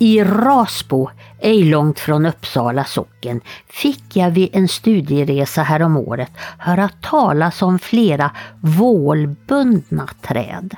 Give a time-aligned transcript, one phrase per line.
[0.00, 1.10] I Rasbo,
[1.40, 8.30] ej långt från Uppsala socken, fick jag vid en studieresa häromåret höra talas om flera
[8.60, 10.76] vålbundna träd.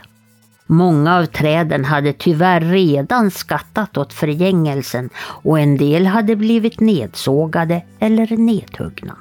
[0.67, 7.83] Många av träden hade tyvärr redan skattat åt förgängelsen och en del hade blivit nedsågade
[7.99, 9.17] eller nedhuggna.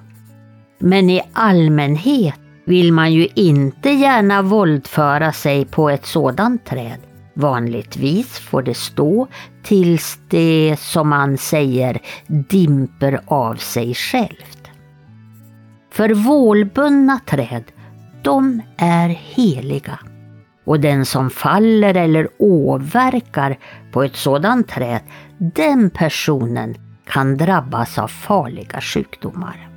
[0.80, 7.09] Men i allmänhet vill man ju inte gärna våldföra sig på ett sådant träd.
[7.40, 9.28] Vanligtvis får det stå
[9.64, 14.70] tills det, som man säger, dimper av sig självt.
[15.92, 17.64] För vålbundna träd,
[18.24, 20.00] de är heliga.
[20.66, 23.58] Och den som faller eller åverkar
[23.92, 25.02] på ett sådant träd,
[25.38, 29.70] den personen kan drabbas av farliga sjukdomar.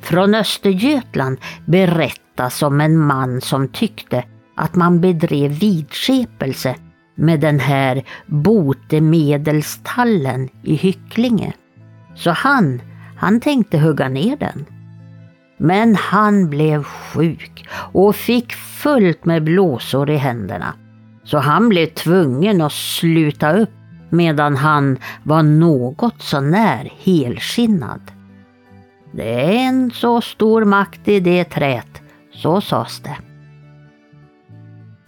[0.00, 4.24] Från Östergötland berättas om en man som tyckte
[4.58, 6.74] att man bedrev vidskepelse
[7.14, 11.52] med den här botemedelstallen i Hycklinge.
[12.14, 12.82] Så han,
[13.16, 14.64] han tänkte hugga ner den.
[15.56, 20.74] Men han blev sjuk och fick fullt med blåsor i händerna.
[21.24, 23.70] Så han blev tvungen att sluta upp
[24.10, 28.00] medan han var något så när helskinnad.
[29.12, 33.27] Det är en så stor makt i det trät, så sades det.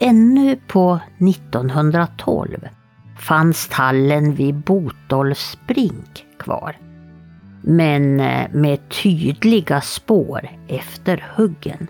[0.02, 2.68] Ännu på 1912
[3.18, 6.76] fanns tallen vid Botolfs brink kvar.
[7.62, 11.86] Men eh, med tydliga spår efter huggen.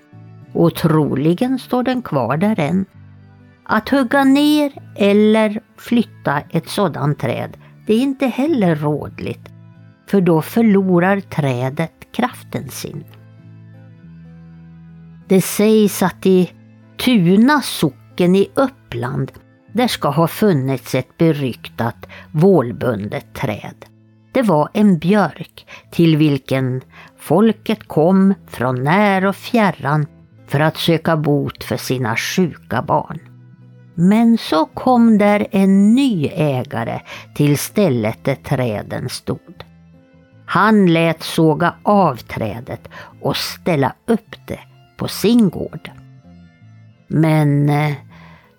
[0.53, 2.85] Och troligen står den kvar där än.
[3.65, 9.49] Att hugga ner eller flytta ett sådant träd, det är inte heller rådligt.
[10.07, 13.05] För då förlorar trädet kraften sin.
[15.29, 16.51] Det sägs att i
[16.97, 19.33] Tuna socken i Uppland
[19.73, 23.85] där ska ha funnits ett beryktat vålbundet träd.
[24.33, 26.81] Det var en björk till vilken
[27.19, 30.07] folket kom från när och fjärran
[30.47, 33.19] för att söka bot för sina sjuka barn.
[33.95, 37.01] Men så kom där en ny ägare
[37.35, 39.65] till stället där träden stod.
[40.47, 42.89] Han lät såga av trädet
[43.21, 44.61] och ställa upp det
[44.97, 45.91] på sin gård.
[47.09, 47.93] Men eh,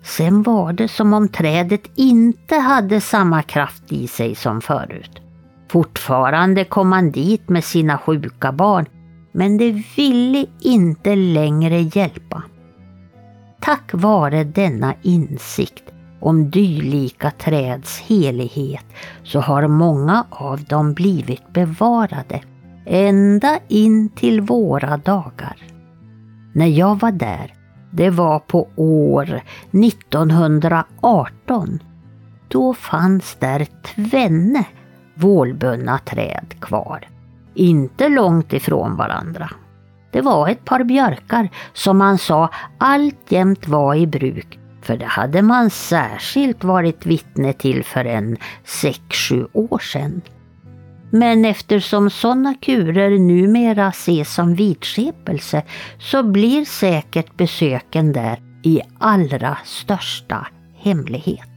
[0.02, 5.22] sen var det som om trädet inte hade samma kraft i sig som förut.
[5.70, 8.86] Fortfarande kom han dit med sina sjuka barn,
[9.32, 12.42] men det ville inte längre hjälpa.
[13.60, 15.84] Tack vare denna insikt
[16.20, 18.84] om dylika träds helighet
[19.22, 22.42] så har många av dem blivit bevarade
[22.86, 25.56] ända in till våra dagar.
[26.54, 27.52] När jag var där,
[27.92, 31.82] det var på år 1918,
[32.48, 34.64] då fanns där tvenne
[35.14, 37.08] vålbundna träd kvar,
[37.54, 39.50] inte långt ifrån varandra.
[40.12, 42.48] Det var ett par björkar som man sa
[42.78, 49.16] alltjämt var i bruk för det hade man särskilt varit vittne till för en sex
[49.16, 50.22] sju år sedan.
[51.14, 55.62] Men eftersom sådana kurer numera ses som vidskepelse
[55.98, 60.46] så blir säkert besöken där i allra största
[60.76, 61.48] hemlighet.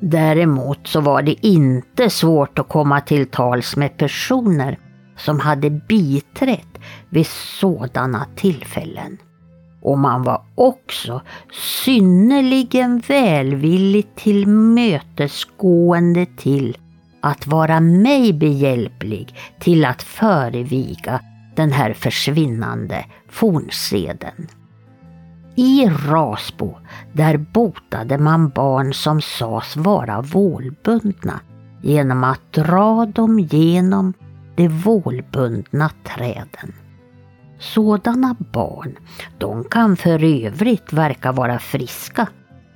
[0.00, 4.78] Däremot så var det inte svårt att komma till tals med personer
[5.16, 9.18] som hade biträtt vid sådana tillfällen.
[9.82, 11.22] Och man var också
[11.84, 16.76] synnerligen välvilligt tillmötesgående till
[17.24, 21.20] att vara mig behjälplig till att föreviga
[21.56, 24.48] den här försvinnande fornseden.
[25.54, 26.74] I Rasbo,
[27.12, 31.40] där botade man barn som sades vara vålbundna
[31.82, 34.12] genom att dra dem genom
[34.56, 36.72] de vålbundna träden.
[37.58, 38.96] Sådana barn,
[39.38, 42.28] de kan för övrigt verka vara friska,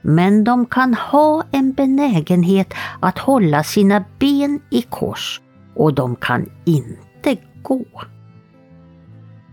[0.03, 5.41] men de kan ha en benägenhet att hålla sina ben i kors
[5.75, 7.85] och de kan inte gå.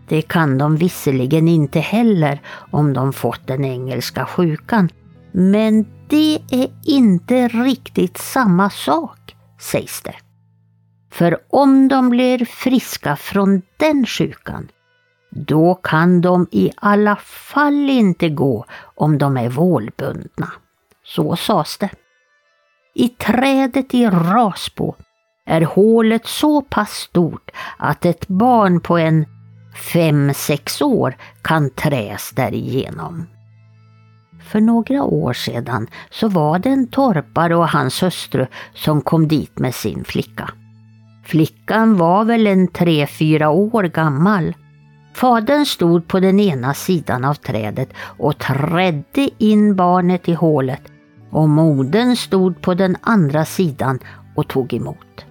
[0.08, 4.90] Det kan de visserligen inte heller om de fått den engelska sjukan,
[5.32, 10.16] men det är inte riktigt samma sak, sägs det.
[11.12, 14.68] För om de blir friska från den sjukan,
[15.36, 18.66] då kan de i alla fall inte gå
[18.96, 20.52] om de är vålbundna.
[21.04, 21.90] Så sades det.
[22.94, 24.96] I trädet i Rasbo
[25.46, 29.26] är hålet så pass stort att ett barn på en
[29.94, 33.28] fem, sex år kan träs därigenom.
[34.52, 39.60] För några år sedan så var det en torpare och hans hustru som kom dit
[39.60, 40.50] med sin flicka.
[41.26, 44.54] Flickan var väl en tre, fyra år gammal.
[45.16, 50.82] Fadern stod på den ena sidan av trädet och trädde in barnet i hålet
[51.30, 54.00] och modern stod på den andra sidan
[54.36, 55.26] och tog emot.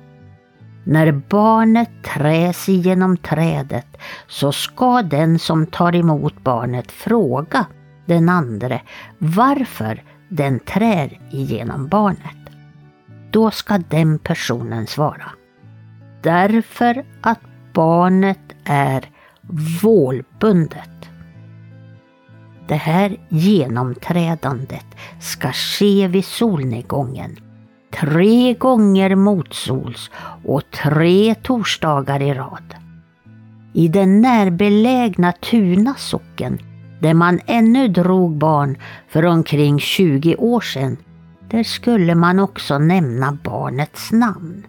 [0.84, 3.96] När barnet träs igenom trädet
[4.26, 7.66] så ska den som tar emot barnet fråga
[8.06, 8.81] den andre
[9.19, 12.52] varför den trär igenom barnet.
[13.31, 15.31] Då ska den personen svara.
[16.22, 17.40] Därför att
[17.72, 19.13] barnet är
[19.82, 20.91] vålbundet.
[22.69, 24.87] Det här genomträdandet
[25.20, 27.37] ska ske vid solnedgången
[28.00, 30.11] tre gånger motsols
[30.44, 32.75] och tre torsdagar i rad.
[33.73, 36.58] I den närbelägna Tuna socken,
[37.00, 40.96] där man ännu drog barn för omkring 20 år sedan,
[41.50, 44.67] där skulle man också nämna barnets namn.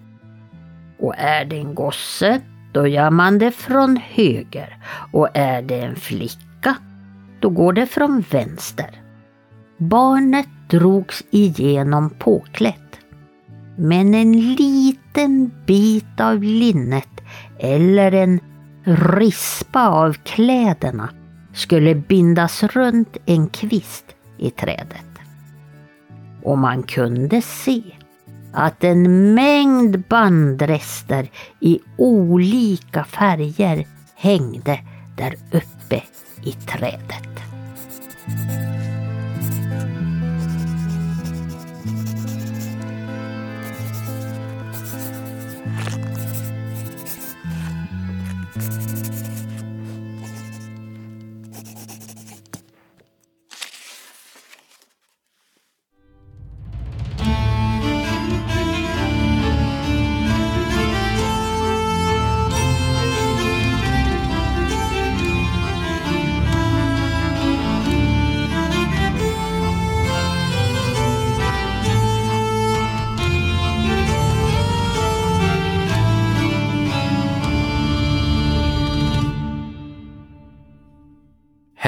[1.00, 2.42] Och är det en gosse,
[2.75, 4.77] då gör man det från höger
[5.12, 6.75] och är det en flicka,
[7.39, 9.01] då går det från vänster.
[9.77, 13.00] Barnet drogs igenom påklätt
[13.77, 17.22] men en liten bit av linnet
[17.60, 18.39] eller en
[18.83, 21.10] rispa av kläderna
[21.54, 24.06] skulle bindas runt en kvist
[24.38, 25.19] i trädet.
[26.44, 27.94] Och man kunde se
[28.55, 31.29] att en mängd bandrester
[31.59, 34.79] i olika färger hängde
[35.17, 36.03] där uppe
[36.43, 37.35] i trädet.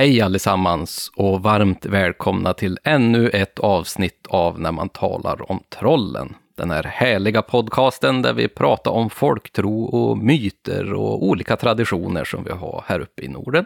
[0.08, 6.36] Hej allesammans och varmt välkomna till ännu ett avsnitt av När man talar om trollen.
[6.58, 12.44] Den här härliga podcasten där vi pratar om folktro och myter och olika traditioner som
[12.44, 13.66] vi har här uppe i Norden.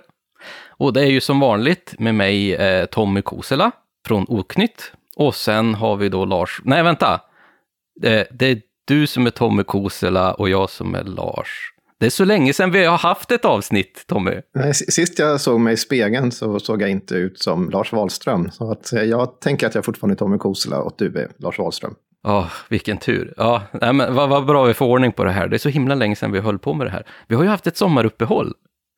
[0.67, 3.71] Och det är ju som vanligt med mig eh, Tommy Kosela
[4.07, 4.93] från Oknytt.
[5.15, 7.21] Och sen har vi då Lars, nej vänta,
[7.95, 11.70] det, det är du som är Tommy Kosela och jag som är Lars
[12.01, 14.41] det är så länge sedan vi har haft ett avsnitt, Tommy.
[14.73, 18.51] Sist jag såg mig i spegeln så såg jag inte ut som Lars Wahlström.
[18.51, 21.59] Så att eh, jag tänker att jag fortfarande är Tommy Kosela och du är Lars
[21.59, 21.95] Wahlström.
[22.23, 23.33] Ja, oh, vilken tur.
[23.37, 25.47] Ja, nej, men vad, vad bra vi får ordning på det här.
[25.47, 27.05] Det är så himla länge sedan vi höll på med det här.
[27.27, 28.53] Vi har ju haft ett sommaruppehåll.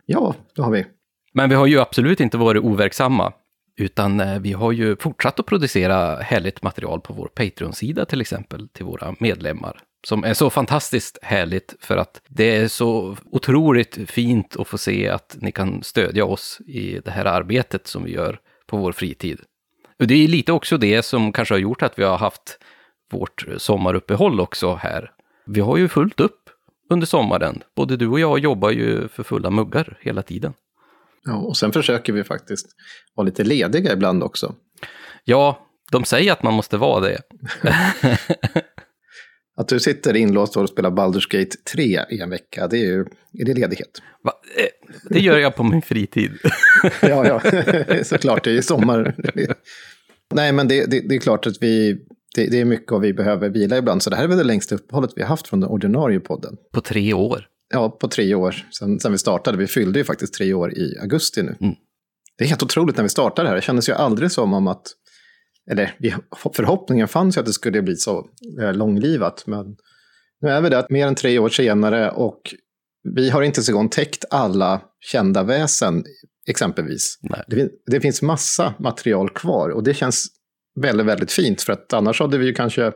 [0.05, 0.85] Ja, det har vi.
[1.33, 3.33] Men vi har ju absolut inte varit overksamma.
[3.77, 8.67] Utan eh, vi har ju fortsatt att producera härligt material på vår Patreon-sida till exempel
[8.69, 14.55] till våra medlemmar som är så fantastiskt härligt för att det är så otroligt fint
[14.59, 18.39] att få se att ni kan stödja oss i det här arbetet som vi gör
[18.67, 19.39] på vår fritid.
[19.99, 22.59] Och det är lite också det som kanske har gjort att vi har haft
[23.11, 25.11] vårt sommaruppehåll också här.
[25.45, 26.49] Vi har ju fullt upp
[26.89, 27.63] under sommaren.
[27.75, 30.53] Både du och jag jobbar ju för fulla muggar hela tiden.
[31.23, 32.67] Ja, och sen försöker vi faktiskt
[33.15, 34.55] vara lite lediga ibland också.
[35.23, 37.21] Ja, de säger att man måste vara det.
[39.55, 43.05] Att du sitter inlåst och spelar Baldur's Gate 3 i en vecka, det är ju
[43.39, 44.01] är det ledighet.
[44.23, 44.31] Va?
[44.57, 46.31] Eh, det gör jag på min fritid.
[47.01, 47.41] ja, ja,
[48.03, 49.15] såklart, det är sommar.
[50.33, 51.93] Nej, men det, det, det, är klart att vi,
[52.35, 54.03] det, det, är mycket och vi behöver vila ibland.
[54.03, 56.57] Så det här är väl det längsta uppehållet vi har haft från den ordinarie podden.
[56.73, 57.47] På tre år?
[57.73, 59.57] Ja, på tre år sen, sen vi startade.
[59.57, 61.55] Vi fyllde ju faktiskt tre år i augusti nu.
[61.61, 61.75] Mm.
[62.37, 63.55] Det är helt otroligt när vi startade här.
[63.55, 64.83] Det kändes ju aldrig som om att
[65.71, 65.95] eller
[66.53, 68.29] förhoppningen fanns ju att det skulle bli så
[68.61, 69.43] eh, långlivat.
[69.47, 69.75] Men
[70.41, 72.41] nu är vi där mer än tre år senare och
[73.15, 76.03] vi har inte så gång täckt alla kända väsen,
[76.47, 77.19] exempelvis.
[77.47, 80.27] Det, det, finns massa material kvar och det känns
[80.81, 81.61] väldigt, väldigt fint.
[81.61, 82.91] För att annars hade vi ju kanske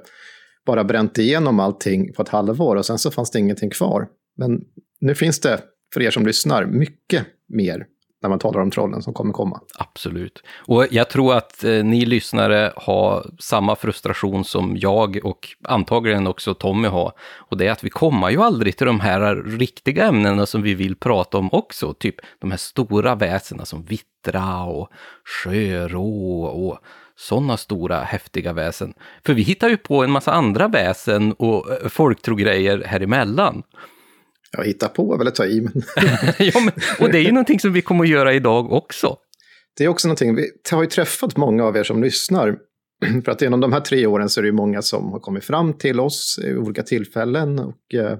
[0.66, 4.08] bara bränt igenom allting på ett halvår och sen så fanns det ingenting kvar.
[4.38, 4.62] Men
[5.00, 5.60] nu finns det,
[5.94, 7.86] för er som lyssnar, mycket mer
[8.22, 9.62] när man talar om trollen som kommer komma.
[9.78, 10.44] Absolut.
[10.58, 16.54] Och jag tror att eh, ni lyssnare har samma frustration som jag och antagligen också
[16.54, 17.12] Tommy har.
[17.20, 20.74] Och det är att vi kommer ju aldrig till de här riktiga ämnena som vi
[20.74, 21.94] vill prata om också.
[21.94, 24.90] Typ de här stora väsena som vittra och
[25.44, 26.80] sjörå och
[27.16, 28.94] sådana stora häftiga väsen.
[29.26, 33.64] För vi hittar ju på en massa andra väsen och eh, folktrogrejer här emellan.
[34.52, 35.74] Ja, hitta på är väl att ta i, men...
[36.40, 36.74] ja, men...
[37.00, 39.18] Och det är ju någonting som vi kommer att göra idag också.
[39.78, 42.58] Det är också någonting, vi har ju träffat många av er som lyssnar.
[43.26, 45.46] För att genom de här tre åren så är det ju många som har kommit
[45.46, 48.18] fram till oss i olika tillfällen och eh,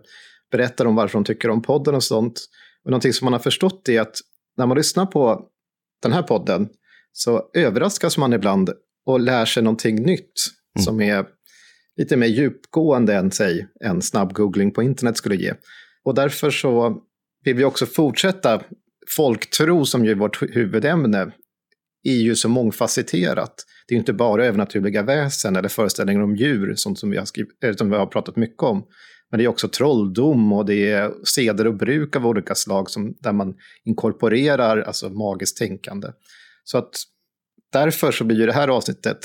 [0.52, 2.42] berättar om varför de tycker om podden och sånt.
[2.86, 4.16] Och någonting som man har förstått är att
[4.58, 5.42] när man lyssnar på
[6.02, 6.70] den här podden
[7.12, 8.70] så överraskas man ibland
[9.06, 10.34] och lär sig någonting nytt
[10.76, 10.84] mm.
[10.84, 11.26] som är
[11.98, 15.54] lite mer djupgående än säg en snabb googling på internet skulle ge.
[16.08, 17.02] Och därför så
[17.44, 18.62] vill vi också fortsätta.
[19.16, 21.32] Folktro som ju är vårt huvudämne
[22.04, 23.66] är ju så mångfacetterat.
[23.88, 27.26] Det är ju inte bara övernaturliga väsen eller föreställningar om djur, sånt som vi har,
[27.26, 28.88] skrivit, eh, som vi har pratat mycket om.
[29.32, 33.16] Men det är också trolldom och det är seder och bruk av olika slag som,
[33.20, 36.08] där man inkorporerar alltså magiskt tänkande.
[36.64, 36.92] Så att
[37.72, 39.20] därför så blir ju det här avsnittet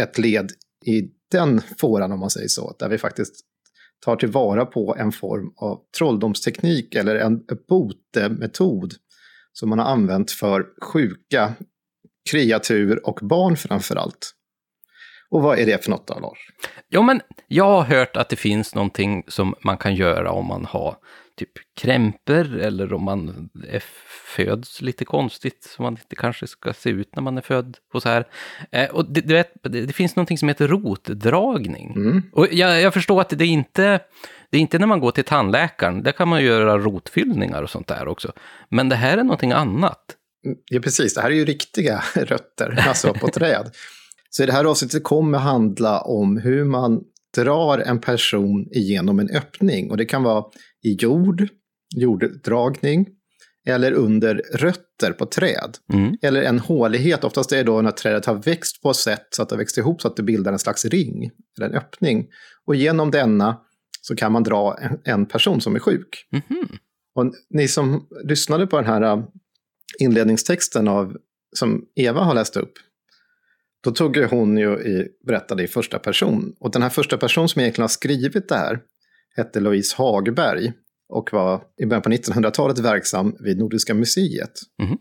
[0.00, 0.50] ett led
[0.86, 3.53] i den fåran om man säger så, där vi faktiskt
[4.04, 8.92] tar tillvara på en form av trolldomsteknik eller en botemetod
[9.52, 11.52] som man har använt för sjuka
[12.30, 14.34] kreatur och barn framför allt.
[15.30, 16.38] Och vad är det för något då, Lars?
[16.90, 20.64] Jo, men jag har hört att det finns någonting som man kan göra om man
[20.64, 20.96] har
[21.38, 21.50] typ
[21.80, 23.82] krämper eller om man är
[24.36, 27.76] föds lite konstigt som man inte kanske ska se ut när man är född.
[27.92, 28.28] Och så här.
[28.72, 31.94] Eh, och det, du vet, det, finns någonting som heter rotdragning.
[31.96, 32.22] Mm.
[32.32, 34.00] Och jag, jag, förstår att det är inte
[34.50, 37.86] det är inte när man går till tandläkaren, där kan man göra rotfyllningar och sånt
[37.86, 38.32] där också.
[38.68, 40.16] Men det här är någonting annat.
[40.70, 41.14] Ja, precis.
[41.14, 43.70] Det här är ju riktiga rötter, alltså på träd.
[44.30, 47.00] Så i det här avsnittet kommer handla om hur man
[47.36, 49.90] drar en person igenom en öppning.
[49.90, 50.44] Och det kan vara
[50.84, 51.48] i jord,
[51.96, 53.06] jorddragning,
[53.66, 55.78] eller under rötter på träd.
[55.92, 56.16] Mm.
[56.22, 59.42] Eller en hålighet, oftast är det då när trädet har växt på ett sätt så
[59.42, 62.26] att det växt ihop så att det bildar en slags ring, eller en öppning.
[62.64, 63.60] Och genom denna
[64.00, 66.28] så kan man dra en person som är sjuk.
[66.32, 66.68] Mm.
[67.14, 69.24] Och ni som lyssnade på den här äh,
[69.98, 71.16] inledningstexten av,
[71.56, 72.72] som Eva har läst upp,
[73.84, 76.54] då tog hon ju i, berättade i första person.
[76.60, 78.80] Och den här första person som egentligen har skrivit det här
[79.36, 80.72] hette Louise Hagberg
[81.08, 84.52] och var i början på 1900-talet verksam vid Nordiska museet.
[84.82, 84.98] Mm.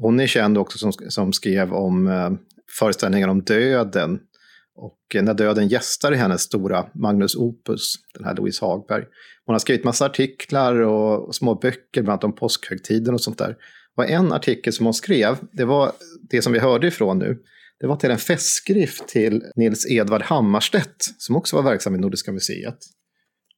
[0.00, 2.30] Hon är känd också som, som skrev om eh,
[2.78, 4.20] föreställningar om döden.
[4.74, 9.04] Och när döden gästar i hennes stora Magnus Opus, den här Louise Hagberg.
[9.46, 13.38] Hon har skrivit massa artiklar och, och små böcker, bland annat om påskhögtiden och sånt
[13.38, 13.56] där.
[13.96, 15.92] Och en artikel som hon skrev, det var
[16.30, 17.38] det som vi hörde ifrån nu,
[17.80, 22.32] det var till en festskrift till Nils Edvard Hammarstedt, som också var verksam i Nordiska
[22.32, 22.78] museet.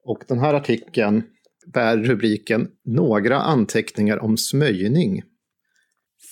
[0.05, 1.23] Och den här artikeln
[1.67, 5.23] bär rubriken Några anteckningar om smöjning.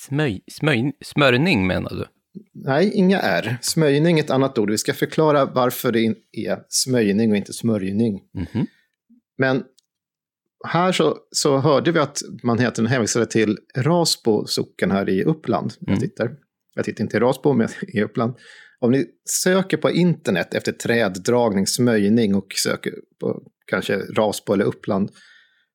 [0.07, 2.05] Smöj, smöj, smörjning menar du?
[2.52, 3.57] Nej, inga R.
[3.61, 4.71] Smöjning är ett annat ord.
[4.71, 8.21] Vi ska förklara varför det är smöjning och inte smörjning.
[8.35, 8.67] Mm -hmm.
[9.38, 9.64] Men
[10.69, 15.75] här så, så hörde vi att man heter, hänvisade till Rasbo socken här i Uppland.
[15.81, 15.93] Mm.
[15.93, 16.37] Jag, tittar.
[16.75, 18.35] jag tittar inte i Rasbo, men i Uppland.
[18.81, 25.11] Om ni söker på internet efter träddragning, smöjning och söker på kanske Rasbo eller Uppland,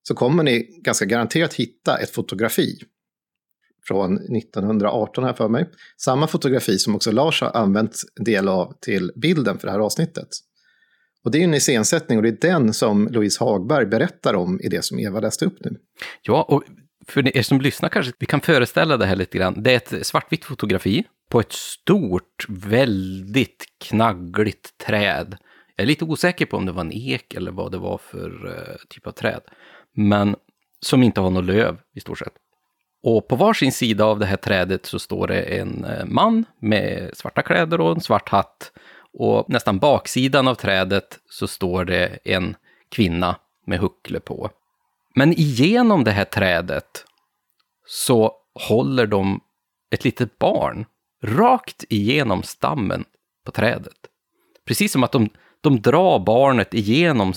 [0.07, 2.79] så kommer ni ganska garanterat hitta ett fotografi
[3.87, 5.69] från 1918 här för mig.
[5.97, 10.27] Samma fotografi som också Lars har använt del av till bilden för det här avsnittet.
[11.23, 14.67] Och det är en iscensättning och det är den som Louise Hagberg berättar om i
[14.67, 15.75] det som Eva läste upp nu.
[16.21, 16.63] Ja, och
[17.07, 19.63] för er som lyssnar kanske vi kan föreställa det här lite grann.
[19.63, 25.37] Det är ett svartvitt fotografi på ett stort, väldigt knaggligt träd.
[25.77, 28.47] Jag är lite osäker på om det var en ek eller vad det var för
[28.47, 29.41] eh, typ av träd.
[29.93, 30.35] Men
[30.79, 32.33] som inte har något löv i stort sett.
[33.03, 37.17] Och på varsin sida av det här trädet så står det en eh, man med
[37.17, 38.71] svarta kläder och en svart hatt.
[39.13, 42.55] Och nästan baksidan av trädet så står det en
[42.89, 44.49] kvinna med huckle på.
[45.15, 47.05] Men igenom det här trädet
[47.85, 48.35] så
[48.67, 49.41] håller de
[49.91, 50.85] ett litet barn
[51.23, 53.05] rakt igenom stammen
[53.45, 53.97] på trädet.
[54.65, 55.29] Precis som att de
[55.61, 57.33] de drar barnet igenom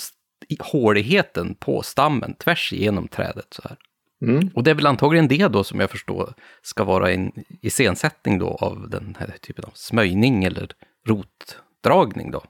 [0.59, 3.77] håligheten på stammen, tvärs igenom trädet så här.
[4.23, 4.50] Mm.
[4.55, 8.49] Och det är väl antagligen det då som jag förstår ska vara en iscensättning då
[8.49, 10.71] av den här typen av smöjning eller
[11.07, 12.45] rotdragning då.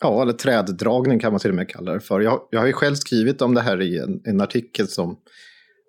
[0.00, 2.20] Ja, eller träddragning kan man till och med kalla det för.
[2.20, 5.16] Jag, jag har ju själv skrivit om det här i en, en artikel som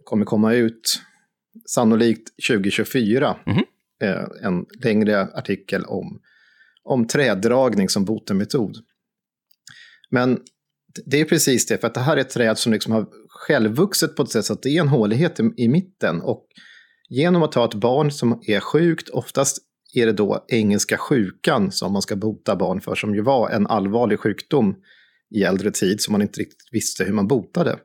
[0.03, 1.01] kommer komma ut
[1.65, 3.63] sannolikt 2024, mm.
[4.43, 6.19] en längre artikel om,
[6.83, 8.77] om träddragning som botemmetod.
[10.11, 10.39] Men
[11.05, 14.15] det är precis det, för att det här är ett träd som liksom har självvuxit
[14.15, 16.21] på ett sätt så att det är en hålighet i, i mitten.
[16.21, 16.45] Och
[17.09, 19.57] genom att ta ett barn som är sjukt, oftast
[19.93, 23.67] är det då engelska sjukan som man ska bota barn för, som ju var en
[23.67, 24.75] allvarlig sjukdom
[25.35, 27.79] i äldre tid som man inte riktigt visste hur man botade.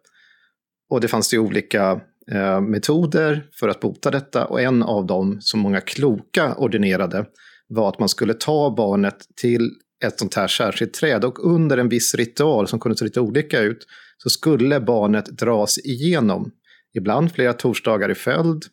[0.91, 2.01] Och det fanns ju olika
[2.33, 7.27] eh, metoder för att bota detta och en av dem som många kloka ordinerade
[7.69, 9.71] var att man skulle ta barnet till
[10.03, 13.61] ett sånt här särskilt träd och under en viss ritual som kunde se lite olika
[13.61, 13.87] ut
[14.19, 16.51] så skulle barnet dras igenom.
[16.95, 18.65] Ibland flera torsdagar i följd,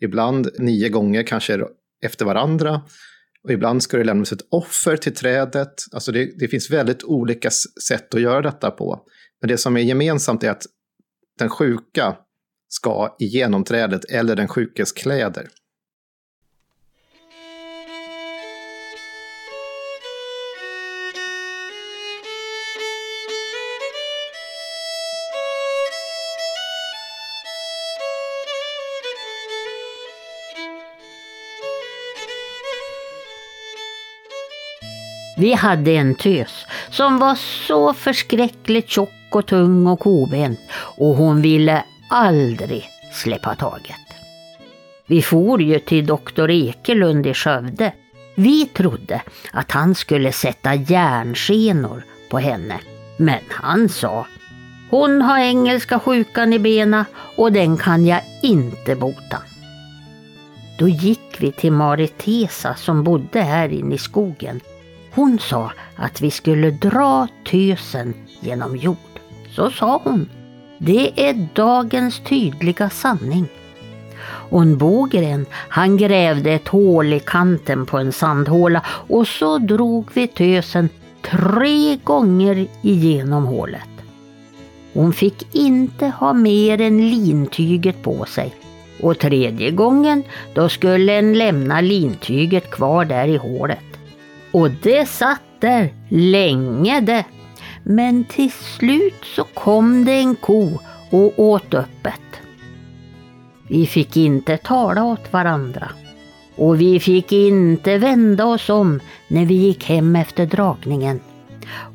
[0.00, 1.60] ibland nio gånger kanske
[2.04, 2.82] efter varandra.
[3.44, 5.74] Och ibland ska det lämnas ett offer till trädet.
[5.92, 7.50] Alltså det, det finns väldigt olika
[7.88, 9.00] sätt att göra detta på.
[9.40, 10.66] Men det som är gemensamt är att
[11.38, 12.16] den sjuka
[12.68, 15.48] ska igenom trädet eller den sjukes kläder.
[35.36, 41.42] Vi hade en tös som var så förskräckligt tjock och tung och kobent och hon
[41.42, 43.96] ville aldrig släppa taget.
[45.06, 47.92] Vi for ju till doktor Ekelund i Skövde.
[48.34, 49.22] Vi trodde
[49.52, 52.80] att han skulle sätta järnskenor på henne.
[53.16, 54.26] Men han sa
[54.90, 57.04] hon har engelska sjukan i bena
[57.36, 59.38] och den kan jag inte bota.
[60.78, 64.60] Då gick vi till Maritesa som bodde här inne i skogen
[65.14, 68.96] hon sa att vi skulle dra tösen genom jord.
[69.50, 70.28] Så sa hon.
[70.78, 73.46] Det är dagens tydliga sanning.
[74.26, 80.08] Och en Bogren, han grävde ett hål i kanten på en sandhåla och så drog
[80.14, 80.88] vi tösen
[81.22, 83.88] tre gånger igenom hålet.
[84.92, 88.54] Hon fick inte ha mer än lintyget på sig.
[89.00, 90.22] Och tredje gången,
[90.54, 93.93] då skulle en lämna lintyget kvar där i hålet.
[94.54, 97.24] Och det satt där länge det.
[97.82, 100.78] Men till slut så kom det en ko
[101.10, 102.20] och åt öppet.
[103.68, 105.90] Vi fick inte tala åt varandra.
[106.56, 111.20] Och vi fick inte vända oss om när vi gick hem efter dragningen.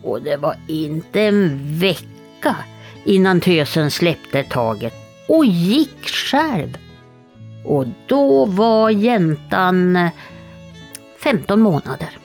[0.04, 2.56] Och det var inte en vecka
[3.04, 4.94] innan tösen släppte taget
[5.28, 6.78] och gick själv.
[7.66, 10.12] Och då var jäntan eh,
[11.24, 12.20] 15 månader.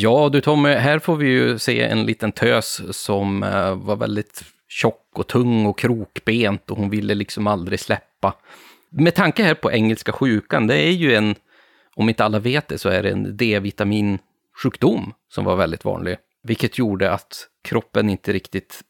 [0.00, 4.44] Ja du Tommy, här får vi ju se en liten tös som eh, var väldigt
[4.68, 8.34] tjock och tung och krokbent och hon ville liksom aldrig släppa.
[8.90, 11.34] Med tanke här på engelska sjukan, det är ju en,
[11.94, 16.16] om inte alla vet det, så är det en D-vitaminsjukdom som var väldigt vanlig.
[16.42, 18.80] Vilket gjorde att kroppen inte riktigt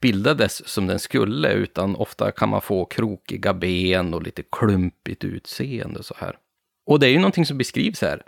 [0.00, 5.98] bildades som den skulle, utan ofta kan man få krokiga ben och lite klumpigt utseende
[5.98, 6.36] och så här.
[6.86, 8.22] Och det är ju någonting som beskrivs här.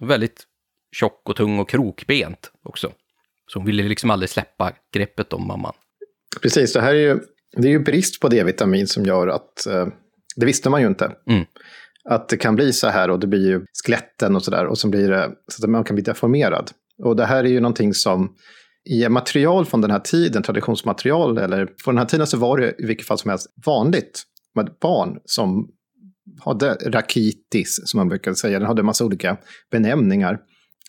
[0.00, 0.46] Väldigt
[0.92, 2.92] tjock och tung och krokbent också.
[3.46, 5.72] Så hon ville liksom aldrig släppa greppet om mamman.
[6.42, 7.20] Precis, det här är ju,
[7.56, 9.86] det är ju brist på D-vitamin som gör att, eh,
[10.36, 11.12] det visste man ju inte.
[11.30, 11.44] Mm.
[12.04, 14.78] Att det kan bli så här och det blir ju skeletten och så där och
[14.78, 16.70] så blir det så att man kan bli deformerad.
[17.02, 18.34] Och det här är ju någonting som
[18.90, 22.74] i material från den här tiden, traditionsmaterial, eller från den här tiden så var det
[22.78, 24.22] i vilket fall som helst vanligt
[24.54, 25.68] med barn som
[26.40, 28.58] hade rakitis, som man brukar säga.
[28.58, 29.36] Den hade en massa olika
[29.70, 30.38] benämningar.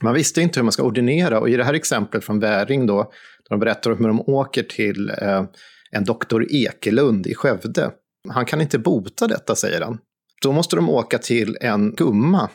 [0.01, 2.97] Man visste inte hur man ska ordinera och i det här exemplet från Väring då,
[2.97, 5.43] där de berättar om hur de åker till eh,
[5.91, 7.91] en doktor Ekelund i Skövde.
[8.29, 9.97] Han kan inte bota detta, säger han.
[10.41, 12.49] Då måste de åka till en gumma.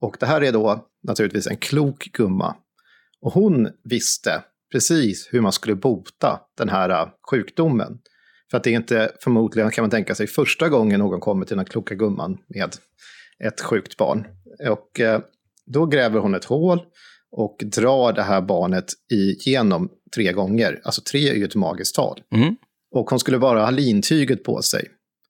[0.00, 2.56] Och det här är då naturligtvis en klok gumma.
[3.20, 7.98] Och hon visste precis hur man skulle bota den här eh, sjukdomen.
[8.50, 11.56] För att det är inte förmodligen, kan man tänka sig, första gången någon kommer till
[11.56, 12.76] den kloka gumman med
[13.44, 14.26] ett sjukt barn.
[14.70, 15.20] Och eh,
[15.66, 16.80] då gräver hon ett hål
[17.36, 20.80] och drar det här barnet igenom tre gånger.
[20.84, 22.20] Alltså tre är ju ett magiskt tal.
[22.34, 22.56] Mm.
[22.90, 24.88] Och hon skulle bara ha lintyget på sig.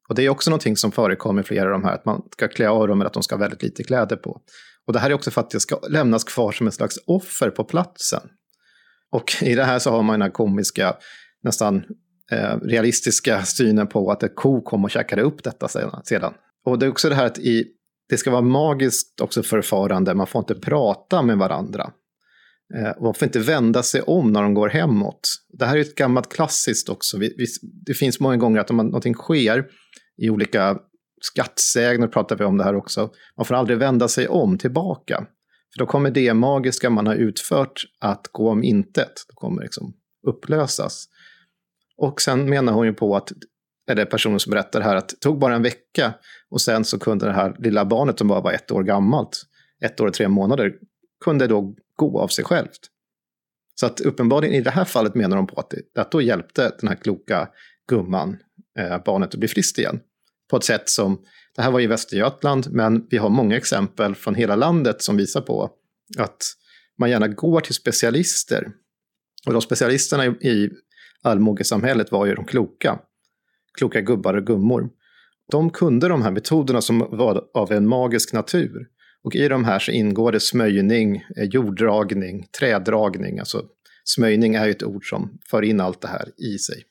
[0.08, 2.48] Och det är också någonting som förekommer i flera av de här, att man ska
[2.48, 4.40] klä av dem eller att de ska ha väldigt lite kläder på.
[4.86, 7.50] Och det här är också för att det ska lämnas kvar som ett slags offer
[7.50, 8.20] på platsen.
[9.10, 10.96] Och i det här så har man den här komiska,
[11.42, 11.84] nästan
[12.30, 15.68] eh, realistiska synen på att ett ko kom och käkade upp detta
[16.04, 16.34] sedan.
[16.64, 17.66] Och det är också det här att i
[18.08, 21.92] det ska vara magiskt också förfarande, man får inte prata med varandra.
[22.74, 25.20] Eh, man får inte vända sig om när de går hemåt.
[25.58, 27.18] Det här är ett gammalt klassiskt också.
[27.86, 29.66] Det finns många gånger att om någonting sker
[30.22, 30.78] i olika
[31.20, 33.10] skattsägner pratar vi om det här också.
[33.36, 35.26] Man får aldrig vända sig om tillbaka.
[35.74, 39.12] För då kommer det magiska man har utfört att gå om intet.
[39.28, 39.94] Det kommer liksom
[40.26, 41.08] upplösas.
[41.96, 43.32] Och sen menar hon ju på att,
[43.90, 46.14] eller personen som berättar här, att det tog bara en vecka
[46.54, 49.42] och sen så kunde det här lilla barnet som bara var ett år gammalt,
[49.84, 50.74] ett år och tre månader,
[51.24, 52.80] kunde då gå av sig självt.
[53.74, 56.72] Så att uppenbarligen i det här fallet menar de på att, det, att då hjälpte
[56.80, 57.48] den här kloka
[57.88, 58.36] gumman
[58.78, 60.00] eh, barnet att bli friskt igen.
[60.50, 61.22] På ett sätt som,
[61.56, 65.40] det här var i Västergötland, men vi har många exempel från hela landet som visar
[65.40, 65.70] på
[66.18, 66.42] att
[66.98, 68.68] man gärna går till specialister.
[69.46, 70.70] Och de specialisterna i, i
[71.22, 72.98] allmogesamhället var ju de kloka.
[73.78, 74.90] Kloka gubbar och gummor.
[75.50, 78.86] De kunde de här metoderna som var av en magisk natur.
[79.24, 83.38] Och i de här så ingår det smöjning, eh, jorddragning, trädragning.
[83.38, 83.62] Alltså
[84.04, 86.84] smöjning är ju ett ord som för in allt det här i sig.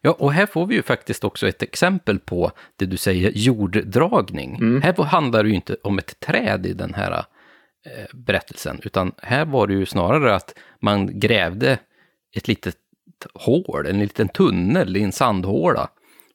[0.00, 4.56] Ja, och här får vi ju faktiskt också ett exempel på det du säger, jorddragning.
[4.56, 4.82] Mm.
[4.82, 9.44] Här handlar det ju inte om ett träd i den här eh, berättelsen, utan här
[9.44, 11.78] var det ju snarare att man grävde
[12.36, 12.76] ett litet
[13.34, 15.88] hål, en liten tunnel i en sandhåla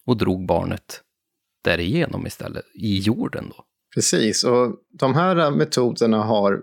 [0.05, 1.01] och drog barnet
[1.67, 3.65] därigenom istället, i jorden då.
[3.95, 6.62] Precis, och de här metoderna har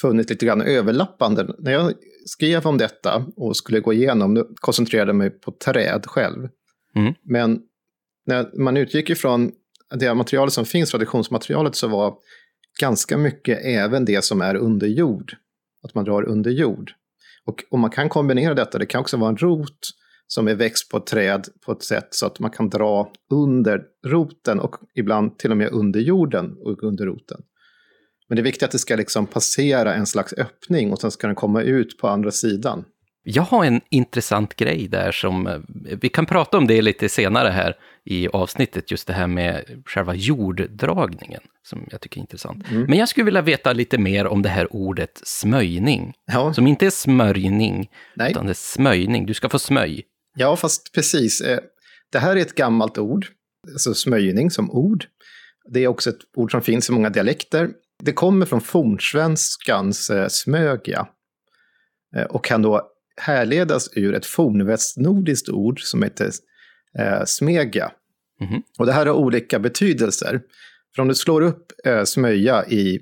[0.00, 1.54] funnits lite grann överlappande.
[1.58, 1.92] När jag
[2.26, 6.48] skrev om detta och skulle gå igenom, nu koncentrerade jag mig på träd själv.
[6.96, 7.14] Mm.
[7.22, 7.60] Men
[8.26, 9.52] när man utgick ifrån
[9.94, 12.14] det materialet som finns, traditionsmaterialet, så var
[12.80, 15.32] ganska mycket även det som är under jord.
[15.82, 16.92] Att man drar under jord.
[17.44, 19.78] Och om man kan kombinera detta, det kan också vara en rot
[20.26, 24.60] som är växt på träd på ett sätt så att man kan dra under roten
[24.60, 27.40] och ibland till och med under jorden och under roten.
[28.28, 31.26] Men det är viktigt att det ska liksom passera en slags öppning och sen ska
[31.26, 32.84] den komma ut på andra sidan.
[33.26, 35.58] Jag har en intressant grej där som, eh,
[36.00, 40.14] vi kan prata om det lite senare här i avsnittet, just det här med själva
[40.14, 42.70] jorddragningen, som jag tycker är intressant.
[42.70, 42.82] Mm.
[42.82, 46.54] Men jag skulle vilja veta lite mer om det här ordet smöjning, ja.
[46.54, 48.30] som inte är smörjning, Nej.
[48.30, 49.26] utan det är smöjning.
[49.26, 50.04] Du ska få smöj.
[50.34, 51.40] Ja, fast precis.
[51.40, 51.60] Eh,
[52.10, 53.26] det här är ett gammalt ord,
[53.72, 55.06] alltså smöjning som ord.
[55.68, 57.70] Det är också ett ord som finns i många dialekter.
[58.02, 61.06] Det kommer från fornsvenskans eh, smögia
[62.16, 66.30] eh, och kan då härledas ur ett fornvästnordiskt ord som heter
[67.24, 67.92] smega.
[68.40, 68.62] Mm -hmm.
[68.78, 70.40] Och det här har olika betydelser.
[70.94, 71.72] För om du slår upp
[72.04, 73.00] smöja i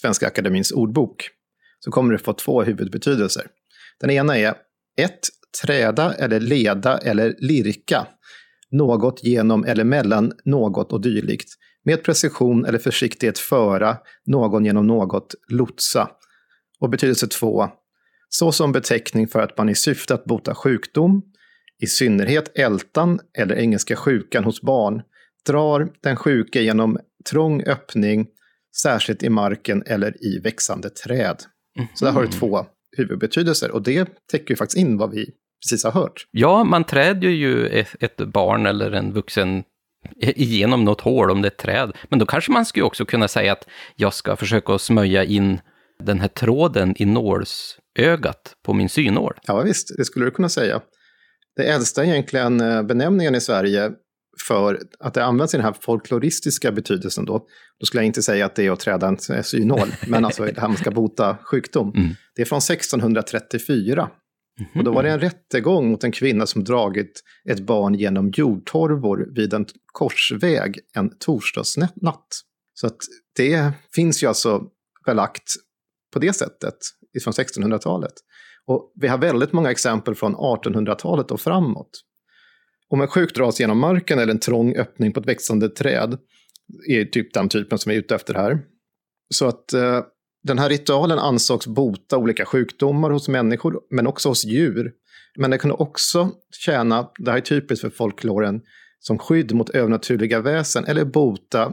[0.00, 1.30] Svenska Akademins ordbok
[1.80, 3.46] så kommer du få två huvudbetydelser.
[4.00, 4.54] Den ena är
[4.96, 5.20] ett
[5.62, 8.06] träda eller leda eller lirka
[8.70, 11.48] något genom eller mellan något och dylikt.
[11.84, 16.10] Med precision eller försiktighet föra någon genom något, lotsa.
[16.80, 17.68] Och betydelse två,
[18.28, 21.22] så som beteckning för att man i syfte att bota sjukdom,
[21.82, 25.02] i synnerhet ältan eller engelska sjukan hos barn,
[25.46, 26.98] drar den sjuke genom
[27.30, 28.26] trång öppning,
[28.82, 31.42] särskilt i marken eller i växande träd.
[31.76, 31.94] Mm -hmm.
[31.94, 32.38] Så där har du mhm.
[32.38, 35.30] två huvudbetydelser och det täcker ju faktiskt in vad vi
[35.64, 36.26] precis har hört.
[36.30, 37.66] Ja, man träder ju
[38.00, 39.64] ett barn eller en vuxen
[40.20, 41.92] igenom något hål om det är ett träd.
[42.08, 45.60] Men då kanske man skulle också kunna säga att jag ska försöka smöja in
[46.04, 49.34] den här tråden i nålsögat på min synål.
[49.46, 50.80] Ja, visst, det skulle du kunna säga.
[51.56, 53.90] Det äldsta egentligen eh, benämningen i Sverige
[54.48, 57.46] för att det används i den här folkloristiska betydelsen då,
[57.80, 60.60] då skulle jag inte säga att det är att träda en synål, men alltså det
[60.60, 61.92] här man ska bota sjukdom.
[61.96, 62.10] Mm.
[62.34, 64.10] Det är från 1634
[64.60, 64.78] Mm -hmm.
[64.78, 69.28] Och då var det en rättegång mot en kvinna som dragit ett barn genom jordtorvor
[69.34, 72.26] vid en korsväg en torsdagsnatt.
[72.74, 72.96] Så att
[73.36, 74.62] det finns ju alltså
[75.06, 75.52] belagt
[76.12, 76.74] på det sättet
[77.24, 78.12] från 1600-talet.
[78.66, 81.90] Och vi har väldigt många exempel från 1800-talet och framåt.
[82.94, 86.18] Om en sjuk dras genom marken eller en trång öppning på ett växande träd
[86.88, 88.58] är typ den typen som vi är ute efter här.
[89.34, 90.00] Så att eh,
[90.42, 94.92] den här ritualen ansågs bota olika sjukdomar hos människor, men också hos djur.
[95.38, 96.30] Men den kunde också
[96.64, 98.60] tjäna, det här är typiskt för folkloren,
[98.98, 101.72] som skydd mot övernaturliga väsen eller bota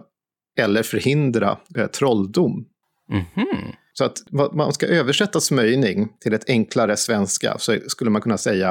[0.59, 2.65] eller förhindra eh, trolldom.
[3.11, 3.73] Mm -hmm.
[3.93, 4.17] Så att
[4.53, 8.69] man ska översätta smöjning till ett enklare svenska så skulle man kunna säga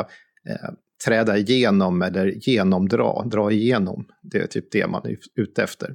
[0.48, 0.70] eh,
[1.04, 4.06] träda igenom eller genomdra, dra igenom.
[4.22, 5.94] Det är typ det man är ute efter.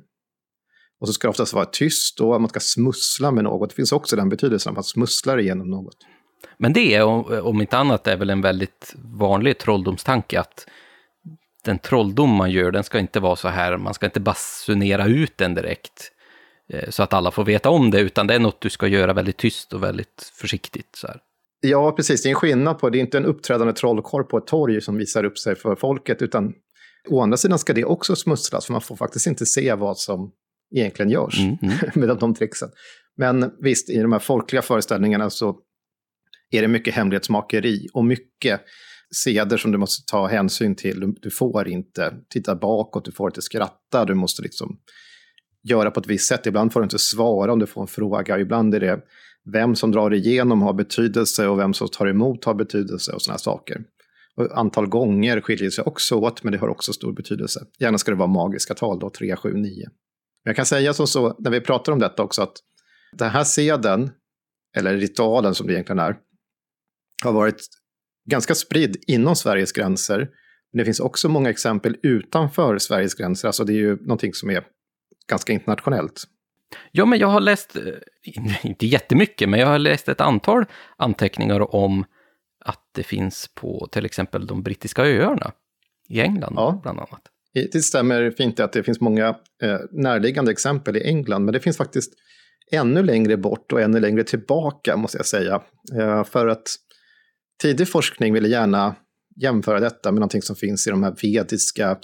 [1.00, 3.70] Och så ska det oftast vara tyst och man ska smussla med något.
[3.70, 5.98] Det finns också den betydelsen att man smusslar igenom något.
[6.58, 7.04] Men det är,
[7.46, 10.68] om inte annat, är väl en väldigt vanlig trolldomstanke att
[11.64, 15.38] den trolldom man gör, den ska inte vara så här, man ska inte basunera ut
[15.38, 16.12] den direkt.
[16.70, 19.14] Eh, så att alla får veta om det, utan det är något du ska göra
[19.14, 20.96] väldigt tyst och väldigt försiktigt.
[20.96, 21.20] Så här.
[21.70, 22.24] Ja, precis.
[22.24, 22.98] Det är en skillnad på det.
[22.98, 26.54] är inte en uppträdande trollkarl på ett torg som visar upp sig för folket, utan
[27.10, 30.32] å andra sidan ska det också smusslas, för man får faktiskt inte se vad som
[30.76, 31.78] egentligen görs mm, mm.
[31.96, 32.70] med de tricksen.
[33.18, 35.58] Men visst, i de här folkliga föreställningarna så
[36.52, 38.62] är det mycket hemlighetsmakeri och mycket
[39.16, 41.14] seder som du måste ta hänsyn till.
[41.22, 44.80] Du får inte titta bakåt, du får inte skratta, du måste liksom
[45.64, 46.46] göra på ett visst sätt.
[46.46, 49.00] Ibland får du inte svara om du får en fråga, ibland är det
[49.54, 53.38] vem som drar igenom har betydelse och vem som tar emot har betydelse och sådana
[53.38, 53.84] saker.
[54.36, 57.66] Och antal gånger skiljer sig också åt, men det har också stor betydelse.
[57.80, 59.86] Gärna ska det vara magiska tal då, 3, 7, 9.
[60.46, 62.58] Men jag kan säga som så, när vi pratar om detta också, att
[63.14, 64.12] den här seden,
[64.78, 66.18] eller ritualen som det egentligen är,
[67.24, 67.68] har varit
[68.30, 70.30] ganska spridd inom Sveriges gränser.
[70.72, 74.50] Men det finns också många exempel utanför Sveriges gränser, alltså det är ju någonting som
[74.50, 74.64] är
[75.30, 76.24] ganska internationellt.
[76.92, 77.84] Ja, men jag har läst, eh,
[78.70, 80.66] inte jättemycket, men jag har läst ett antal
[80.98, 82.06] anteckningar om
[82.66, 85.52] att det finns på till exempel de brittiska öarna
[86.10, 86.80] i England ja.
[86.84, 87.22] bland annat.
[87.72, 89.28] Det stämmer fint att det finns många
[89.62, 92.14] eh, närliggande exempel i England, men det finns faktiskt
[92.72, 95.62] ännu längre bort och ännu längre tillbaka, måste jag säga.
[96.00, 96.68] Eh, för att
[97.62, 98.96] tidig forskning ville gärna
[99.42, 101.98] jämföra detta med någonting som finns i de här vediska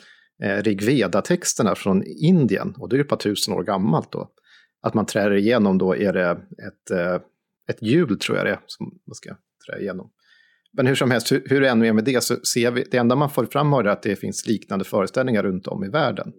[0.44, 4.30] eh, Rigveda-texterna från Indien, och det är ju ett par tusen år gammalt då.
[4.82, 6.30] Att man trär igenom då är det
[6.68, 7.16] ett, eh,
[7.70, 10.12] ett hjul, tror jag det är, som man ska trä igenom.
[10.74, 12.98] Men hur som helst, hur, hur det än är med det, så ser vi, det
[12.98, 16.34] enda man får fram är att det finns liknande föreställningar runt om i världen.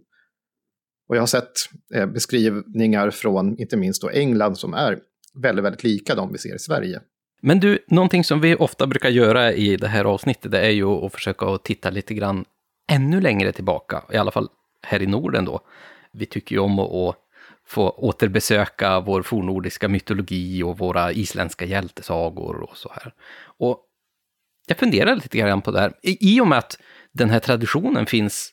[1.09, 1.53] Och jag har sett
[1.95, 4.99] eh, beskrivningar från, inte minst då England, som är
[5.43, 7.01] väldigt, väldigt lika de vi ser i Sverige.
[7.43, 10.87] Men du, någonting som vi ofta brukar göra i det här avsnittet, det är ju
[10.87, 12.45] att försöka titta lite grann
[12.91, 14.49] ännu längre tillbaka, i alla fall
[14.83, 15.61] här i Norden då.
[16.13, 17.17] Vi tycker ju om att
[17.73, 23.15] få återbesöka vår fornordiska mytologi och våra isländska hjältesagor och så här.
[23.45, 23.87] Och
[24.67, 25.93] jag funderar lite grann på det här.
[26.03, 26.79] I och med att
[27.13, 28.53] den här traditionen finns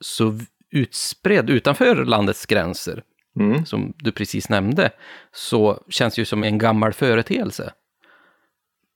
[0.00, 0.38] så
[0.70, 3.02] utspridd utanför landets gränser,
[3.40, 3.66] mm.
[3.66, 4.90] som du precis nämnde,
[5.32, 7.72] så känns det ju som en gammal företeelse.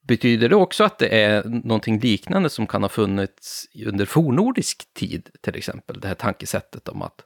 [0.09, 5.31] Betyder det också att det är någonting liknande som kan ha funnits under fornordisk tid,
[5.41, 6.01] till exempel?
[6.01, 7.25] Det här tankesättet om att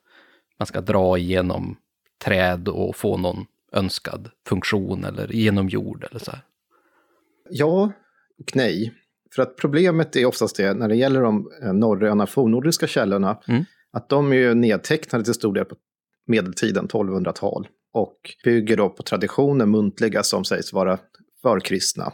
[0.59, 1.77] man ska dra igenom
[2.24, 6.40] träd och få någon önskad funktion eller genom jord eller så här.
[7.50, 7.92] Ja
[8.38, 8.92] och nej.
[9.35, 13.64] För att problemet är oftast det när det gäller de eh, norröna fornnordiska källorna, mm.
[13.92, 15.76] att de är ju nedtecknade till stor del på
[16.26, 20.98] medeltiden, 1200-tal, och bygger då på traditioner muntliga som sägs vara
[21.42, 22.12] förkristna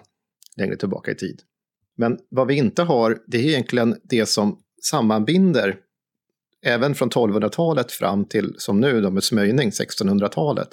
[0.57, 1.41] längre tillbaka i tid.
[1.97, 4.59] Men vad vi inte har, det är egentligen det som
[4.91, 5.77] sammanbinder
[6.63, 10.69] även från 1200-talet fram till som nu då med smöjning, 1600-talet.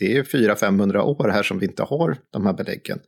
[0.00, 2.98] Det är 400-500 år här som vi inte har de här beläggen.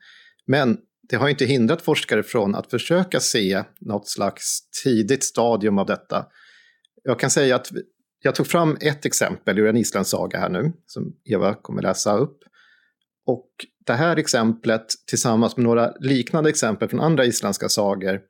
[0.46, 5.86] Men det har inte hindrat forskare från att försöka se något slags tidigt stadium av
[5.86, 6.26] detta.
[7.02, 7.70] Jag kan säga att
[8.22, 12.16] jag tog fram ett exempel ur en isländsk saga här nu, som Eva kommer läsa
[12.16, 12.38] upp.
[13.26, 13.48] Och
[13.86, 18.20] det här exemplet tillsammans med några liknande exempel från andra isländska sagor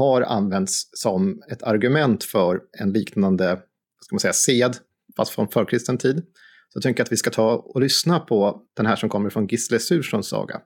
[0.00, 3.58] har använts som ett argument för en liknande
[4.00, 4.76] ska man säga, sed,
[5.16, 6.16] fast från förkristen tid.
[6.68, 9.46] Så jag tänker att vi ska ta och lyssna på den här som kommer från
[9.46, 10.60] Gisle Surssons saga.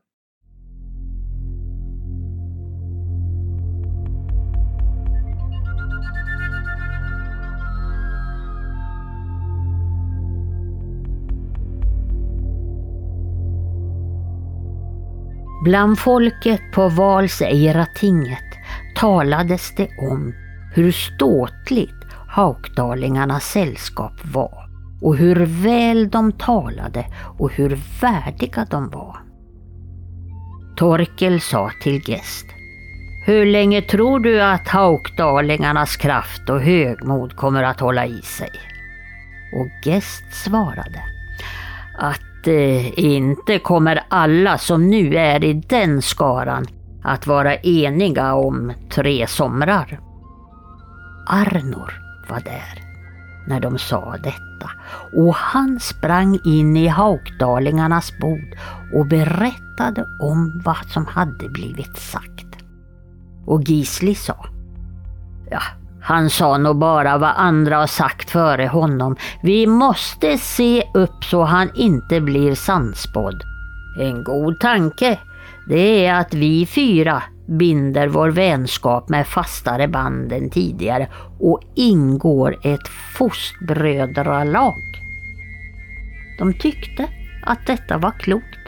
[15.64, 18.53] Bland folket på Valseiratinget
[18.94, 20.34] talades det om
[20.74, 24.68] hur ståtligt Haukdalingarnas sällskap var
[25.02, 27.06] och hur väl de talade
[27.38, 29.16] och hur värdiga de var.
[30.76, 32.46] Torkel sa till Gest.
[33.26, 38.50] Hur länge tror du att Haukdalingarnas kraft och högmod kommer att hålla i sig?
[39.56, 41.02] Och Gest svarade
[41.98, 46.66] att eh, inte kommer alla som nu är i den skaran
[47.04, 50.00] att vara eniga om tre somrar.
[51.26, 51.92] Arnor
[52.28, 52.84] var där
[53.46, 54.70] när de sa detta
[55.12, 58.56] och han sprang in i Haukdalingarnas bod
[58.94, 62.46] och berättade om vad som hade blivit sagt.
[63.46, 64.46] Och Gisli sa,
[65.50, 65.60] ja,
[66.02, 69.16] han sa nog bara vad andra har sagt före honom.
[69.42, 73.42] Vi måste se upp så han inte blir sannspådd.
[74.00, 75.18] En god tanke,
[75.68, 81.08] det är att vi fyra binder vår vänskap med fastare band än tidigare
[81.40, 84.74] och ingår ett fostbrödralag.
[86.38, 87.08] de tyckte
[87.42, 88.58] att detta var klokt.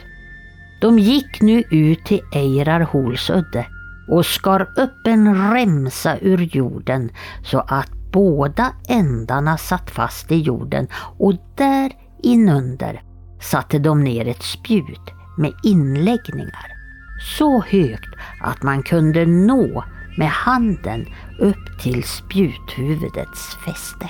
[0.81, 3.65] De gick nu ut till Eirar Holsudde
[4.07, 7.09] och skar upp en remsa ur jorden
[7.43, 10.87] så att båda ändarna satt fast i jorden
[11.19, 11.91] och där
[12.23, 13.01] inunder
[13.41, 16.76] satte de ner ett spjut med inläggningar
[17.19, 19.83] så högt att man kunde nå
[20.17, 21.05] med handen
[21.39, 24.09] upp till spjuthuvudets fäste.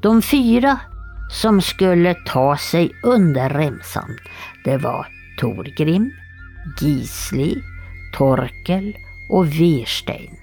[0.00, 0.80] De fyra
[1.30, 4.16] som skulle ta sig under remsan,
[4.64, 5.06] det var
[5.40, 6.10] Torgrim,
[6.80, 7.62] Gisli,
[8.14, 8.96] Torkel
[9.30, 10.36] och Verstein.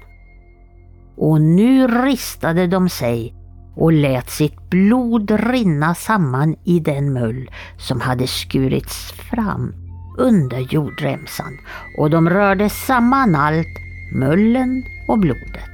[1.18, 3.36] Och nu ristade de sig
[3.76, 9.81] och lät sitt blod rinna samman i den mull som hade skurits fram
[10.18, 11.58] under jordremsan
[11.98, 13.78] och de rörde samman allt,
[14.14, 15.72] mullen och blodet.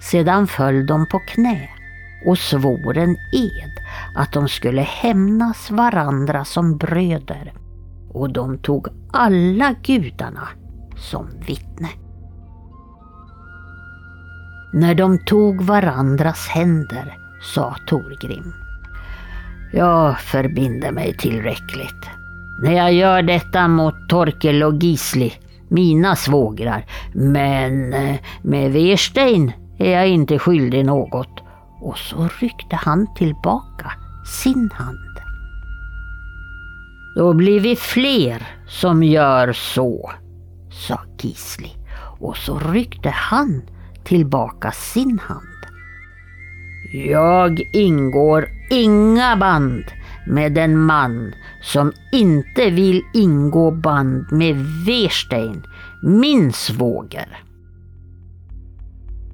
[0.00, 1.68] Sedan föll de på knä
[2.26, 3.72] och svor en ed
[4.14, 7.52] att de skulle hämnas varandra som bröder
[8.12, 10.48] och de tog alla gudarna
[10.96, 11.88] som vittne.
[14.72, 17.16] När de tog varandras händer
[17.54, 18.54] sa Torgrim.
[19.72, 22.21] Jag förbinder mig tillräckligt.
[22.58, 25.32] När jag gör detta mot Torkel och Gisli,
[25.68, 31.40] mina svågrar, men eh, med Verstein är jag inte skyldig något.
[31.80, 33.92] Och så ryckte han tillbaka
[34.26, 35.18] sin hand.
[37.16, 40.10] Då blir vi fler som gör så,
[40.70, 41.76] sa Gisli
[42.20, 43.62] och så ryckte han
[44.04, 45.46] tillbaka sin hand.
[46.92, 49.84] Jag ingår inga band
[50.26, 54.56] med en man som inte vill ingå band med
[54.86, 55.62] Verstein,
[56.02, 57.42] min svåger.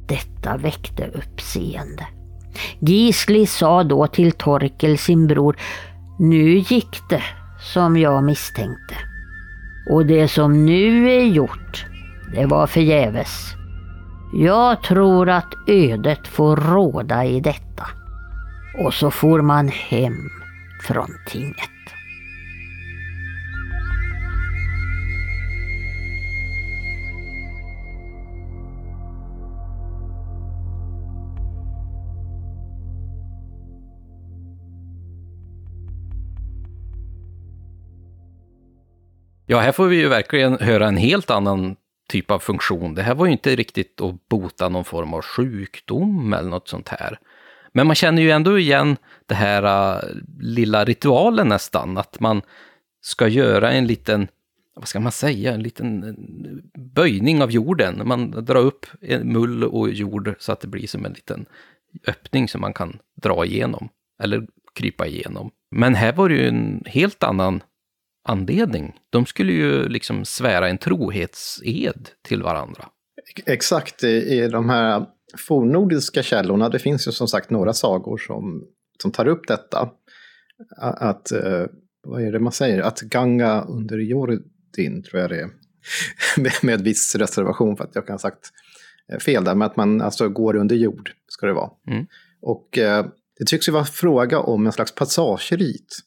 [0.09, 2.07] Detta väckte uppseende.
[2.79, 5.57] Gisli sa då till Torkel sin bror,
[6.19, 7.23] nu gick det
[7.61, 8.95] som jag misstänkte.
[9.91, 11.87] Och det som nu är gjort,
[12.35, 13.55] det var förgäves.
[14.33, 17.87] Jag tror att ödet får råda i detta.
[18.79, 20.31] Och så får man hem
[20.83, 21.71] från tinget.
[39.51, 41.77] Ja, här får vi ju verkligen höra en helt annan
[42.09, 42.95] typ av funktion.
[42.95, 46.89] Det här var ju inte riktigt att bota någon form av sjukdom eller något sånt
[46.89, 47.19] här.
[47.73, 49.63] Men man känner ju ändå igen det här
[49.97, 52.43] uh, lilla ritualen nästan, att man
[53.01, 54.29] ska göra en liten,
[54.75, 56.15] vad ska man säga, en liten äh,
[56.81, 58.09] böjning av jorden.
[58.09, 58.87] Man drar upp
[59.23, 61.47] mull och jord så att det blir som en liten
[62.07, 63.89] öppning som man kan dra igenom,
[64.23, 65.51] eller krypa igenom.
[65.71, 67.63] Men här var det ju en helt annan
[68.29, 68.97] anledning.
[69.11, 72.89] De skulle ju liksom svära en trohetsed till varandra.
[73.47, 78.65] Exakt, i de här fornnordiska källorna, det finns ju som sagt några sagor som,
[79.03, 79.91] som tar upp detta.
[80.79, 81.67] Att, eh,
[82.03, 85.51] vad är det man säger, att ganga under Jordin, tror jag det är.
[86.67, 88.51] med, viss reservation för att jag kan ha sagt
[89.13, 91.71] eh, fel där, men att man alltså går under jord, ska det vara.
[91.91, 92.07] Mm.
[92.41, 93.07] Och eh,
[93.39, 95.99] det tycks ju vara fråga om en slags passagerit,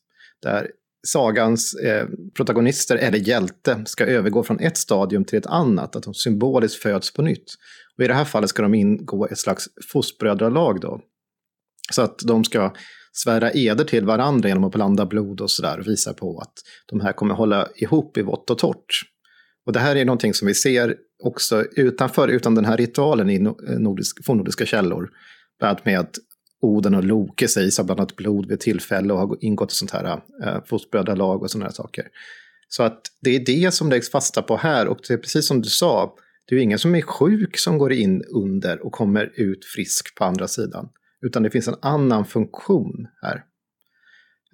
[0.42, 0.72] där
[1.08, 6.14] sagans eh, protagonister eller hjälte ska övergå från ett stadium till ett annat, att de
[6.14, 7.54] symboliskt föds på nytt.
[7.98, 11.02] Och I det här fallet ska de ingå ett slags fostbrödralag då.
[11.92, 12.74] Så att de ska
[13.12, 16.54] svära eder till varandra genom att blanda blod och sådär och visa på att
[16.86, 19.02] de här kommer hålla ihop i vått och torrt.
[19.66, 23.36] Och det här är någonting som vi ser också utanför, utan den här ritualen i
[23.36, 25.10] eh, nordisk, fornnordiska källor.
[25.60, 26.16] Bland med att
[26.62, 30.22] Oden och Loke sägs ha blandat blod vid tillfälle och har ingått i sånt här
[30.44, 32.06] eh, fostbrödralag och sådana här saker.
[32.70, 35.62] Så att det är det som läggs fasta på här och det är precis som
[35.62, 36.16] du sa,
[36.52, 40.16] det är ju ingen som är sjuk som går in under och kommer ut frisk
[40.16, 40.90] på andra sidan.
[41.22, 43.44] Utan det finns en annan funktion här.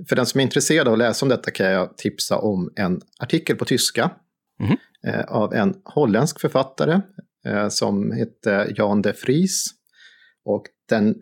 [0.09, 3.01] För den som är intresserad av att läsa om detta kan jag tipsa om en
[3.19, 4.11] artikel på tyska
[4.59, 4.77] mm.
[5.07, 7.01] eh, av en holländsk författare
[7.45, 9.65] eh, som heter Jan de Vries.
[10.45, 11.15] Och den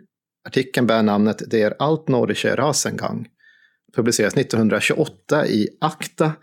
[0.48, 3.28] Artikeln bär namnet Det är allt Nordische Rasengang.
[3.96, 6.34] Publiceras 1928 i Acta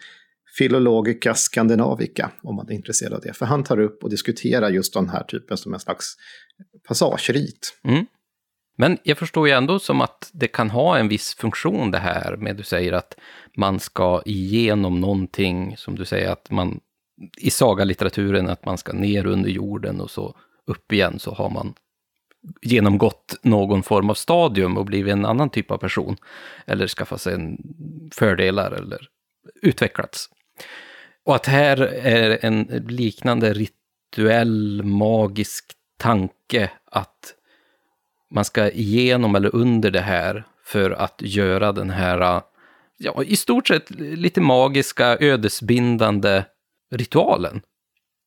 [0.59, 3.33] Philologica Scandinavica, om man är intresserad av det.
[3.33, 6.17] För han tar upp och diskuterar just den här typen som en slags
[6.89, 7.79] passagerit.
[7.85, 8.07] Mm.
[8.77, 12.37] Men jag förstår ju ändå som att det kan ha en viss funktion det här
[12.37, 13.15] med du säger att
[13.57, 16.81] man ska igenom någonting, som du säger att man
[17.37, 20.37] i sagalitteraturen att man ska ner under jorden och så
[20.67, 21.75] upp igen så har man
[22.63, 26.17] genomgått någon form av stadium och blivit en annan typ av person.
[26.67, 27.59] Eller skaffat sig en
[28.15, 29.09] fördelar eller
[29.63, 30.29] utvecklats.
[31.25, 37.35] Och att här är en liknande rituell magisk tanke att
[38.31, 42.43] man ska igenom eller under det här för att göra den här,
[42.99, 46.45] ja, i stort sett lite magiska, ödesbindande
[46.91, 47.63] ritualen.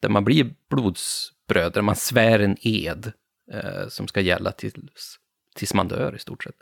[0.02, 3.12] Där man blir blodsbröder, man svär en ed
[3.52, 5.20] eh, som ska gälla tills,
[5.56, 6.56] tills man dör i stort sett.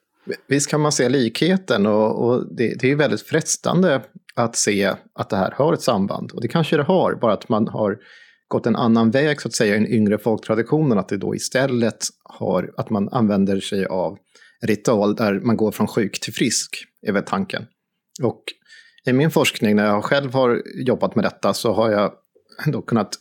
[0.47, 4.01] Visst kan man se likheten och, och det, det, är väldigt frestande
[4.35, 6.31] att se att det här har ett samband.
[6.31, 7.97] Och det kanske det har, bara att man har
[8.47, 10.97] gått en annan väg så att säga i den yngre folktraditionen.
[10.97, 14.17] Att det då istället har, att man använder sig av
[14.61, 17.65] ritual där man går från sjuk till frisk, är väl tanken.
[18.23, 18.43] Och
[19.05, 22.13] i min forskning, när jag själv har jobbat med detta, så har jag
[22.65, 23.17] då kunnat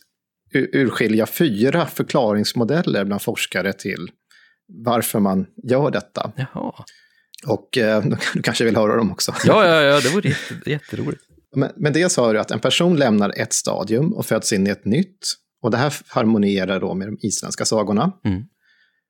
[0.53, 4.11] urskilja fyra förklaringsmodeller bland forskare till
[4.67, 6.31] varför man gör detta.
[6.35, 6.73] Jaha.
[7.47, 9.35] Och eh, du kanske vill höra dem också?
[9.45, 11.23] Ja, ja, ja det vore jätte, jätteroligt.
[11.55, 14.69] Men, men det sa du att en person lämnar ett stadium och föds in i
[14.69, 15.33] ett nytt.
[15.61, 18.11] Och det här harmonierar då med de isländska sagorna.
[18.25, 18.43] Mm.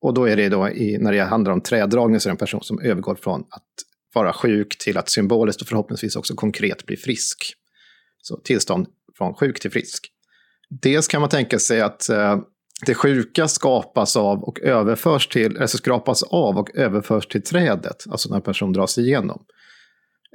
[0.01, 2.37] Och då är det då, i, när det handlar om trädragning, så är det en
[2.37, 3.67] person som övergår från att
[4.13, 7.53] vara sjuk till att symboliskt och förhoppningsvis också konkret bli frisk.
[8.21, 10.07] Så tillstånd från sjuk till frisk.
[10.81, 12.39] Dels kan man tänka sig att eh,
[12.85, 18.29] det sjuka skapas av och överförs till, alltså skrapas av och överförs till trädet, alltså
[18.29, 19.45] när en person dras igenom.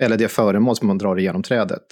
[0.01, 1.87] Eller det föremål som man drar igenom trädet.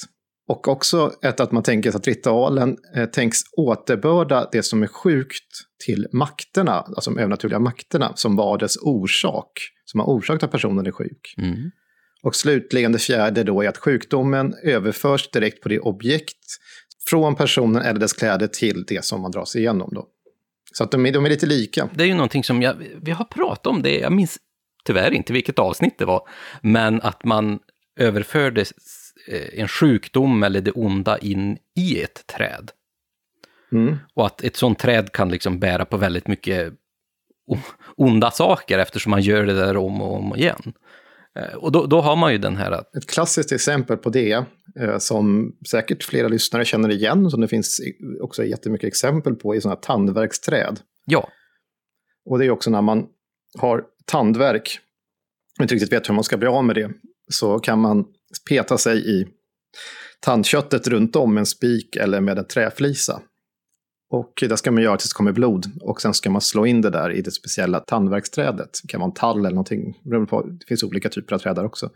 [0.49, 4.87] Och också ett att man tänker sig att ritualen eh, tänks återbörda det som är
[4.87, 5.53] sjukt
[5.87, 9.51] till makterna, alltså de övernaturliga makterna, som var dess orsak,
[9.85, 11.35] som har orsakat att personen är sjuk.
[11.39, 11.71] Mm.
[12.23, 16.39] Och slutligen det fjärde då är att sjukdomen överförs direkt på det objekt
[17.09, 19.91] från personen eller dess kläder till det som man dras igenom.
[19.93, 20.07] Då.
[20.73, 21.89] Så att de är, de är lite lika.
[21.95, 24.39] Det är ju någonting som jag, vi har pratat om det, jag minns
[24.85, 26.29] tyvärr inte vilket avsnitt det var,
[26.63, 27.59] men att man
[27.97, 28.61] överförde
[29.29, 32.71] eh, en sjukdom eller det onda in i ett träd.
[33.73, 33.97] Mm.
[34.15, 36.73] Och att ett sånt träd kan liksom bära på väldigt mycket
[37.97, 40.73] onda saker eftersom man gör det där om och om igen.
[41.37, 42.73] Eh, och då, då har man ju den här...
[42.97, 44.45] Ett klassiskt exempel på det,
[44.81, 47.81] eh, som säkert flera lyssnare känner igen, som det finns
[48.21, 50.81] också jättemycket exempel på, i sådana här tandverksträd.
[51.07, 51.29] Ja.
[52.25, 53.07] Och det är också när man
[53.59, 54.79] har tandverk,
[55.59, 56.91] och inte riktigt vet hur man ska bli av med det,
[57.33, 58.05] så kan man
[58.49, 59.27] peta sig i
[60.21, 63.21] tandköttet runt om med en spik eller med en träflisa.
[64.11, 65.67] Och det ska man göra tills det kommer blod.
[65.81, 68.81] Och sen ska man slå in det där i det speciella tandverksträdet.
[68.83, 70.01] Det kan vara en tall eller någonting.
[70.05, 71.87] Det finns olika typer av träd där också.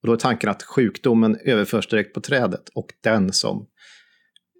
[0.00, 2.68] Och då är tanken att sjukdomen överförs direkt på trädet.
[2.74, 3.66] Och den som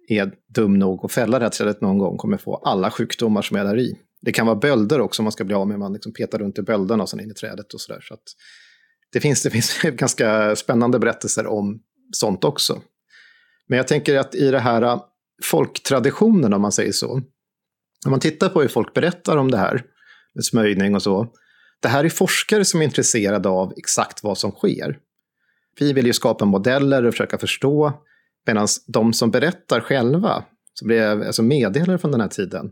[0.07, 3.57] är dum nog att fälla det här trädet någon gång kommer få alla sjukdomar som
[3.57, 3.97] är där i.
[4.21, 5.79] Det kan vara bölder också om man ska bli av med.
[5.79, 8.01] Man liksom petar runt i bölderna och sen in i trädet och sådär.
[8.01, 8.23] Så att
[9.11, 11.81] det finns, det finns ganska spännande berättelser om
[12.11, 12.81] sånt också.
[13.67, 14.99] Men jag tänker att i det här
[15.43, 17.11] folktraditionen, om man säger så.
[18.05, 19.83] Om man tittar på hur folk berättar om det här,
[20.33, 21.27] med smörjning och så.
[21.81, 24.97] Det här är forskare som är intresserade av exakt vad som sker.
[25.79, 27.93] Vi vill ju skapa modeller och försöka förstå,
[28.47, 32.71] medan de som berättar själva, som blir alltså meddelare från den här tiden,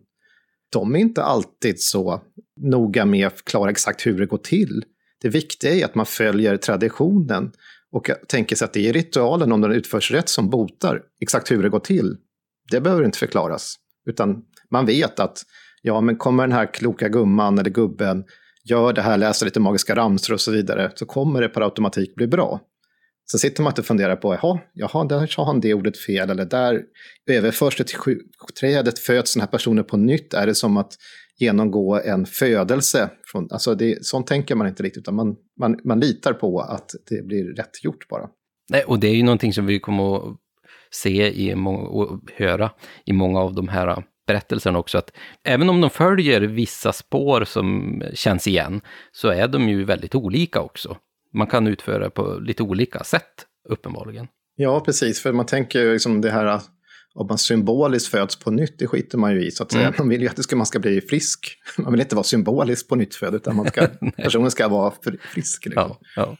[0.70, 2.22] de är inte alltid så
[2.62, 4.84] noga med att förklara exakt hur det går till.
[5.22, 7.52] Det viktiga är att man följer traditionen
[7.92, 11.02] och tänker sig att det är ritualen, om den utförs rätt, som botar.
[11.22, 12.18] Exakt hur det går till,
[12.72, 13.76] det behöver inte förklaras.
[14.10, 14.42] Utan
[14.72, 15.44] man vet att
[15.82, 18.24] ja, men kommer den här kloka gumman eller gubben,
[18.70, 22.16] gör det här, läser lite magiska ramsor och så vidare, så kommer det per automatik
[22.16, 22.62] bli bra.
[23.32, 26.30] Så sitter man inte och funderar på, jaha, jaha, där sa han det ordet fel,
[26.30, 26.82] eller där
[27.30, 27.98] överförs det till
[28.60, 30.94] trädet, föds den här personen på nytt, är det som att
[31.40, 33.10] genomgå en födelse?
[33.32, 36.92] Från, alltså det, sånt tänker man inte riktigt, utan man, man, man litar på att
[37.10, 38.30] det blir rätt gjort bara.
[38.70, 40.38] Nej, och det är ju någonting som vi kommer att
[40.92, 41.54] se i
[41.90, 42.72] och höra
[43.06, 45.12] i många av de här berättelserna också, att
[45.44, 48.82] även om de följer vissa spår som känns igen,
[49.12, 50.98] så är de ju väldigt olika också.
[51.34, 54.28] Man kan utföra på lite olika sätt, uppenbarligen.
[54.56, 56.62] Ja, precis, för man tänker ju liksom det här
[57.14, 59.88] om man symboliskt föds på nytt, det skiter man ju i så att säga.
[59.88, 59.96] Mm.
[59.98, 61.58] Man vill ju att man ska bli frisk.
[61.78, 63.88] Man vill inte vara symboliskt på nytt född, utan man ska,
[64.18, 64.94] personen ska vara
[65.34, 65.66] frisk.
[65.66, 65.74] Liksom.
[65.76, 66.38] Ja, ja.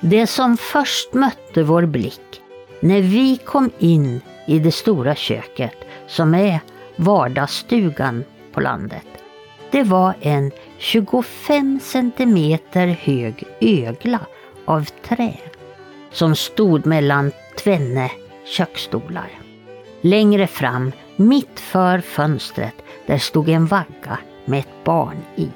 [0.00, 2.42] Det som först mötte vår blick
[2.80, 5.74] när vi kom in i det stora köket
[6.06, 6.60] som är
[6.96, 9.06] vardagsstugan på landet.
[9.70, 14.20] Det var en 25 centimeter hög ögla
[14.64, 15.34] av trä
[16.12, 18.10] som stod mellan tvenne
[18.44, 19.30] köksstolar.
[20.00, 22.74] Längre fram, mitt för fönstret,
[23.06, 25.48] där stod en vagga med ett barn i.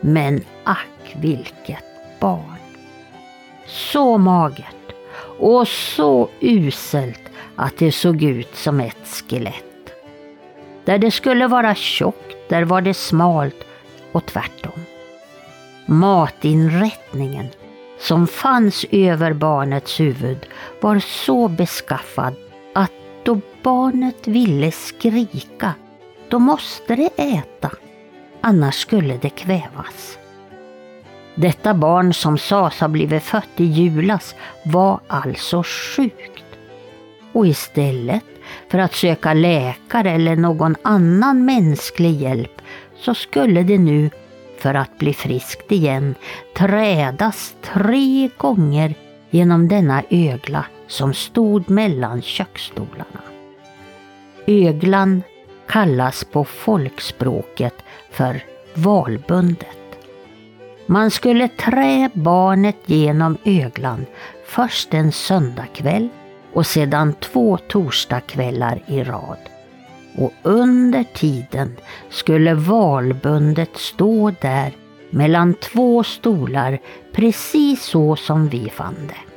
[0.00, 1.84] Men ack vilket
[2.20, 2.59] barn!
[3.70, 4.94] Så magert
[5.38, 7.20] och så uselt
[7.56, 9.92] att det såg ut som ett skelett.
[10.84, 13.64] Där det skulle vara tjockt, där var det smalt
[14.12, 14.80] och tvärtom.
[15.86, 17.46] Matinrättningen
[17.98, 20.46] som fanns över barnets huvud
[20.80, 22.34] var så beskaffad
[22.74, 22.92] att
[23.22, 25.74] då barnet ville skrika,
[26.28, 27.70] då måste det äta,
[28.40, 30.18] annars skulle det kvävas.
[31.34, 36.44] Detta barn som sades ha blivit fött i julas var alltså sjukt.
[37.32, 38.24] Och istället
[38.68, 42.62] för att söka läkare eller någon annan mänsklig hjälp
[42.96, 44.10] så skulle det nu,
[44.58, 46.14] för att bli friskt igen,
[46.56, 48.94] trädas tre gånger
[49.30, 53.22] genom denna ögla som stod mellan köksstolarna.
[54.46, 55.22] Öglan
[55.66, 57.74] kallas på folkspråket
[58.10, 59.79] för valbundet.
[60.90, 64.06] Man skulle trä barnet genom öglan
[64.46, 66.08] först en söndagkväll
[66.52, 69.38] och sedan två torsdagskvällar i rad.
[70.16, 71.76] Och under tiden
[72.08, 74.72] skulle valbundet stå där
[75.10, 76.78] mellan två stolar
[77.12, 79.32] precis så som vi fann det.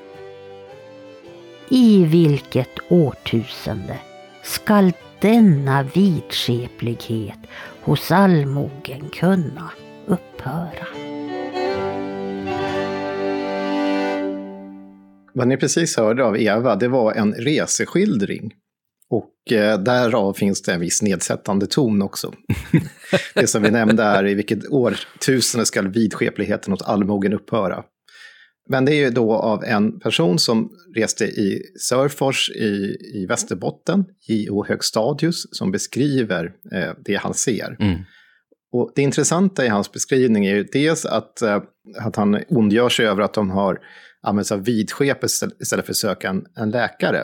[1.76, 3.98] I vilket årtusende
[4.44, 7.40] skall denna vidskeplighet
[7.82, 9.70] hos allmogen kunna
[10.06, 11.03] upphöra?
[15.34, 18.54] Vad ni precis hörde av Eva, det var en reseskildring.
[19.10, 22.34] Och eh, därav finns det en viss nedsättande ton också.
[23.34, 27.84] det som vi nämnde här, i vilket årtusende ska vidskepligheten åt allmogen upphöra.
[28.70, 34.06] Men det är ju då av en person som reste i Sörfors i, i Västerbotten,
[34.28, 34.66] J.O.
[34.68, 37.78] Högstadius, som beskriver eh, det han ser.
[37.80, 38.00] Mm.
[38.72, 41.62] Och det intressanta i hans beskrivning är ju dels att, eh,
[42.02, 43.80] att han ondgör sig över att de har
[44.24, 47.24] använt sig av vidskepet istället för att söka en, en läkare.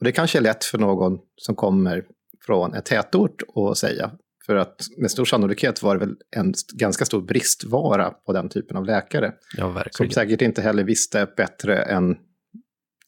[0.00, 2.04] Och det kanske är lätt för någon som kommer
[2.46, 4.10] från en tätort att säga.
[4.46, 8.76] För att med stor sannolikhet var det väl en ganska stor bristvara på den typen
[8.76, 9.32] av läkare.
[9.56, 10.10] Ja, verkligen.
[10.10, 12.16] Som säkert inte heller visste bättre än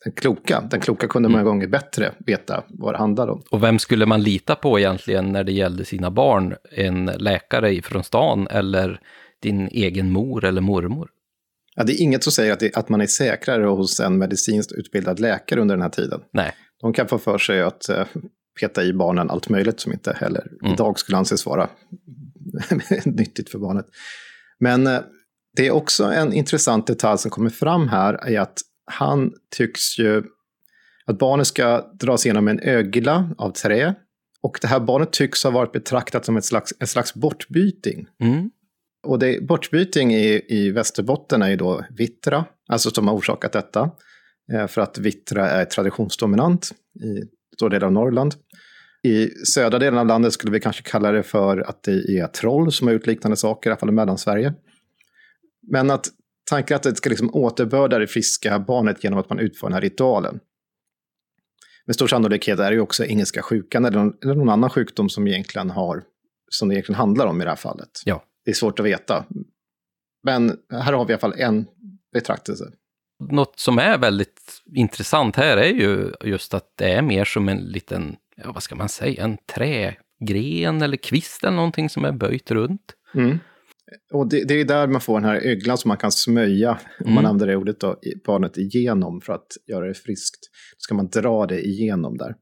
[0.05, 0.61] den kloka.
[0.71, 3.43] Den kloka kunde många gånger bättre veta vad det handlade om.
[3.51, 6.55] Och vem skulle man lita på egentligen när det gällde sina barn?
[6.71, 9.01] En läkare från stan eller
[9.43, 11.11] din egen mor eller mormor?
[11.75, 14.73] Ja, det är inget som säger att, det, att man är säkrare hos en medicinskt
[14.73, 16.21] utbildad läkare under den här tiden.
[16.33, 16.55] Nej.
[16.81, 18.05] De kan få för sig att uh,
[18.61, 20.75] peta i barnen allt möjligt som inte heller mm.
[20.75, 21.71] idag skulle anses vara
[23.05, 23.87] nyttigt för barnet.
[24.61, 25.01] Men uh,
[25.57, 30.23] det är också en intressant detalj som kommer fram här, är att han tycks ju
[31.07, 33.95] att barnet ska dras igenom en ögla av trä.
[34.43, 38.07] Och det här barnet tycks ha varit betraktat som ett slags, ett slags bortbyting.
[38.21, 38.51] Mm.
[39.03, 43.91] Och det, bortbyting i, i Västerbotten är ju då vittra, alltså som har orsakat detta.
[44.53, 47.23] Eh, för att vittra är traditionsdominant i
[47.57, 48.35] stora delar av Norrland.
[49.03, 52.73] I södra delen av landet skulle vi kanske kalla det för att det är troll
[52.73, 54.55] som har gjort liknande saker, i alla fall i Mellansverige.
[55.71, 56.07] Men att
[56.51, 59.81] tanken att det ska liksom återbörda det friska barnet genom att man utför den här
[59.81, 60.41] ritualen.
[61.87, 65.09] Med stor sannolikhet är det ju också engelska sjukan eller någon, eller någon annan sjukdom
[65.09, 66.03] som egentligen har,
[66.49, 67.91] som det egentligen handlar om i det här fallet.
[68.05, 68.25] Ja.
[68.45, 69.25] Det är svårt att veta.
[70.25, 71.67] Men här har vi i alla fall en
[72.13, 72.65] betraktelse.
[73.31, 77.59] Något som är väldigt intressant här är ju just att det är mer som en
[77.59, 82.51] liten, ja vad ska man säga, en trägren eller kvist eller någonting som är böjt
[82.51, 82.95] runt.
[83.15, 83.39] Mm.
[84.13, 86.81] Och det, det, är där man får den här öglan som man kan smöja, mm.
[87.05, 87.31] om man mm.
[87.31, 90.41] använder det ordet, då, barnet igenom för att göra det friskt.
[90.73, 92.35] Då ska man dra det igenom där.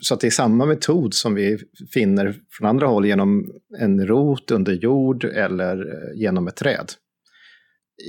[0.00, 1.58] Så att det är samma metod som vi
[1.94, 6.92] finner från andra håll genom en rot under jord eller eh, genom ett träd.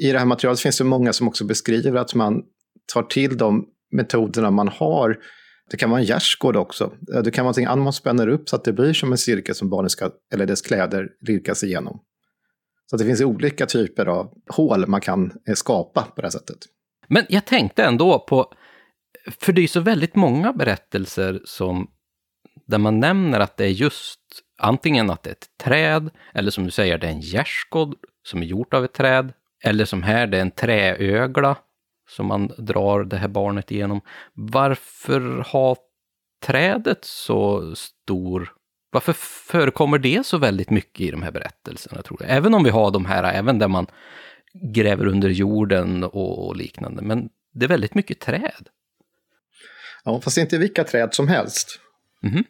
[0.04, 2.44] I det här materialet finns det många som också beskriver att man
[2.94, 5.18] tar till de metoderna man har.
[5.72, 6.94] Det kan vara en gärdsgård också.
[7.14, 9.18] Eh, det kan vara någonting annat man spänner upp så att det blir som en
[9.18, 12.00] cirkel som barnet ska, eller dess kläder lirkas igenom.
[12.90, 16.32] Så att det finns olika typer av hål man kan eh, skapa på det här
[16.32, 16.58] sättet.
[17.08, 18.54] Men jag tänkte ändå på
[19.28, 21.92] för det är så väldigt många berättelser som
[22.66, 24.20] där man nämner att det är just
[24.58, 28.42] antingen att det är ett träd, eller som du säger, det är en gärdsgård som
[28.42, 31.56] är gjort av ett träd, eller som här, det är en träögla
[32.10, 34.02] som man drar det här barnet igenom.
[34.34, 35.78] Varför har
[36.46, 38.54] trädet så stor...
[38.92, 39.14] Varför
[39.52, 42.32] förekommer det så väldigt mycket i de här berättelserna, tror jag?
[42.32, 43.88] Även om vi har de här, även där man
[44.74, 48.70] gräver under jorden och liknande, men det är väldigt mycket träd.
[50.08, 51.80] Ja, fast inte vilka träd som helst.
[52.24, 52.44] Mhm.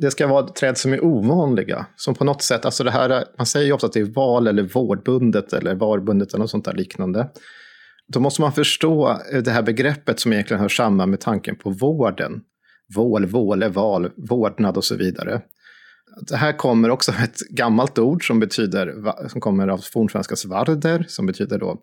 [0.00, 1.86] Det ska vara träd som är ovanliga.
[1.96, 4.46] Som på något sätt, alltså det här, man säger ju ofta att det är val
[4.46, 7.28] eller vårdbundet eller varbundet eller något sånt där liknande.
[8.08, 12.40] Då måste man förstå det här begreppet som egentligen hör samman med tanken på vården.
[12.94, 15.40] Vål, våle, val, vårdnad och så vidare.
[16.28, 18.94] Det här kommer också ett gammalt ord som betyder,
[19.28, 21.82] som kommer av fornsvenskans varder, som betyder då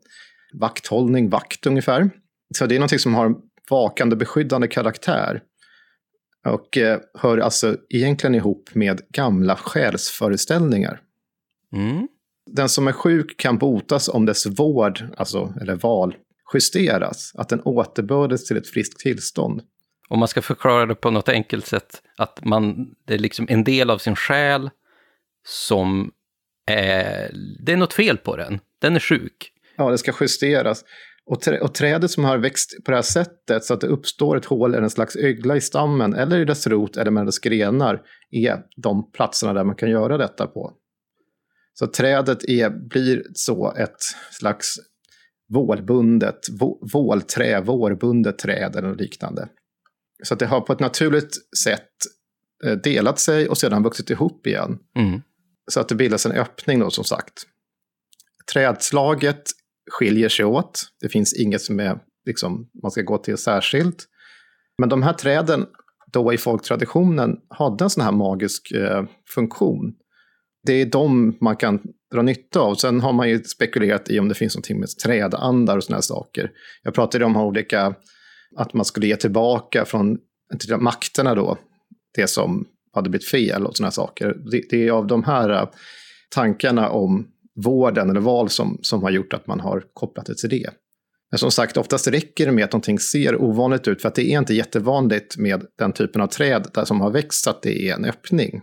[0.53, 2.09] vakthållning, vakt ungefär.
[2.57, 3.35] Så det är någonting som har
[3.69, 5.41] vakande, beskyddande karaktär.
[6.45, 11.01] Och eh, hör alltså egentligen ihop med gamla själsföreställningar.
[11.73, 12.07] Mm.
[12.51, 16.15] Den som är sjuk kan botas om dess vård, alltså, eller val,
[16.53, 17.31] justeras.
[17.35, 19.61] Att den återbördas till ett friskt tillstånd.
[20.09, 23.63] Om man ska förklara det på något enkelt sätt, att man, det är liksom en
[23.63, 24.69] del av sin själ
[25.45, 26.11] som
[26.65, 27.31] är,
[27.65, 29.51] det är något fel på den, den är sjuk.
[29.75, 30.85] Ja, det ska justeras.
[31.25, 34.37] Och, trä, och trädet som har växt på det här sättet så att det uppstår
[34.37, 37.39] ett hål eller en slags ögla i stammen eller i dess rot eller med dess
[37.39, 38.01] grenar
[38.31, 40.73] är de platserna där man kan göra detta på.
[41.73, 43.97] Så trädet är, blir så ett
[44.31, 44.75] slags
[45.53, 49.49] vålbundet, vå, vålträ, vårbundet träd eller liknande.
[50.23, 51.89] Så att det har på ett naturligt sätt
[52.65, 54.79] eh, delat sig och sedan vuxit ihop igen.
[54.95, 55.21] Mm.
[55.71, 57.33] Så att det bildas en öppning då som sagt.
[58.53, 59.43] Trädslaget
[59.91, 60.85] skiljer sig åt.
[61.01, 64.05] Det finns inget som är, liksom, man ska gå till särskilt.
[64.77, 65.65] Men de här träden
[66.11, 69.93] då i folktraditionen hade en sån här magisk eh, funktion.
[70.65, 71.79] Det är de man kan
[72.13, 72.75] dra nytta av.
[72.75, 76.01] Sen har man ju spekulerat i om det finns någonting med trädandar och såna här
[76.01, 76.51] saker.
[76.83, 77.95] Jag pratade om olika,
[78.55, 80.17] att man skulle ge tillbaka från
[80.59, 81.57] till makterna då,
[82.15, 84.37] det som hade blivit fel och såna här saker.
[84.51, 85.69] Det, det är av de här eh,
[86.29, 90.49] tankarna om vården eller val som, som har gjort att man har kopplat det till
[90.49, 90.69] det.
[91.31, 94.33] Men som sagt, oftast räcker det med att någonting ser ovanligt ut, för att det
[94.33, 97.95] är inte jättevanligt med den typen av träd där som har växt att det är
[97.95, 98.61] en öppning.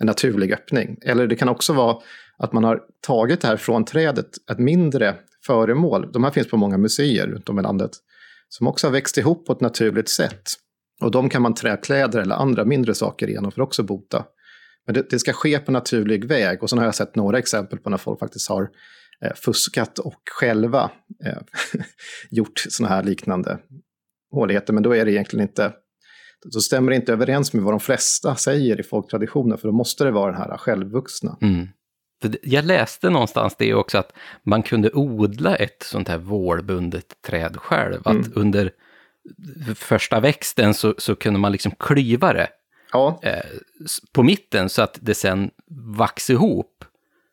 [0.00, 0.96] En naturlig öppning.
[1.02, 1.96] Eller det kan också vara
[2.38, 5.14] att man har tagit det här från trädet, ett mindre
[5.46, 6.12] föremål.
[6.12, 7.90] De här finns på många museer runt om i landet.
[8.48, 10.42] Som också har växt ihop på ett naturligt sätt.
[11.00, 14.24] Och de kan man trä kläder eller andra mindre saker igenom för att också bota.
[14.88, 16.62] Men det, det ska ske på naturlig väg.
[16.62, 18.70] Och så har jag sett några exempel på när folk faktiskt har
[19.24, 20.90] eh, fuskat och själva
[21.24, 21.38] eh,
[22.30, 23.58] gjort sådana här liknande
[24.30, 24.72] håligheter.
[24.72, 25.72] Men då är det egentligen inte,
[26.52, 29.58] då stämmer det inte överens med vad de flesta säger i folktraditionen.
[29.58, 31.38] För då måste det vara den här självvuxna.
[31.42, 31.68] Mm.
[32.42, 34.12] Jag läste någonstans det också att
[34.42, 38.00] man kunde odla ett sånt här vårbundet träd själv.
[38.04, 38.32] Att Mm.
[38.34, 38.72] under
[39.74, 42.48] första växten så, så kunde man liksom klyva det
[42.92, 43.32] Ja, eh,
[44.12, 45.50] på mitten så att det sen
[45.96, 46.84] vax ihop.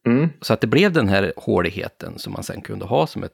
[0.08, 0.30] mm.
[0.42, 3.32] Så att det blev den här håligheten som man sen kunde ha som ett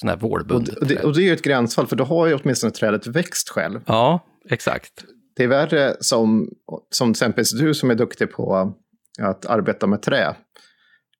[0.00, 1.04] sånt här vårbundet och, det, träd.
[1.04, 1.86] och det är ju ett gränsfall.
[1.86, 3.80] För då har ju åtminstone trädet växt själv.
[3.86, 4.20] Ja,
[4.50, 5.04] exakt.
[5.36, 6.48] Det är värre som,
[6.90, 8.74] som till exempel du som är duktig på
[9.22, 10.36] att arbeta med trä.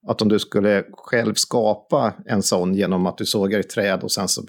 [0.09, 4.13] Att om du skulle själv skapa en sån genom att du sågar ett träd och
[4.13, 4.43] sen så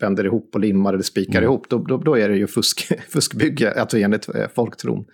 [0.00, 1.44] bänder ihop och limmar eller spikar Mm.
[1.44, 5.04] ihop, då, då, då är det ju fusk, fuskbygge, alltså enligt eh, folktron.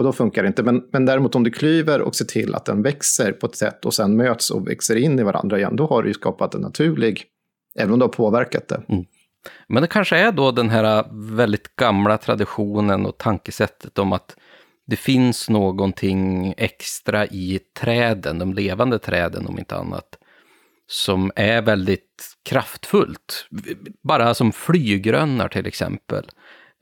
[0.00, 0.62] Och då funkar det inte.
[0.62, 3.84] Men, men däremot om du klyver och ser till att den växer på ett sätt
[3.84, 6.60] och sen möts och växer in i varandra igen, då har du ju skapat en
[6.60, 7.24] naturlig,
[7.78, 8.82] även om du har påverkat det.
[8.88, 9.04] Mm.
[9.68, 11.04] Men det kanske är då den här
[11.36, 14.36] väldigt gamla traditionen och tankesättet om att
[14.86, 20.18] det finns någonting extra i träden, de levande träden om inte annat,
[20.86, 23.48] som är väldigt kraftfullt.
[24.02, 26.24] Bara som flygrönnar till exempel.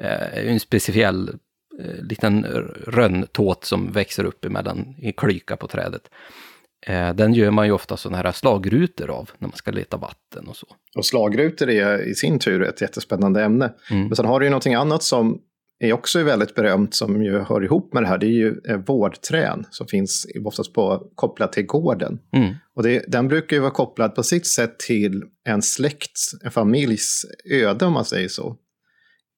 [0.02, 1.38] Eh, en speciell
[1.78, 2.44] eh, liten
[2.86, 6.10] rönntåt som växer upp emellan i klyka på trädet.
[6.86, 10.48] Eh, den gör man ju ofta sådana här slagrutor av när man ska leta vatten
[10.48, 10.66] och så.
[10.96, 13.72] Och slagrutor är i sin tur ett jättespännande ämne.
[13.90, 14.06] Mm.
[14.06, 15.40] Men sen har du ju någonting annat som
[15.80, 18.18] är också väldigt berömt som ju hör ihop med det här.
[18.18, 22.18] Det är ju eh, vårdträn som finns oftast på, kopplat till gården.
[22.32, 22.54] Mm.
[22.76, 27.24] Och det, den brukar ju vara kopplad på sitt sätt till en släkt, en familjs
[27.50, 28.56] öde om man säger så.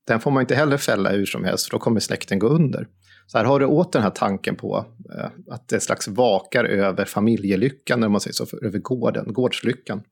[0.07, 2.87] Den får man inte heller fälla hur som helst för då kommer släkten gå under.
[3.27, 7.05] Så här har du åter den här tanken på eh, att det slags vakar över
[7.05, 10.03] familjelyckan, om man säger så, för, över gården, gårdslyckan.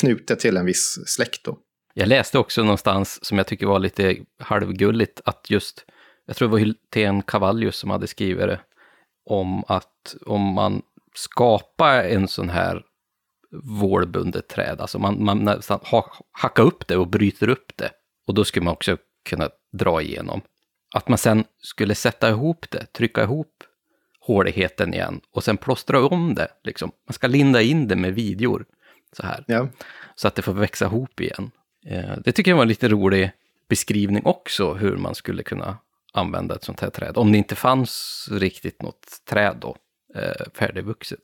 [0.00, 1.58] Knutet till en viss släkt då.
[1.94, 5.84] Jag läste också någonstans, som jag tycker var lite halvgulligt, att just,
[6.26, 8.60] jag tror det var Hylten Cavallius som hade skrivit det,
[9.24, 10.82] om att om man
[11.14, 12.82] skapar en sån här
[13.80, 17.90] vårbundet träd, alltså man, man nästan ha, hackar upp det och bryter upp det,
[18.26, 18.96] och då skulle man också
[19.26, 20.40] kunna dra igenom.
[20.94, 23.52] Att man sen skulle sätta ihop det, trycka ihop
[24.20, 26.90] håligheten igen och sen plåstra om det, liksom.
[27.08, 28.64] Man ska linda in det med videor,
[29.12, 29.68] så här Ja.
[30.14, 31.50] så att det får växa ihop igen.
[31.86, 33.30] Eh, Det tycker jag var en lite rolig
[33.68, 35.78] beskrivning också, hur man skulle kunna
[36.12, 37.16] använda ett sånt här träd.
[37.16, 39.76] Om det inte fanns riktigt något träd då,
[40.14, 41.20] eh, färdigvuxet.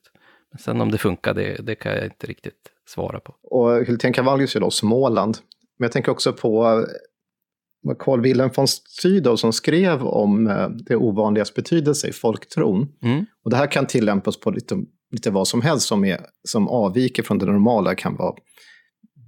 [0.50, 3.34] Men sen om det funkar, det, det kan jag inte riktigt svara på.
[3.42, 5.38] Och Hultén Cavallius är då Småland.
[5.78, 6.86] Men jag tänker också på
[7.82, 12.88] vad Carl Wilhelm von Sydow som skrev om eh, det ovanligas betydelse i folktron.
[13.02, 13.24] Mm.
[13.44, 14.78] Och det här kan tillämpas på lite,
[15.10, 17.90] lite vad som helst som, är, som avviker från det normala.
[17.90, 18.34] Det kan vara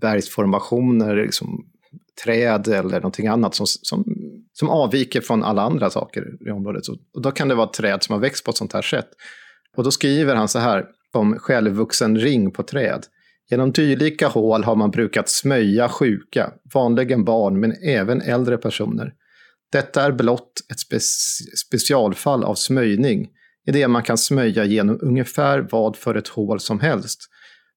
[0.01, 1.67] bergsformationer, liksom,
[2.25, 4.05] träd eller någonting annat som, som,
[4.53, 6.89] som avviker från alla andra saker i området.
[6.89, 9.09] Och då kan det vara träd som har växt på ett sånt här sätt.
[9.77, 13.07] Och då skriver han så här om självvuxen ring på träd.
[13.51, 19.13] Genom dylika hål har man brukat smöja sjuka, vanligen barn men även äldre personer.
[19.73, 21.01] Detta är blott ett spe
[21.57, 23.29] specialfall av smöjning,
[23.67, 27.21] i det man kan smöja genom ungefär vad för ett hål som helst.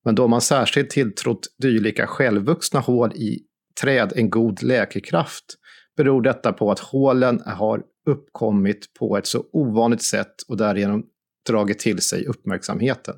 [0.06, 3.40] Men då man särskilt tilltrott dylika självvuxna hål i
[3.82, 5.46] träd en god läkekraft
[5.98, 11.04] beror detta på att hålen har uppkommit på ett så ovanligt sätt och därigenom
[11.50, 13.16] dragit till sig uppmärksamheten.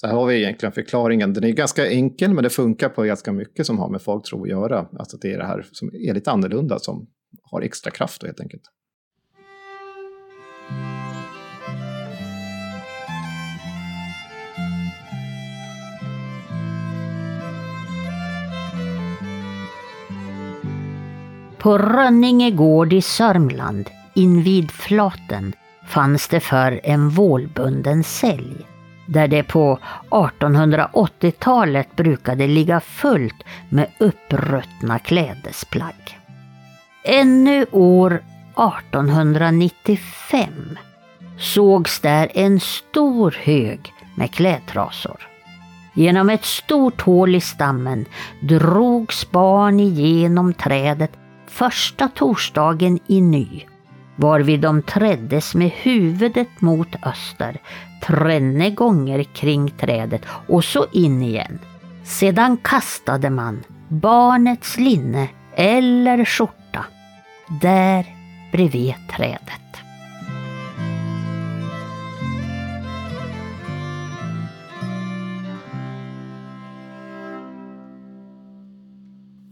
[0.00, 1.32] Så här har vi egentligen förklaringen.
[1.32, 4.48] Den är ganska enkel, men det funkar på ganska mycket som har med folktro att
[4.48, 4.88] göra.
[4.98, 7.06] Alltså det är det här som är lite annorlunda som
[7.42, 8.62] har extra kraft då helt enkelt.
[21.58, 25.52] På Rönninge gård i Sörmland, invid Flaten,
[25.88, 28.75] fanns det för en vålbunden sälj
[29.06, 29.78] där det på
[30.10, 36.18] 1880-talet brukade ligga fullt med uppruttna klädesplagg.
[37.04, 38.22] Ännu år
[38.56, 40.78] 1895
[41.38, 45.28] sågs där en stor hög med klädtrasor.
[45.94, 48.04] Genom ett stort hål i stammen
[48.40, 51.12] drogs barn igenom trädet
[51.46, 53.64] första torsdagen i ny
[54.16, 57.58] varvid de träddes med huvudet mot öster,
[58.06, 61.58] tränne gånger kring trädet och så in igen.
[62.04, 66.84] Sedan kastade man barnets linne eller skjorta
[67.62, 68.06] där
[68.52, 69.85] bredvid trädet.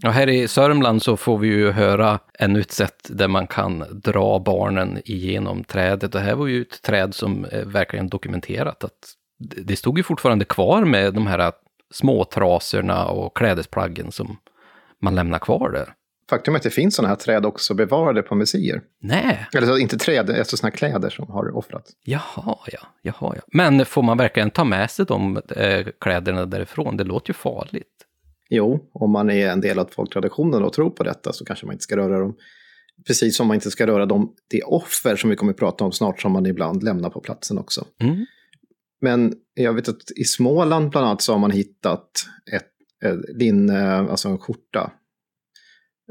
[0.07, 3.85] Och här i Sörmland så får vi ju höra ännu ett sätt där man kan
[4.05, 6.13] dra barnen igenom trädet.
[6.13, 10.45] Det här var ju ett träd som är verkligen dokumenterat att det stod ju fortfarande
[10.45, 11.53] kvar med de här
[11.95, 14.37] småtrasorna och klädesplaggen som
[15.03, 15.95] man lämnar kvar där.
[16.31, 18.81] Faktum är att det finns sådana här träd också bevarade på museer.
[19.01, 19.47] Nej.
[19.55, 21.91] Eller så, inte träd, alltså sådana kläder som har offrats.
[22.05, 22.79] Jaha, ja.
[23.03, 23.43] Jaha, ja.
[23.47, 26.97] Men får man verkligen ta med sig de äh, kläderna därifrån?
[26.97, 27.94] Det låter ju farligt.
[28.51, 31.73] Jo, om man är en del av folktraditionen och tror på detta så kanske man
[31.73, 32.37] inte ska röra dem.
[33.07, 35.93] Precis som man inte ska röra dem, det offer som vi kommer att prata om
[35.93, 37.87] snart, som man ibland lämnar på platsen också.
[38.01, 38.27] Mm.
[39.01, 42.11] Men jag vet att i Småland bland annat så har man hittat
[42.53, 42.71] ett,
[43.11, 44.93] ett linne, alltså en skjorta,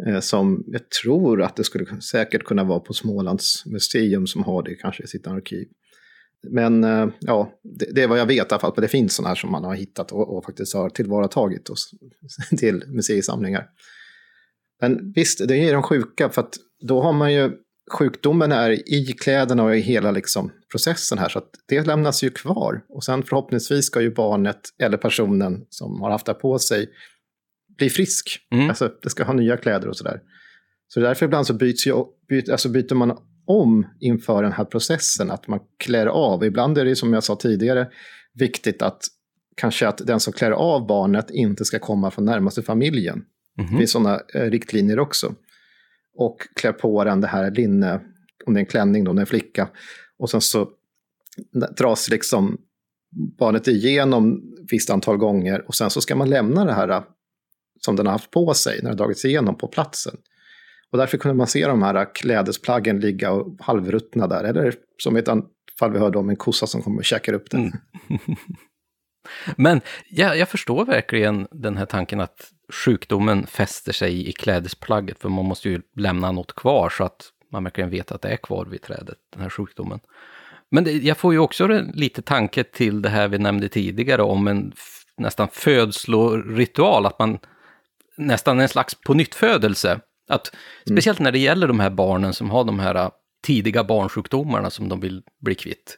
[0.07, 4.63] eh, som jag tror att det skulle säkert kunna vara på Smålands museum som har
[4.63, 5.67] det kanske i sitt arkiv.
[6.49, 8.73] Men eh, ja, det, det, är vad jag vet i alla fall.
[8.77, 11.77] Det finns sådana här som man har hittat och, och faktiskt har tillvaratagit och,
[12.57, 13.67] till museisamlingar.
[14.81, 16.55] Men visst, det är de sjuka för att
[16.87, 17.51] då har man ju
[17.91, 22.29] sjukdomen är i kläderna och i hela liksom processen här så att det lämnas ju
[22.29, 22.83] kvar.
[22.89, 26.89] Och sen förhoppningsvis ska ju barnet eller personen som har haft det på sig
[27.77, 28.39] bli frisk.
[28.51, 28.69] Mm.
[28.69, 30.19] Alltså det ska ha nya kläder och sådär.
[30.87, 31.93] Så därför ibland så byts ju,
[32.29, 36.43] byt, alltså byter man om inför den här processen, att man klär av.
[36.43, 37.87] Ibland är det som jag sa tidigare
[38.33, 39.03] viktigt att
[39.57, 43.13] kanske att den som klär av barnet inte ska komma från närmaste familjen.
[43.57, 43.71] Mm -hmm.
[43.71, 45.35] Det finns sådana eh, riktlinjer också.
[46.15, 48.01] Och klär på den det här linne,
[48.45, 49.69] om det är en klänning då, om det är en flicka.
[50.17, 50.69] Och sen så
[51.77, 52.57] dras liksom
[53.39, 57.03] barnet igenom ett visst antal gånger och sen så ska man lämna det här eh,
[57.79, 60.17] som den har haft på sig när det dragits igenom på platsen.
[60.93, 64.43] Och därför kunde man se de här klädesplaggen ligga och halvruttna där.
[64.43, 65.27] Eller som i ett
[65.79, 67.61] fall vi hörde om en kossa som kommer och käkar upp den.
[67.61, 68.19] Mm.
[69.57, 72.51] Men jag, jag förstår verkligen den här tanken att
[72.85, 77.63] sjukdomen fäster sig i klädesplagget, för man måste ju lämna något kvar så att man
[77.63, 79.99] verkligen vet att det är kvar vid trädet, den här sjukdomen.
[80.71, 84.47] Men det, jag får ju också lite tanke till det här vi nämnde tidigare om
[84.47, 84.73] en
[85.17, 87.39] nästan födsloritual, att man
[88.17, 89.99] nästan en slags pånyttfödelse
[90.33, 90.97] att, mm.
[90.97, 93.09] speciellt när det gäller de här barnen som har de här äh,
[93.43, 95.97] tidiga barnsjukdomarna som de vill bli kvitt.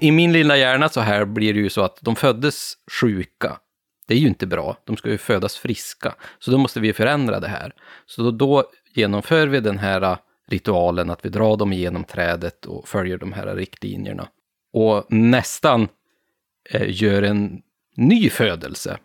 [0.00, 3.58] I min lilla hjärna så här blir det ju så att de föddes sjuka.
[4.06, 6.14] Det är ju inte bra, de ska ju födas friska.
[6.38, 7.72] Så då måste vi förändra det här.
[8.06, 8.64] Så då, då
[8.94, 13.32] genomför vi den här äh, ritualen att vi drar dem igenom trädet och följer de
[13.32, 14.28] här riktlinjerna.
[14.72, 15.88] Och nästan
[16.70, 17.62] eh, gör en
[17.96, 18.98] ny födelse,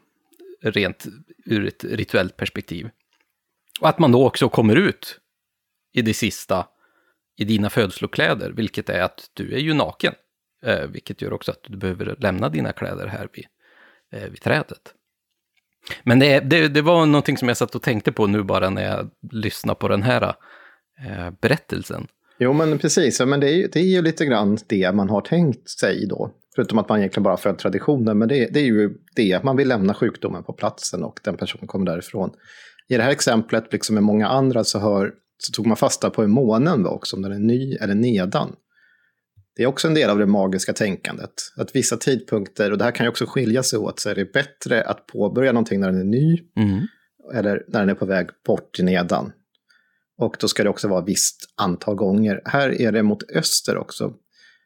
[0.61, 1.05] rent
[1.45, 2.89] ur ett rituellt perspektiv.
[3.81, 5.19] Och att man då också kommer ut
[5.93, 6.67] i det sista
[7.37, 10.13] i dina födslokläder, vilket är att du är ju naken.
[10.65, 13.45] Eh, vilket gör också att du behöver lämna dina kläder här vid,
[14.13, 14.93] eh, vid trädet.
[16.03, 18.83] Men det, det, det, var någonting som jag satt och tänkte på nu bara när
[18.83, 20.21] jag lyssnade på den här
[21.07, 22.07] eh, berättelsen.
[22.39, 23.21] Jo, men precis.
[23.21, 26.31] Men det är, det är ju lite grann det man har tänkt sig då.
[26.55, 28.17] Förutom att man egentligen bara följt traditionen.
[28.17, 31.67] Men det, det, är ju det, man vill lämna sjukdomen på platsen och den personen
[31.67, 32.31] kommer därifrån.
[32.91, 36.21] I det här exemplet, liksom med många andra, så, hör, så tog man fasta på
[36.21, 38.55] hur månen var också, om den är ny eller nedan.
[39.55, 41.33] Det är också en del av det magiska tänkandet.
[41.57, 44.33] Att vissa tidpunkter, och det här kan ju också skilja sig åt, så är det
[44.33, 46.87] bättre att påbörja någonting när den är ny, mm.
[47.33, 49.31] eller när den är på väg bort till nedan.
[50.17, 52.41] Och då ska det också vara visst antal gånger.
[52.45, 54.13] Här är det mot öster också.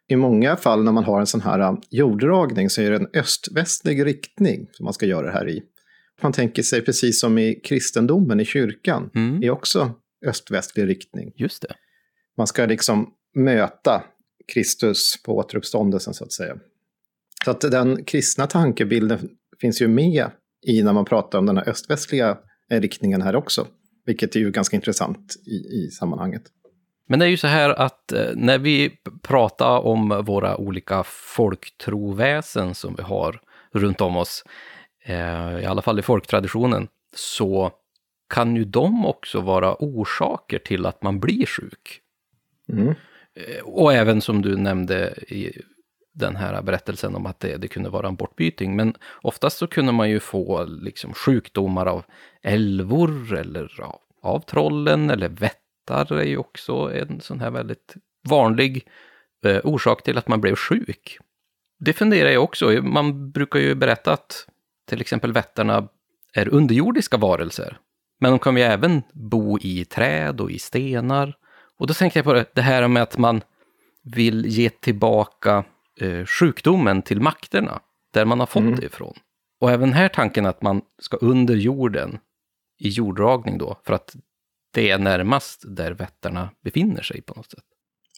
[0.08, 3.10] I många fall när man har en sån här um, jorddragning så är det en
[3.14, 5.64] öst-västlig riktning som man ska göra det här i.
[6.22, 9.44] Man tänker sig precis som i kristendomen i kyrkan, mm.
[9.44, 9.92] är också
[10.26, 11.32] öst-västlig riktning.
[11.36, 11.76] Just det.
[12.38, 14.04] Man ska liksom möta
[14.54, 16.58] Kristus på återuppståndelsen så att säga.
[17.46, 19.30] Så att den kristna tankebilden
[19.62, 20.30] finns ju med
[20.68, 22.38] i när man pratar om den här öst-västliga
[22.70, 23.68] riktningen här också.
[24.06, 26.44] Vilket är ju ganska intressant i, i sammanhanget.
[27.08, 28.92] Men det är ju så här att eh, när vi
[29.22, 33.42] pratar om våra olika folktroväsen som vi har
[33.74, 34.44] runt om oss,
[35.06, 37.72] eh, i alla fall i folktraditionen, så
[38.30, 42.02] kan ju de också vara orsaker till att man blir sjuk.
[42.70, 42.88] Mm.
[43.34, 45.62] Eh, och även som du nämnde i
[46.14, 48.76] den här berättelsen om att det, det, kunde vara en bortbyting.
[48.76, 52.04] Men oftast så kunde man ju få liksom sjukdomar av
[52.42, 57.96] älvor eller av, av trollen eller vättar är ju också en sån här väldigt
[58.30, 58.88] vanlig
[59.46, 61.18] eh, orsak till att man blev sjuk.
[61.80, 64.48] Det funderar jag också, man brukar ju berätta att
[64.86, 65.88] till exempel vättarna
[66.34, 67.78] är underjordiska varelser.
[68.20, 71.38] Men de kan ju även bo i träd och i stenar.
[71.78, 73.42] Och då tänkte jag på det, det här med att man
[74.04, 75.64] vill ge tillbaka
[76.00, 77.80] eh, sjukdomen till makterna,
[78.14, 78.76] där man har fått mm.
[78.76, 79.14] det ifrån.
[79.60, 82.20] Och även här tanken att man ska under jorden,
[82.80, 84.16] i jorddragning då, för att
[84.74, 87.64] det är närmast där vättarna befinner sig på något sätt.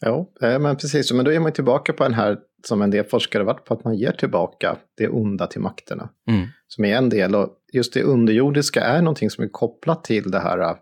[0.01, 1.11] Ja, eh, men precis.
[1.11, 3.83] Men då är man tillbaka på den här som en del forskare varit på, att
[3.83, 6.09] man ger tillbaka det onda till makterna.
[6.29, 6.47] Mm.
[6.67, 10.39] Som är en del, och just det underjordiska är någonting som är kopplat till det
[10.39, 10.75] här eh,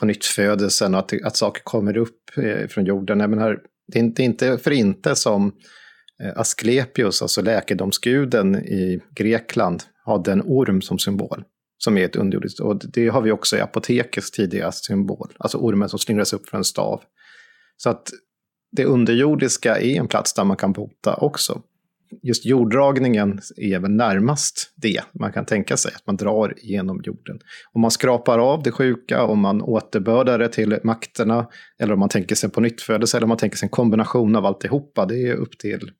[0.00, 3.20] på nytt födelsen och att, att saker kommer upp eh, från jorden.
[3.20, 3.58] Jag menar,
[3.92, 5.52] det är inte, inte för inte som
[6.36, 11.44] Asklepios, alltså läkedomsguden i Grekland, hade en orm som symbol.
[11.78, 15.32] Som är ett underjordiskt, och det har vi också i apotekets tidiga symbol.
[15.38, 17.02] Alltså ormen som slingras upp från en stav.
[17.76, 18.10] Så att
[18.76, 21.62] det underjordiska är en plats där man kan bota också.
[22.22, 27.38] Just jorddragningen är väl närmast det man kan tänka sig, att man drar genom jorden.
[27.72, 31.48] Om man skrapar av det sjuka, om man återbördar det till makterna,
[31.78, 34.46] eller om man tänker sig på nyttfödelse, eller om man tänker sig en kombination av
[34.46, 35.90] alltihopa, det är upp till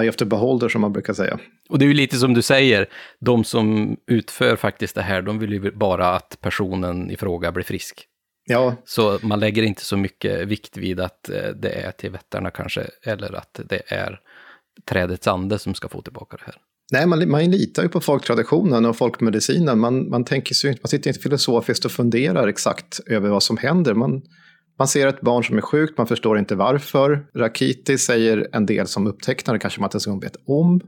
[0.00, 1.38] eye of the beholder som man brukar säga.
[1.68, 2.86] Och det är ju lite som du säger,
[3.20, 7.64] de som utför faktiskt det här, de vill ju bara att personen i fråga blir
[7.64, 8.06] frisk.
[8.44, 8.76] Ja.
[8.84, 12.86] Så man lägger inte så mycket vikt vid att eh, det är till vättarna kanske,
[13.04, 14.20] eller att det är
[14.90, 16.56] trädets ande som ska få tillbaka det här.
[16.92, 19.78] Nej, man, man litar ju på folktraditionen och folkmedicinen.
[19.78, 23.94] Man, man, tänker sig, man sitter inte filosofiskt och funderar exakt över vad som händer.
[23.94, 24.22] Man,
[24.78, 27.26] man ser ett barn som är sjukt, man förstår inte varför.
[27.34, 30.80] Rakiti säger en del som upptecknare kanske man inte ens vet om.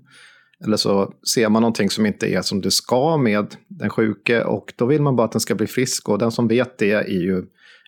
[0.64, 4.72] Eller så ser man någonting som inte är som det ska med den sjuke och
[4.76, 6.08] då vill man bara att den ska bli frisk.
[6.08, 7.42] Och den som vet det är ju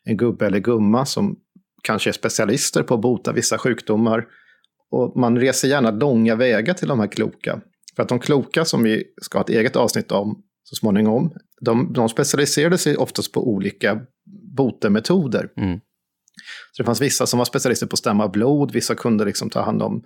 [0.05, 1.37] en gubbe eller gumma som
[1.83, 4.25] kanske är specialister på att bota vissa sjukdomar.
[4.91, 7.61] Och man reser gärna långa vägar till de här kloka.
[7.97, 11.93] För att de kloka som vi ska ha ett eget avsnitt om så småningom, de,
[11.93, 14.01] de specialiserade sig oftast på olika
[14.57, 15.49] botemetoder.
[15.57, 15.81] Mm.
[16.73, 19.63] Så det fanns vissa som var specialister på att stämma blod, vissa kunde liksom ta
[19.63, 20.03] hand om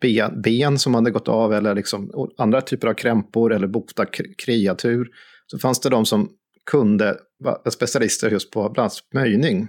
[0.00, 4.06] ben, ben som hade gått av eller liksom andra typer av krämpor eller bota
[4.44, 5.08] kreatur.
[5.46, 6.28] Så fanns det de som
[6.70, 9.68] kunde vara specialister just på bland annat möjning.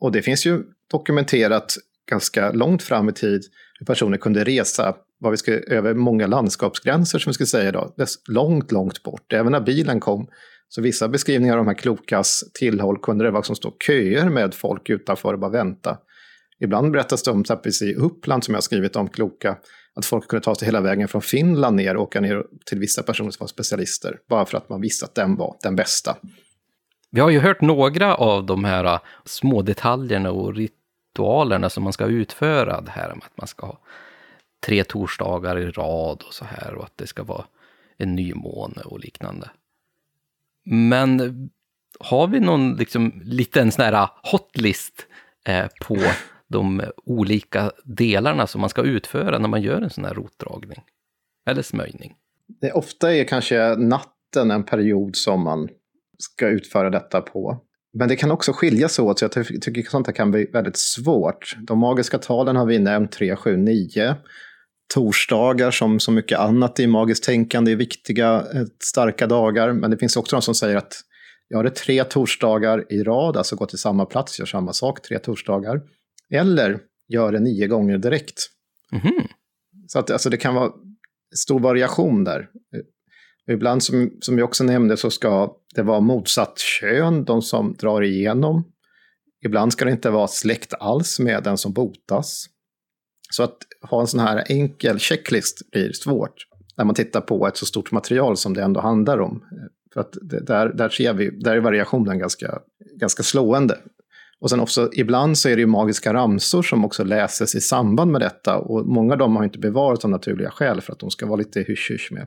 [0.00, 1.76] Och det finns ju dokumenterat
[2.10, 3.42] ganska långt fram i tid
[3.78, 7.92] hur personer kunde resa vad vi ska, över många landskapsgränser som vi ska säga idag.
[8.28, 9.32] långt, långt bort.
[9.32, 10.28] Även när bilen kom.
[10.68, 14.54] Så vissa beskrivningar av de här klokas tillhåll kunde det vara som stå köer med
[14.54, 15.98] folk utanför och bara vänta.
[16.60, 19.56] Ibland berättas det om, exempelvis i Uppland som jag har skrivit om kloka,
[19.94, 23.02] att folk kunde ta sig hela vägen från Finland ner och åka ner till vissa
[23.02, 26.16] personer som var specialister, bara för att man visste att den var den bästa.
[27.10, 31.92] Vi har ju hört några av de här äh, små detaljerna och ritualerna som man
[31.92, 32.80] ska utföra.
[32.80, 33.78] Det här med att man ska ha
[34.66, 37.44] tre torsdagar i rad och så här och att det ska vara
[37.98, 39.50] en nymåne och liknande.
[40.64, 41.32] Men äh,
[42.00, 45.06] har vi någon liksom, liten sån här äh, hotlist
[45.44, 45.96] eh, på
[46.54, 50.82] de olika delarna som man ska utföra när man gör en sån här rotdragning?
[51.50, 52.14] Eller smöjning?
[52.60, 55.68] Det ofta är kanske natten en period som man
[56.18, 57.60] ska utföra detta på.
[57.98, 59.32] Men det kan också skilja sig åt, så jag
[59.62, 61.56] tycker sånt här kan bli väldigt svårt.
[61.58, 64.16] De magiska talen har vi nämnt, 3, 7, 9.
[64.94, 69.72] Torsdagar som så mycket annat i magiskt tänkande är viktiga, eh, starka dagar.
[69.72, 70.92] Men det finns också de som säger att
[71.48, 75.18] jag det tre torsdagar i rad, alltså gå till samma plats, gör samma sak tre
[75.18, 75.80] torsdagar.
[76.30, 78.40] Eller gör det nio gånger direkt.
[78.92, 79.28] Mm -hmm.
[79.86, 80.72] Så att alltså, det kan vara
[81.36, 82.48] stor variation där.
[83.50, 88.02] Ibland, som, som jag också nämnde, så ska det vara motsatt kön, de som drar
[88.02, 88.64] igenom.
[89.44, 92.46] Ibland ska det inte vara släkt alls med den som botas.
[93.30, 93.56] Så att
[93.90, 96.46] ha en sån här enkel checklist blir svårt
[96.76, 99.44] när man tittar på ett så stort material som det ändå handlar om.
[99.94, 102.58] För att det, där, där ser vi, där är variationen ganska,
[103.00, 103.78] ganska slående.
[104.44, 108.12] Och sen också, ibland så är det ju magiska ramsor som också läses i samband
[108.12, 108.58] med detta.
[108.58, 111.36] Och många av dem har inte bevarats av naturliga skäl för att de ska vara
[111.36, 112.26] lite hysch-hysch med.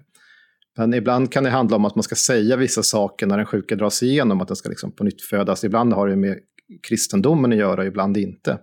[0.77, 3.75] Men ibland kan det handla om att man ska säga vissa saker när den sjuka
[3.75, 5.63] dras igenom, att den ska liksom på nytt födas.
[5.63, 6.39] Ibland har det med
[6.87, 8.59] kristendomen att göra, ibland inte.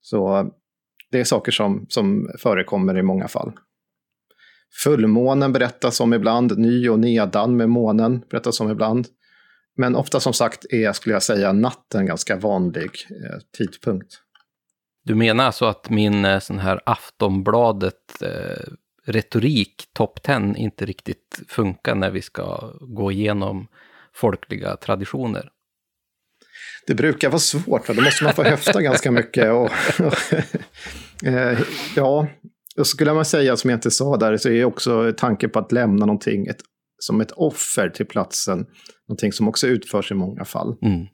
[0.00, 0.50] Så
[1.10, 3.52] det är saker som, som förekommer i många fall.
[4.82, 9.06] Fullmånen berättas om ibland, ny och nedan med månen berättas om ibland.
[9.80, 14.14] Men ofta som sagt är, skulle jag säga, natten ganska vanlig eh, tidpunkt.
[15.04, 18.72] Du menar alltså att min eh, sån här Aftonbladet eh,
[19.06, 23.66] retorik, top 10, inte riktigt funkar när vi ska gå igenom
[24.14, 25.50] folkliga traditioner?
[26.86, 29.52] Det brukar vara svårt, för då måste man få höfta ganska mycket.
[29.52, 29.70] Och,
[31.26, 31.58] eh,
[31.96, 32.28] ja,
[32.76, 35.72] och skulle man säga, som jag inte sa där, så är också tanken på att
[35.72, 36.60] lämna någonting ett,
[37.00, 38.66] som ett offer till platsen,
[39.08, 40.76] någonting som också utförs i många fall.
[40.82, 41.06] Mm.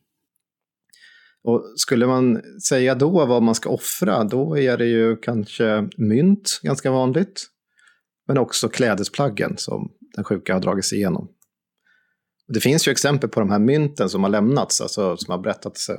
[1.44, 6.60] Och skulle man säga då vad man ska offra, då är det ju kanske mynt,
[6.62, 7.46] ganska vanligt.
[8.28, 11.28] Men också klädesplaggen som den sjuka har dragit sig igenom.
[12.48, 15.90] Det finns ju exempel på de här mynten som har lämnats, alltså som har berättats.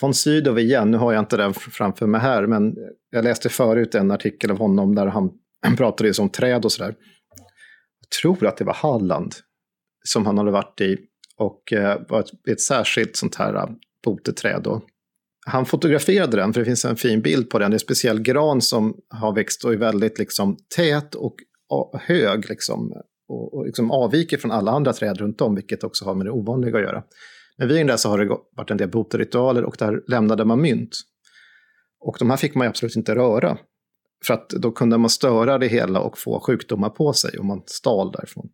[0.00, 2.74] Von Sydow igen, nu har jag inte den framför mig här, men
[3.10, 5.30] jag läste förut en artikel av honom där han,
[5.62, 6.94] han pratade om träd och sådär.
[8.22, 9.34] Tror att det var Halland
[10.04, 10.98] som han hade varit i
[11.36, 13.68] och eh, var ett, ett särskilt sånt här eh,
[14.04, 14.62] boteträd.
[14.62, 14.82] Då.
[15.46, 17.70] Han fotograferade den, för det finns en fin bild på den.
[17.70, 21.34] Det är en speciell gran som har växt och är väldigt liksom, tät och
[22.00, 22.92] hög liksom,
[23.28, 26.30] och, och liksom avviker från alla andra träd runt om, vilket också har med det
[26.30, 27.02] ovanliga att göra.
[27.58, 30.60] Men vid den där så har det varit en del boteritualer och där lämnade man
[30.60, 30.96] mynt.
[32.00, 33.58] Och de här fick man absolut inte röra.
[34.26, 37.62] För att då kunde man störa det hela och få sjukdomar på sig om man
[37.66, 38.48] stal därifrån.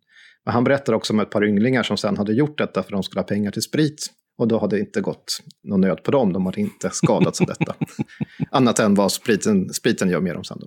[0.45, 3.03] Men han berättar också om ett par ynglingar som sen hade gjort detta för de
[3.03, 4.07] skulle ha pengar till sprit.
[4.37, 7.47] Och då hade det inte gått någon nöd på dem, de hade inte skadats av
[7.47, 7.75] detta.
[8.51, 10.59] Annat än vad spriten, spriten gör med dem sen.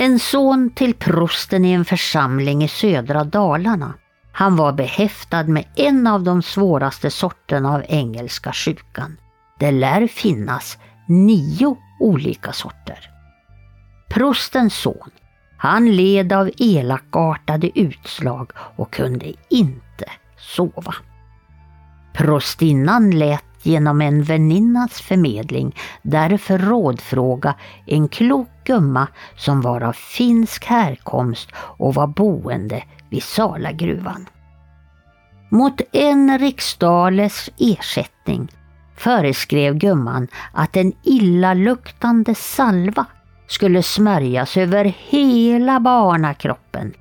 [0.00, 3.94] en son till prosten i en församling i södra Dalarna.
[4.32, 9.16] Han var behäftad med en av de svåraste sorterna av engelska sjukan.
[9.58, 10.78] Det lär finnas
[11.08, 13.10] nio olika sorter.
[14.10, 15.10] Prostens son,
[15.58, 20.94] han led av elakartade utslag och kunde inte sova.
[22.12, 27.54] Prostinnan lät genom en väninnas förmedling därför rådfråga
[27.86, 34.26] en klok gumma som var av finsk härkomst och var boende vid Salagruvan.
[35.50, 38.48] Mot en riksdales ersättning
[38.96, 43.06] föreskrev gumman att en illaluktande salva
[43.48, 46.94] skulle smörjas över hela barnakroppen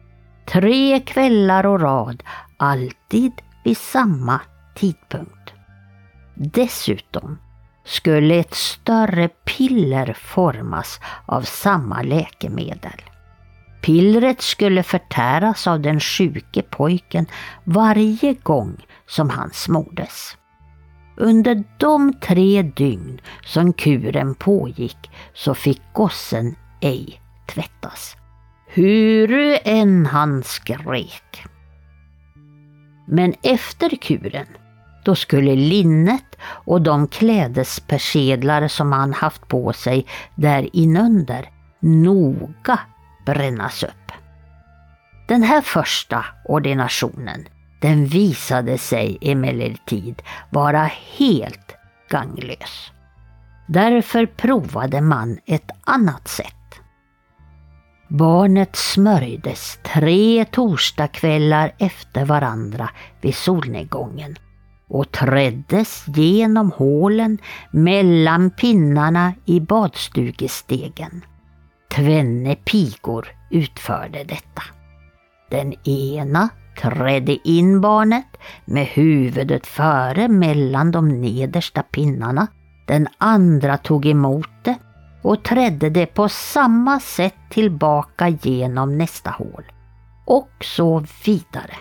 [0.52, 2.24] tre kvällar och rad,
[2.58, 3.32] alltid
[3.64, 4.42] vid samma
[4.76, 5.39] tidpunkt.
[6.42, 7.38] Dessutom
[7.86, 13.02] skulle ett större piller formas av samma läkemedel.
[13.82, 17.26] Pillret skulle förtäras av den sjuke pojken
[17.64, 20.38] varje gång som han smordes.
[21.18, 28.16] Under de tre dygn som kuren pågick så fick gossen ej tvättas.
[28.74, 31.46] Huru än han skrek.
[33.08, 34.48] Men efter kuren
[35.04, 42.80] då skulle linnet och de klädespersedlar som han haft på sig där inunder noga
[43.26, 44.12] brännas upp.
[45.28, 47.48] Den här första ordinationen,
[47.82, 51.76] den visade sig emellertid vara helt
[52.10, 52.92] ganglös.
[53.68, 56.56] Därför provade man ett annat sätt.
[58.08, 62.90] Barnet smörjdes tre torsdagskvällar efter varandra
[63.22, 64.36] vid solnedgången
[64.90, 67.38] och träddes genom hålen
[67.72, 71.26] mellan pinnarna i badstugestegen.
[71.96, 74.62] Tvenne pigor utförde detta.
[75.50, 76.50] Den ena
[76.82, 82.48] trädde in barnet med huvudet före mellan de nedersta pinnarna.
[82.88, 84.76] Den andra tog emot det
[85.22, 89.64] och trädde det på samma sätt tillbaka genom nästa hål.
[90.26, 91.76] Och så vidare.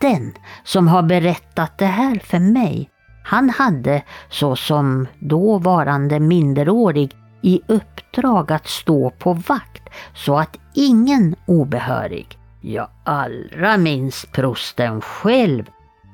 [0.00, 0.34] Den
[0.64, 2.90] som har berättat det här för mig,
[3.24, 12.38] han hade såsom dåvarande minderårig i uppdrag att stå på vakt så att ingen obehörig,
[12.60, 15.64] ja allra minst prosten själv,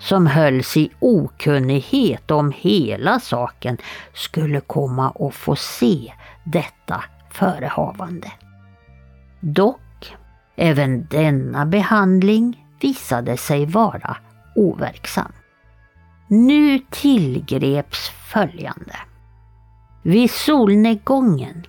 [0.01, 3.79] som hölls i okunnighet om hela saken
[4.15, 6.13] skulle komma och få se
[6.45, 8.33] detta förehavande.
[9.41, 10.17] Dock,
[10.57, 14.17] även denna behandling visade sig vara
[14.55, 15.33] overksam.
[16.29, 18.97] Nu tillgreps följande.
[20.03, 21.67] Vid solnedgången,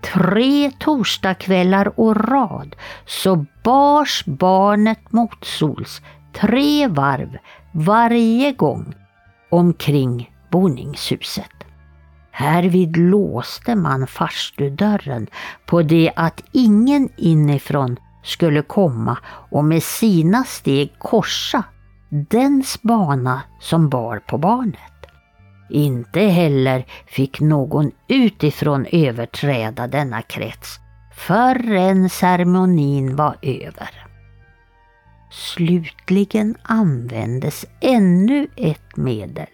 [0.00, 6.02] tre torsdagskvällar och rad, så bars barnet motsols
[6.32, 7.38] tre varv
[7.72, 8.94] varje gång
[9.50, 11.50] omkring boningshuset.
[12.30, 15.26] Härvid låste man farstudörren
[15.66, 17.96] på det att ingen inifrån
[18.26, 19.18] skulle komma
[19.50, 21.64] och med sina steg korsa
[22.08, 24.92] dens bana som bar på barnet.
[25.70, 30.78] Inte heller fick någon utifrån överträda denna krets
[31.16, 34.06] förrän ceremonin var över.
[35.30, 39.46] Slutligen användes ännu ett medel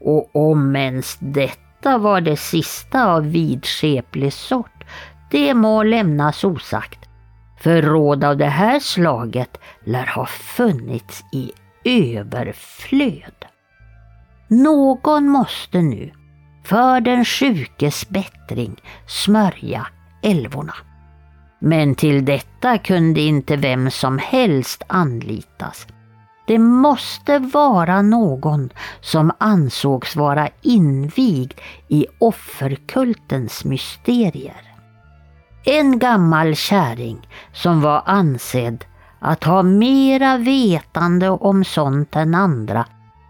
[0.00, 4.84] och om ens detta var det sista av vidskeplig sort,
[5.30, 7.01] det må lämnas osagt.
[7.62, 11.52] Förråd av det här slaget lär ha funnits i
[11.84, 13.44] överflöd.
[14.48, 16.12] Någon måste nu
[16.64, 19.86] för den sjukes bättring smörja
[20.22, 20.74] älvorna.
[21.58, 25.86] Men till detta kunde inte vem som helst anlitas.
[26.46, 31.52] Det måste vara någon som ansågs vara invigd
[31.88, 34.71] i offerkultens mysterier.
[35.64, 38.84] En gammal kärring som var ansedd
[39.20, 42.86] att ha mera vetande om sånt än andra,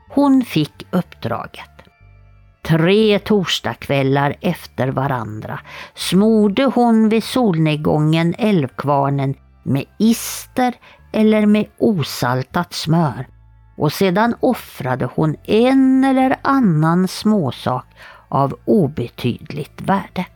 [0.09, 1.71] hon fick uppdraget.
[2.63, 5.61] Tre torsdagskvällar efter varandra
[5.95, 10.75] smorde hon vid solnedgången älvkvarnen med ister
[11.13, 13.27] eller med osaltat smör
[13.77, 17.87] och sedan offrade hon en eller annan småsak
[18.29, 20.27] av obetydligt värde.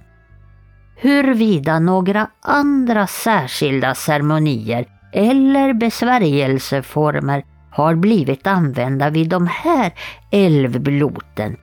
[0.97, 9.92] Huruvida några andra särskilda ceremonier eller besvärjelseformer har blivit använda vid de här
[10.30, 11.57] älvbloten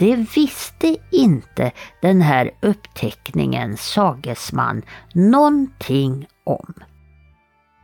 [0.00, 1.72] det visste inte
[2.02, 4.82] den här uppteckningens sagesman
[5.14, 6.74] någonting om.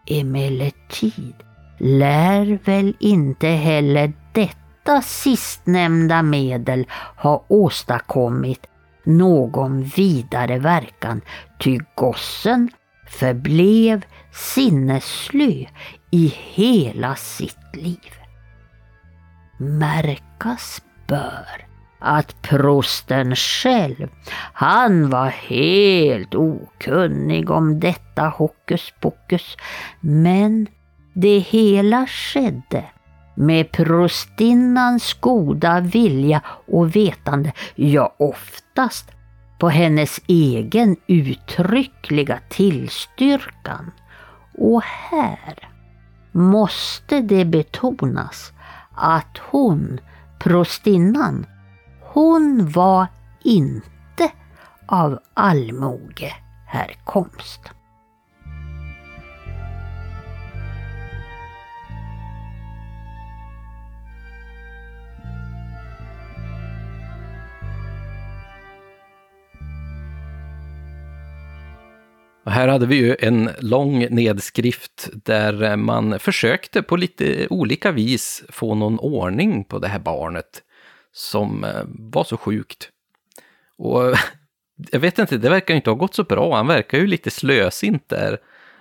[0.06, 1.34] Emellertid
[1.78, 8.66] lär väl inte heller detta sistnämnda medel ha åstadkommit
[9.06, 11.20] någon vidare verkan,
[11.58, 12.70] ty gossen
[13.06, 15.64] förblev sinnesslö
[16.10, 18.12] i hela sitt liv.
[19.58, 21.66] Märkas bör
[21.98, 24.08] att prosten själv,
[24.52, 29.56] han var helt okunnig om detta hokus pokus.
[30.00, 30.66] Men
[31.14, 32.84] det hela skedde
[33.36, 39.10] med prostinnans goda vilja och vetande, ja oftast
[39.58, 43.90] på hennes egen uttryckliga tillstyrkan.
[44.58, 45.68] Och här
[46.32, 48.52] måste det betonas
[48.94, 50.00] att hon,
[50.38, 51.46] prostinnan,
[52.00, 53.06] hon var
[53.44, 54.30] inte
[54.86, 56.34] av allmoge
[72.46, 78.44] Och här hade vi ju en lång nedskrift där man försökte på lite olika vis
[78.48, 80.62] få någon ordning på det här barnet
[81.12, 82.88] som eh, var så sjukt.
[83.78, 84.14] Och
[84.90, 86.56] jag vet inte, det verkar inte ha gått så bra.
[86.56, 88.38] Han verkar ju lite slösint där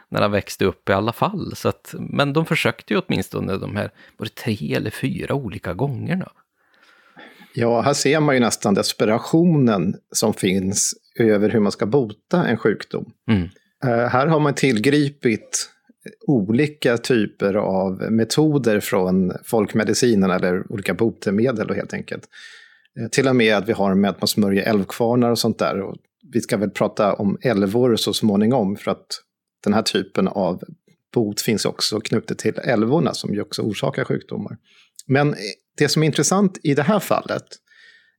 [0.09, 1.55] när han växte upp i alla fall.
[1.55, 5.73] Så att, men de försökte ju åtminstone de här, var det tre eller fyra olika
[5.73, 6.31] gångerna?
[7.53, 12.57] Ja, här ser man ju nästan desperationen som finns över hur man ska bota en
[12.57, 13.11] sjukdom.
[13.31, 13.41] Mm.
[13.85, 15.69] Uh, här har man tillgripit
[16.27, 22.23] olika typer av metoder från folkmedicinen eller olika botemedel helt enkelt.
[22.99, 25.81] Uh, till och med att vi har med att man smörjer älvkvarnar och sånt där.
[25.81, 25.95] Och
[26.33, 29.07] vi ska väl prata om älvor så småningom för att
[29.63, 30.63] den här typen av
[31.13, 34.57] bot finns också knutet till älvorna som ju också orsakar sjukdomar.
[35.07, 35.35] Men
[35.77, 37.45] det som är intressant i det här fallet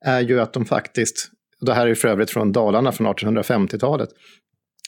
[0.04, 4.08] är ju att de faktiskt, det här är för övrigt från Dalarna från 1850-talet,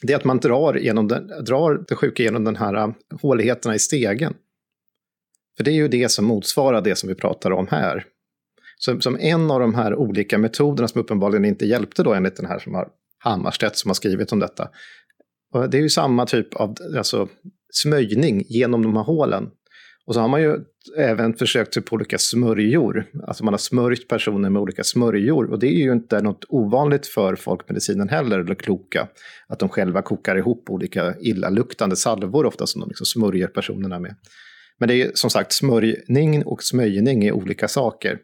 [0.03, 2.89] det är att man drar, genom den, drar det sjuka genom den här äh,
[3.23, 4.35] håligheterna i stegen.
[5.57, 8.05] För det är ju det som motsvarar det som vi pratar om här.
[8.77, 12.47] Så, som en av de här olika metoderna som uppenbarligen inte hjälpte då enligt den
[12.47, 12.89] här som har
[13.19, 14.69] Hammarstedt som har skrivit om detta.
[15.55, 17.29] Och det är ju samma typ av alltså,
[17.73, 19.51] smöjning genom de här hålen.
[20.09, 20.57] Och så har man ju
[20.97, 23.05] även försökt sig på olika smörjor.
[23.27, 25.51] Alltså man har smörjt personer med olika smörjor.
[25.51, 29.09] Och det är ju inte något ovanligt för folkmedicinen heller, eller kloka.
[29.49, 34.15] Att de själva kokar ihop olika illaluktande salvor ofta som de liksom smörjer personerna med.
[34.79, 38.19] Men det är som sagt smörjning och smöjning är olika saker.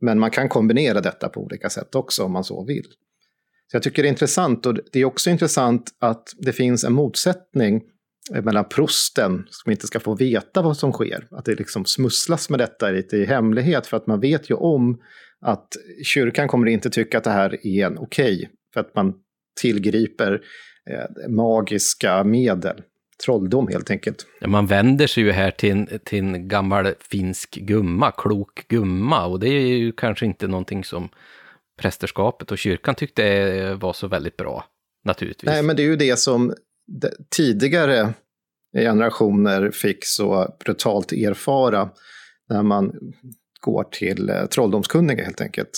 [0.00, 2.86] Men man kan kombinera detta på olika sätt också om man så vill.
[3.70, 6.92] Så jag tycker det är intressant och det är också intressant att det finns en
[6.92, 7.82] motsättning
[8.30, 11.26] mellan prosten som inte ska få veta vad som sker.
[11.30, 15.00] Att det liksom smusslas med detta lite i hemlighet för att man vet ju om
[15.40, 15.68] att
[16.04, 18.34] kyrkan kommer inte tycka att det här är en okej.
[18.34, 19.14] Okay, för att man
[19.60, 20.40] tillgriper
[20.90, 22.82] eh, magiska medel.
[23.24, 24.26] Trolldom helt enkelt.
[24.40, 29.26] Ja, man vänder sig ju här till en, till en gammal finsk gumma, klok gumma.
[29.26, 31.08] Och det är ju kanske inte någonting som
[31.80, 34.64] prästerskapet och kyrkan tyckte var så väldigt bra,
[35.04, 35.50] naturligtvis.
[35.50, 36.54] Nej, men det är ju det som
[37.36, 38.14] tidigare
[38.76, 41.90] generationer fick så brutalt erfara
[42.48, 42.92] när man
[43.60, 45.70] går till eh, trolldomskunniga helt enkelt.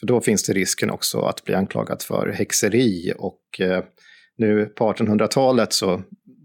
[0.00, 3.84] För då finns det risken också att bli anklagad för häxeri och eh,
[4.36, 6.02] nu på 1800-talet så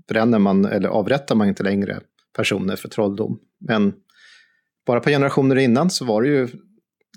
[0.07, 1.99] bränner man eller avrättar man inte längre
[2.35, 3.39] personer för trolldom.
[3.59, 3.93] Men
[4.85, 6.47] bara på generationer innan så var det ju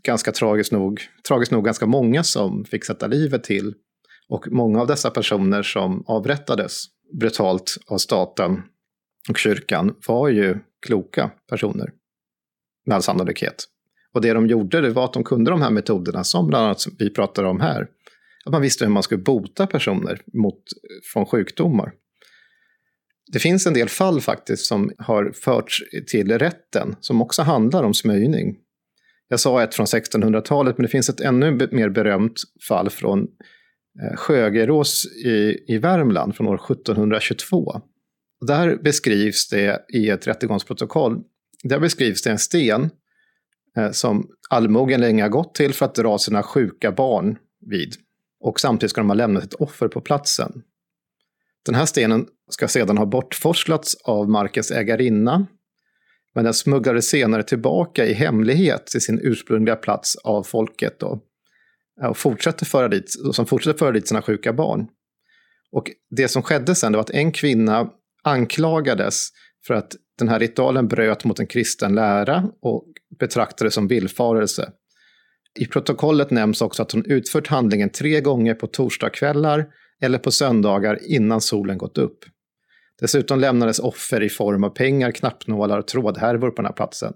[0.02, 3.74] ganska tragiskt nog, tragiskt nog ganska många som fick sätta livet till
[4.28, 8.62] och många av dessa personer som avrättades brutalt av staten
[9.28, 11.92] och kyrkan var ju kloka personer.
[12.86, 13.64] Med all sannolikhet.
[14.12, 16.86] Och det de gjorde det var att de kunde de här metoderna som bland annat
[16.98, 17.86] vi pratar om här.
[18.44, 20.62] Att man visste hur man skulle bota personer mot,
[21.12, 21.92] från sjukdomar.
[23.32, 27.94] Det finns en del fall faktiskt som har förts till rätten som också handlar om
[27.94, 28.56] smöjning.
[29.28, 33.26] Jag sa ett från 1600-talet men det finns ett ännu mer berömt fall från
[34.02, 37.80] Eh, Sjögerås i, i Värmland från år 1722.
[38.46, 41.22] Där beskrivs det i ett rättegångsprotokoll,
[41.62, 42.90] där beskrivs det en sten
[43.76, 47.94] eh, som allmogen länge har gått till för att dra sina sjuka barn vid.
[48.40, 50.62] Och samtidigt ska de ha lämnat ett offer på platsen.
[51.66, 55.46] Den här stenen ska sedan ha bortforslats av markens ägarinna,
[56.34, 60.98] men den smugglades senare tillbaka i hemlighet till sin ursprungliga plats av folket.
[61.00, 61.20] Då
[62.02, 64.86] Eh, och fortsätter föra dit, som fortsätter föra dit sina sjuka barn.
[65.72, 67.90] Och det som skedde sen var att en kvinna
[68.22, 69.28] anklagades
[69.66, 72.84] för att den här ritualen bröt mot en kristen lära och
[73.18, 74.72] betraktades som villfarelse.
[75.58, 79.66] I protokollet nämns också att hon utfört handlingen tre gånger på torsdagskvällar
[80.00, 82.18] eller på söndagar innan solen gått upp.
[83.00, 87.12] Dessutom lämnades offer i form av pengar, knappnålar och trådhärvor på den här platsen.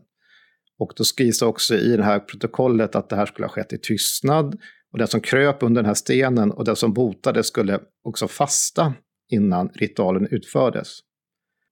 [0.82, 3.78] Och då skrivs också i det här protokollet att det här skulle ha skett i
[3.78, 4.59] tystnad.
[4.92, 8.94] Och den som kröp under den här stenen och den som botade skulle också fasta
[9.32, 10.98] innan ritualen utfördes.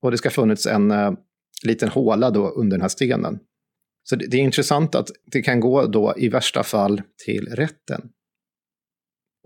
[0.03, 1.13] Och det ska ha funnits en eh,
[1.67, 3.39] liten håla då under den här stenen.
[4.03, 8.09] Så det, det, är intressant att det kan gå då i värsta fall till rätten.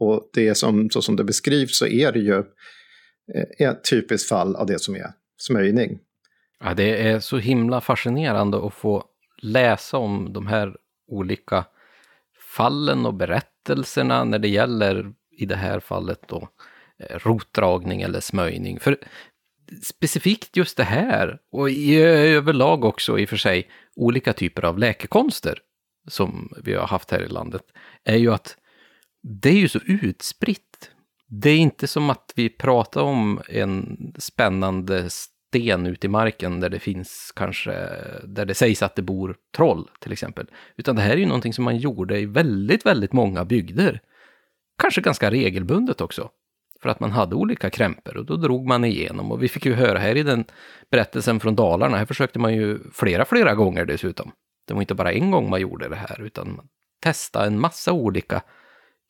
[0.00, 2.38] Och det som, så som det beskrivs så är det ju
[3.34, 5.98] eh, ett typiskt fall av det som är smöjning.
[6.60, 10.76] Ja, det är så himla fascinerande att få läsa om de här
[11.08, 11.64] olika
[12.56, 16.48] fallen och berättelserna när det gäller, i det här fallet då,
[16.98, 18.80] eh, rotdragning eller smöjning.
[18.80, 18.96] För
[19.82, 24.78] specifikt just det här, och i överlag också i och för sig, olika typer av
[24.78, 25.58] läkekonster
[26.08, 27.62] som vi har haft här i landet,
[28.04, 28.56] är ju att
[29.22, 30.90] det är ju så utspritt.
[31.26, 35.10] det är inte som att vi pratar om en spännande
[35.54, 37.72] sten ut i marken där det finns kanske,
[38.24, 40.46] där det sägs att det bor troll till exempel.
[40.76, 44.00] Utan det här är ju någonting som man gjorde i väldigt, väldigt många bygder.
[44.78, 46.30] Kanske ganska regelbundet också.
[46.82, 49.32] För att man hade olika krämpor och då drog man igenom.
[49.32, 50.44] Och vi fick ju höra här i den
[50.90, 54.32] berättelsen från Dalarna, här försökte man ju flera, flera gånger dessutom.
[54.66, 56.68] Det var inte bara en gång man gjorde det här, utan man
[57.02, 58.42] testade en massa olika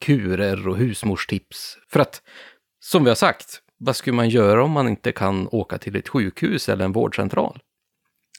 [0.05, 1.79] kurer och husmorstips.
[1.89, 2.23] För att,
[2.81, 6.09] som vi har sagt, vad skulle man göra om man inte kan åka till ett
[6.09, 7.59] sjukhus eller en vårdcentral?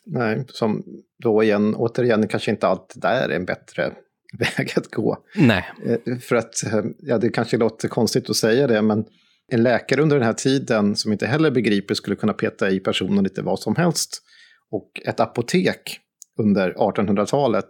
[0.06, 0.84] Nej, som
[1.24, 3.84] då igen, återigen, kanske inte allt där är en bättre
[4.40, 5.18] väg att gå.
[5.36, 5.66] Nej.
[5.86, 9.06] Eh, för att, eh, ja det kanske låter konstigt att säga det, men
[9.48, 13.24] en läkare under den här tiden som inte heller begriper skulle kunna peta i personen
[13.24, 14.22] lite vad som helst.
[14.72, 16.00] Och ett apotek
[16.40, 17.68] under 1800-talet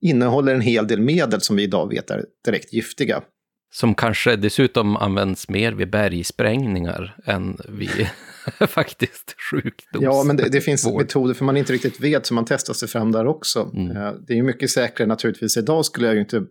[0.00, 3.22] innehåller en hel del medel som vi idag vet är direkt giftiga.
[3.70, 8.08] Som kanske dessutom används mer vid bergsprängningar än vid
[8.68, 10.04] faktiskt sjukdoms...
[10.04, 11.00] Ja, men det, det finns vård.
[11.02, 13.70] metoder för man inte riktigt vet, så man testar sig fram där också.
[13.74, 13.96] Mm.
[13.96, 15.56] Eh, det är ju mycket säkrare naturligtvis.
[15.56, 16.42] Idag skulle jag ju inte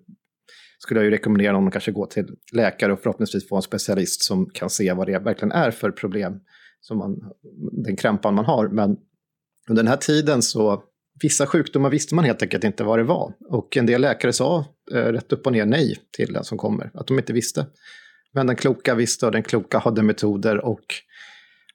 [0.80, 4.24] skulle jag ju rekommendera någon att kanske gå till läkare och förhoppningsvis få en specialist
[4.24, 6.34] som kan se vad det verkligen är för problem,
[6.82, 7.16] som man,
[7.86, 8.68] den krämpan man har.
[8.68, 8.98] Men
[9.70, 10.84] under den här tiden så
[11.22, 13.34] vissa sjukdomar visste man helt enkelt inte vad det var.
[13.50, 16.92] Och en del läkare sa eh, rätt upp och ner nej till den som kommer,
[16.94, 17.66] att de inte visste.
[18.34, 20.86] Men den kloka visste och den kloka hade metoder och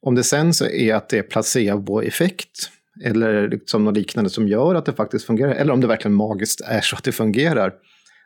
[0.00, 2.70] om det sen så är att det är placeboeffekt
[3.04, 6.60] eller liksom något liknande som gör att det faktiskt fungerar, eller om det verkligen magiskt
[6.60, 7.72] är så att det fungerar,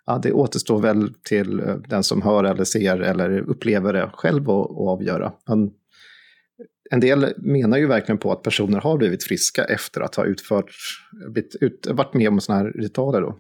[0.07, 4.51] ja, det återstår väl till eh, den som hör eller ser eller upplever det själv
[4.51, 5.33] att avgöra.
[5.49, 5.71] Men
[6.91, 10.71] en del menar ju verkligen på att personer har blivit friska efter att ha utfört,
[11.61, 13.21] ut, varit med om sådana här ritualer.
[13.21, 13.39] Då.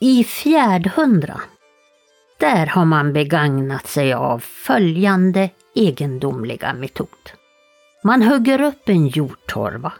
[0.00, 1.40] I fjärdhundra,
[2.38, 7.08] där har man begagnat sig av följande egendomliga metod.
[8.04, 9.92] Man hugger upp en jordtorva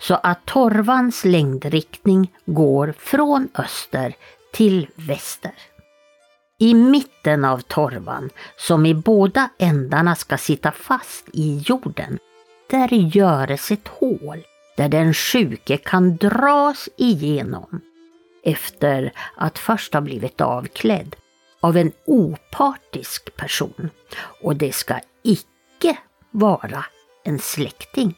[0.00, 4.14] så att torvans längdriktning går från öster
[4.52, 5.52] till väster.
[6.62, 12.18] I mitten av torvan, som i båda ändarna ska sitta fast i jorden,
[12.70, 14.44] där göres ett hål
[14.76, 17.80] där den sjuke kan dras igenom
[18.44, 21.16] efter att först ha blivit avklädd
[21.60, 23.90] av en opartisk person.
[24.42, 25.98] Och det ska icke
[26.30, 26.84] vara
[27.24, 28.14] en släkting.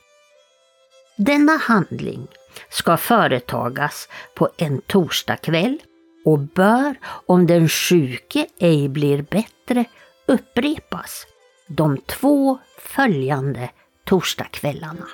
[1.16, 2.26] Denna handling
[2.70, 5.78] ska företagas på en torsdagkväll
[6.24, 9.84] och bör, om den sjuke ej blir bättre,
[10.26, 11.26] upprepas
[11.66, 13.70] de två följande
[14.04, 15.06] torsdagskvällarna.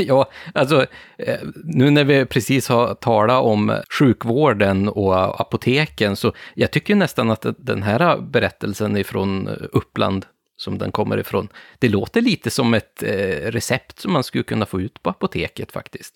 [0.06, 0.86] ja, alltså
[1.18, 7.30] eh, nu när vi precis har talat om sjukvården och apoteken, så jag tycker nästan
[7.30, 11.48] att den här berättelsen ifrån eh, Uppland, som den kommer ifrån,
[11.78, 15.72] det låter lite som ett eh, recept som man skulle kunna få ut på apoteket
[15.72, 16.14] faktiskt.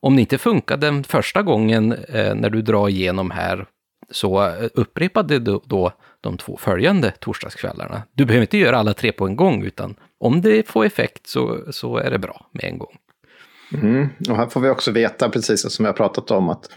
[0.00, 3.66] Om det inte funkade den första gången när du drar igenom här,
[4.10, 8.02] så upprepade du då de två följande torsdagskvällarna.
[8.12, 9.94] Du behöver inte göra alla tre på en gång, utan
[10.24, 12.96] om det får effekt så, så är det bra med en gång.
[13.74, 14.08] Mm.
[14.28, 16.70] Och här får vi också veta, precis som vi har pratat om, att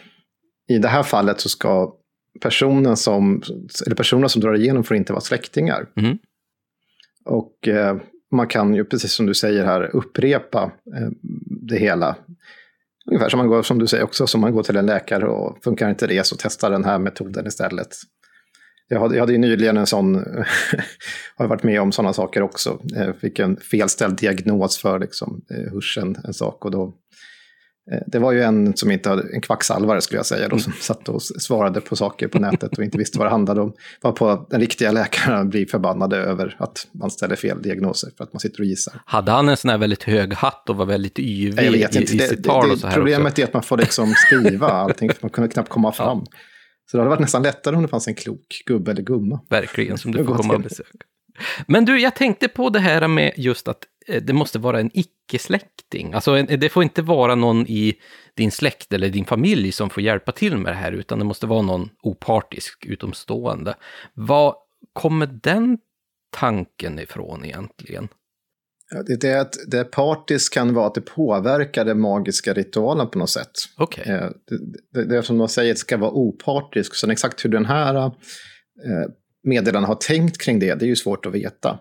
[0.70, 1.96] i det här fallet så ska
[2.42, 3.42] personen som,
[3.86, 5.88] eller personerna som drar igenom får inte vara släktingar.
[5.96, 6.18] Mm.
[7.26, 7.98] Och eh,
[8.32, 11.10] man kan ju, precis som du säger här, upprepa eh,
[11.68, 12.16] det hela.
[13.10, 15.64] Ungefär som man går, som du säger också, som man går till en läkare och
[15.64, 17.88] funkar inte det så testa den här metoden istället.
[18.90, 20.16] Jag hade, jag hade ju nyligen en sån,
[21.36, 22.80] har varit med om sådana saker också.
[22.84, 26.66] Jag fick en felställd diagnos för liksom, eh, hörseln, en sak.
[26.66, 26.94] Och då,
[27.92, 30.72] eh, det var ju en som inte hade, en kvacksalvare skulle jag säga, då, som
[30.72, 30.82] mm.
[30.82, 33.74] satt och svarade på saker på nätet och inte visste vad det handlade om.
[34.02, 38.34] Var på den riktiga läkaren blir förbannade över att man ställer fel diagnoser för att
[38.34, 39.02] man sitter och gissar.
[39.06, 42.44] Hade han en sån här väldigt hög hatt och var väldigt yvig i, i sitt
[42.44, 43.42] tal och så här Problemet också?
[43.42, 46.22] är att man får liksom skriva allting, för man kunde knappt komma fram.
[46.26, 46.38] Ja.
[46.92, 49.42] Så det hade varit nästan lättare om det fanns en klok gubbe eller gumma.
[49.50, 51.06] Verkligen, som du får komma och besöka.
[51.68, 54.92] Men du, jag tänkte på det här med just att eh, det måste vara en
[54.94, 56.14] icke-släkting.
[56.14, 57.94] Alltså det får inte vara någon i
[58.34, 61.48] din släkt eller din familj som får hjälpa till med det här, utan det måste
[61.48, 63.76] vara någon opartisk, utomstående.
[64.14, 64.56] Vad
[64.94, 65.78] kommer den
[66.30, 68.08] tanken ifrån egentligen?
[68.92, 73.30] Det, det, att det partisk kan vara att det påverkar den magiska ritualen på något
[73.30, 73.52] sätt.
[73.78, 74.14] Okay.
[74.14, 74.58] Eh, det,
[74.94, 76.96] det, det, är som de säger, det ska vara opartisk.
[76.96, 78.12] Sen exakt hur den här eh,
[79.44, 81.80] meddelaren har tänkt kring det, det är ju svårt att veta.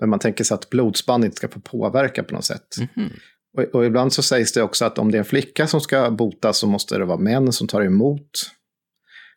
[0.00, 2.76] Men man tänker sig att blodsband inte ska få påverka på något sätt.
[2.78, 3.12] Mm -hmm.
[3.56, 6.10] och, och, ibland så sägs det också att om det är en flicka som ska
[6.10, 8.30] botas så måste det vara män som tar emot.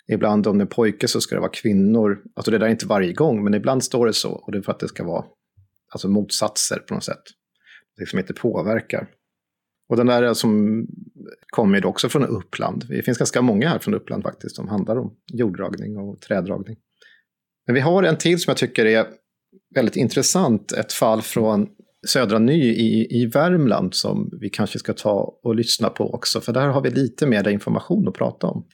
[0.07, 2.17] Ibland om det är pojke så ska det vara kvinnor.
[2.35, 4.31] Alltså det där är inte varje gång, men ibland står det så.
[4.31, 5.25] Och det är för att det ska vara
[5.91, 7.23] alltså motsatser på något sätt.
[7.97, 9.09] Det som inte påverkar.
[9.89, 10.85] Och den där som
[11.47, 12.85] kommer också från Uppland.
[12.89, 16.77] Det finns ganska många här från Uppland faktiskt som handlar om jorddragning och trädragning.
[17.65, 19.07] Men vi har en till som jag tycker är
[19.75, 20.71] väldigt intressant.
[20.71, 21.67] Ett fall från
[22.07, 26.41] Södra Ny i, i Värmland som vi kanske ska ta och lyssna på också.
[26.41, 28.65] För där har vi lite mer information att prata om.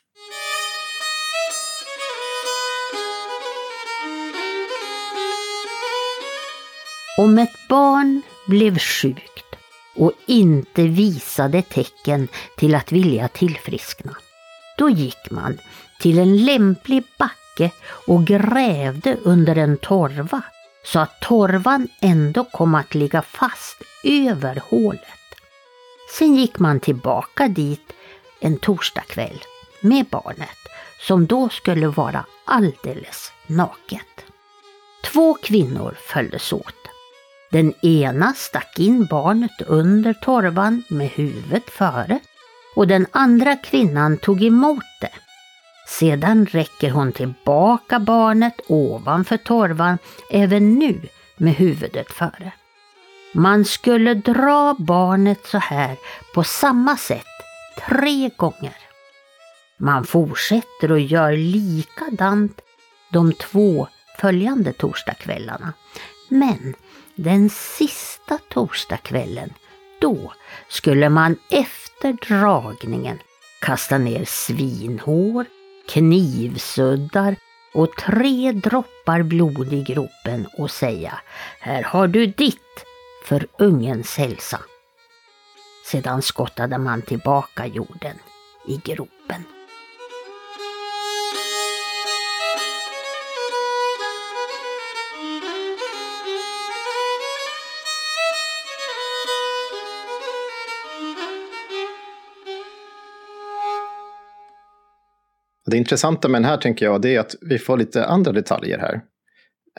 [7.18, 9.56] Om ett barn blev sjukt
[9.96, 12.28] och inte visade tecken
[12.58, 14.18] till att vilja tillfriskna,
[14.78, 15.58] då gick man
[16.00, 17.72] till en lämplig backe
[18.08, 20.42] och grävde under en torva
[20.84, 25.02] så att torvan ändå kom att ligga fast över hålet.
[26.18, 27.94] Sen gick man tillbaka dit
[28.40, 29.42] en torsdagkväll
[29.82, 30.58] med barnet
[31.00, 34.26] som då skulle vara alldeles naket.
[35.04, 36.87] Två kvinnor följdes åt.
[37.52, 42.20] Den ena stack in barnet under torvan med huvudet före
[42.76, 45.14] och den andra kvinnan tog emot det.
[45.88, 49.98] Sedan räcker hon tillbaka barnet ovanför torvan,
[50.32, 51.02] även nu
[51.38, 52.52] med huvudet före.
[53.34, 55.98] Man skulle dra barnet så här
[56.34, 57.26] på samma sätt
[57.88, 58.78] tre gånger.
[59.78, 62.62] Man fortsätter och gör likadant
[63.12, 63.88] de två
[64.20, 65.74] följande torsdagskvällarna.
[66.30, 66.76] Men
[67.18, 69.54] den sista torsdagskvällen,
[70.02, 70.34] då
[70.68, 73.20] skulle man efter dragningen
[73.62, 75.46] kasta ner svinhår,
[75.90, 77.36] knivsuddar
[77.74, 81.20] och tre droppar blod i gropen och säga
[81.60, 82.86] Här har du ditt
[83.26, 84.60] för ungens hälsa.
[85.86, 88.16] Sedan skottade man tillbaka jorden
[88.68, 89.57] i gropen.
[105.68, 108.80] Det intressanta med den här tänker jag, det är att vi får lite andra detaljer
[108.80, 109.02] här.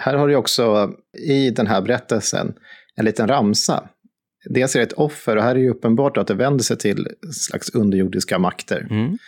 [0.00, 2.54] Här har du också i den här berättelsen
[2.96, 3.88] en liten ramsa.
[4.50, 7.08] Dels är det ett offer och här är det uppenbart att det vänder sig till
[7.32, 8.86] slags underjordiska makter.
[8.90, 9.18] Mm.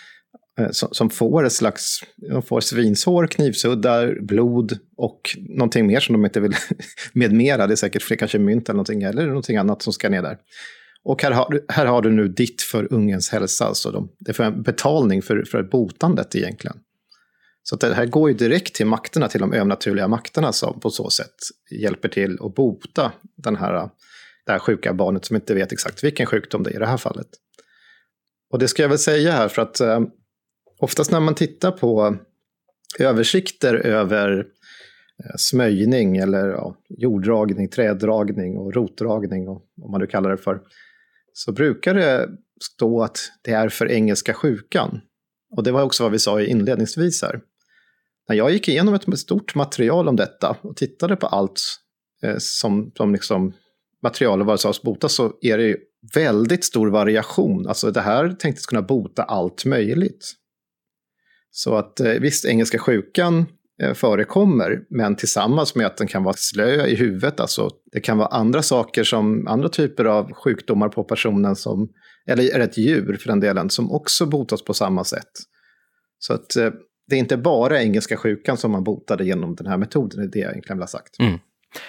[0.60, 6.12] Eh, som, som, får ett slags, de får svinsår, knivsuddar, blod och någonting mer som
[6.12, 6.54] de inte vill
[7.12, 7.66] med mera.
[7.66, 10.38] Det är säkert fler, kanske mynt eller någonting, eller någonting annat som ska ner där.
[11.04, 14.32] Och här har, här har du nu ditt för ungens hälsa, alltså de, det är
[14.32, 16.76] för en betalning för, för botandet egentligen.
[17.62, 21.10] Så det här går ju direkt till makterna, till de övernaturliga makterna som på så
[21.10, 21.34] sätt
[21.70, 23.90] hjälper till att bota den här,
[24.46, 26.96] det här sjuka barnet som inte vet exakt vilken sjukdom det är i det här
[26.96, 27.28] fallet.
[28.50, 30.00] Och det ska jag väl säga här för att eh,
[30.78, 32.16] oftast när man tittar på
[32.98, 34.38] översikter över
[35.24, 40.60] eh, smöjning eller ja, jorddragning, träddragning och rotdragning och vad man nu kallar det för
[41.32, 42.28] så brukar det
[42.62, 45.00] stå att det är för engelska sjukan.
[45.56, 47.40] Och det var också vad vi sa inledningsvis här.
[48.28, 51.60] När jag gick igenom ett stort material om detta och tittade på allt
[52.22, 53.52] eh, som, som liksom
[54.02, 55.76] material och vad det sades bota så är det ju
[56.14, 57.68] väldigt stor variation.
[57.68, 60.32] Alltså det här tänktes kunna bota allt möjligt.
[61.50, 63.46] Så att eh, visst, engelska sjukan
[63.82, 67.40] Eh, förekommer, men tillsammans med att den kan vara slö i huvudet.
[67.40, 71.88] Alltså, det kan vara andra saker som andra typer av sjukdomar på personen, som,
[72.26, 75.30] eller ett djur för den delen, som också botas på samma sätt.
[76.18, 76.70] Så att eh,
[77.08, 80.32] det är inte bara engelska sjukan som man botade genom den här metoden, det är
[80.32, 81.18] det jag egentligen vill ha sagt.
[81.20, 81.38] Mm.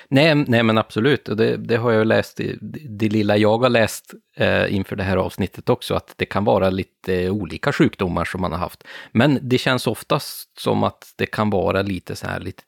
[0.07, 2.57] Nej, nej men absolut, och det, det har jag läst, det,
[2.89, 6.69] det lilla jag har läst eh, inför det här avsnittet också, att det kan vara
[6.69, 8.83] lite olika sjukdomar som man har haft.
[9.11, 12.63] Men det känns oftast som att det kan vara lite så här lite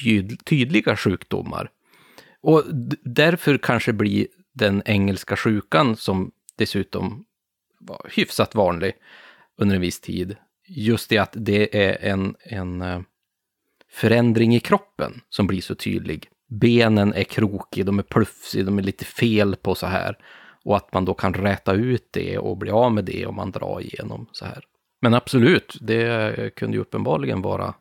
[0.00, 1.70] tyd, tydliga sjukdomar.
[2.40, 2.64] Och
[3.02, 7.24] därför kanske blir den engelska sjukan, som dessutom
[7.80, 8.92] var hyfsat vanlig
[9.56, 10.36] under en viss tid,
[10.66, 13.00] just det att det är en, en eh,
[13.90, 18.82] förändring i kroppen som blir så tydlig benen är krokiga, de är plufsiga, de är
[18.82, 20.18] lite fel på så här.
[20.64, 23.50] Och att man då kan räta ut det och bli av med det om man
[23.50, 24.64] drar igenom så här.
[25.00, 27.74] Men absolut, det kunde ju uppenbarligen vara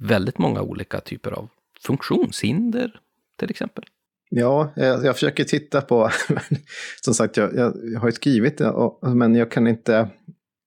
[0.00, 1.48] väldigt många olika typer av
[1.86, 3.00] funktionshinder
[3.38, 3.84] till exempel.
[4.30, 6.10] Ja, jag, jag försöker titta på,
[7.04, 8.72] som sagt jag, jag, har ju skrivit det,
[9.02, 10.08] men jag kan inte,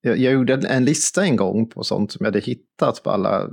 [0.01, 3.49] jag, jag, gjorde en lista en gång på sånt som jag hade hittat på alla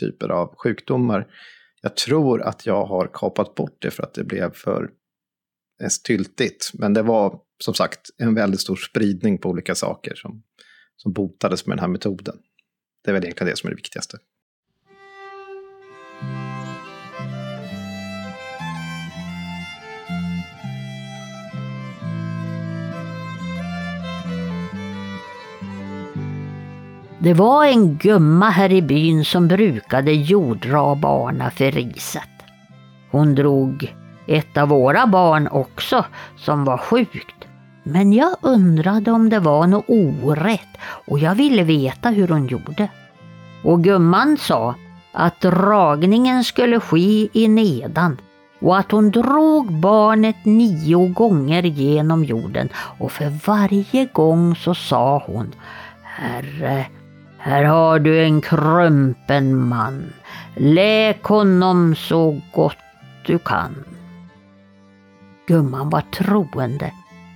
[0.00, 1.26] typer av sjukdomar.
[1.82, 4.90] Jag tror att jag har kapat bort det för att det blev för
[5.82, 6.70] eh, styltigt.
[6.74, 10.42] Men det var som sagt en väldigt stor spridning på olika saker som,
[10.96, 12.36] som botades med den här metoden.
[13.04, 14.18] Det är väl egentligen det som är det viktigaste.
[27.20, 32.22] Det var en gumma här i byn som brukade jorddra barna för riset.
[33.10, 33.94] Hon drog
[34.26, 36.04] ett av våra barn också
[36.36, 37.44] som var sjukt.
[37.82, 42.88] Men jag undrade om det var något orätt och jag ville veta hur hon gjorde.
[43.64, 44.74] Och gumman sa
[45.12, 48.20] att dragningen skulle ske i nedan
[48.60, 55.22] och att hon drog barnet nio gånger genom jorden och för varje gång så sa
[55.26, 55.54] hon
[56.02, 56.86] Herre,
[57.38, 60.12] här har du en krumpen man.
[60.56, 62.76] Läk honom så gott
[63.26, 63.84] du kan.
[65.46, 66.92] Gumman var troende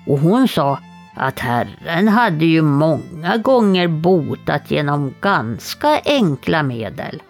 [0.06, 0.78] och hon sa
[1.16, 7.22] att Herren hade ju många gånger botat genom ganska enkla medel.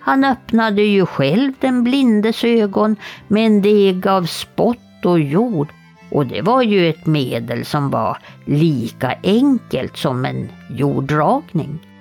[0.00, 2.96] Han öppnade ju själv den blindes ögon
[3.28, 5.68] med en deg av spott och jord
[6.10, 11.93] och det var ju ett medel som var lika enkelt som en jorddragning.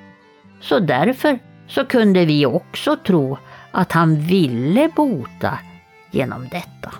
[0.63, 3.37] Så därför så kunde vi också tro
[3.71, 5.59] att han ville bota
[6.11, 6.93] genom detta.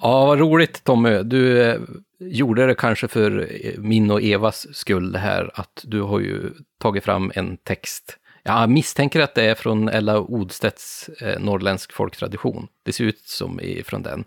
[0.00, 1.22] Ja, vad roligt Tommy.
[1.22, 1.80] Du eh,
[2.20, 6.50] gjorde det kanske för eh, min och Evas skull det här att du har ju
[6.80, 8.18] tagit fram en text.
[8.46, 12.68] Jag misstänker att det är från Ella Odstedts eh, norrländsk folktradition.
[12.82, 14.24] Det ser ut som från den.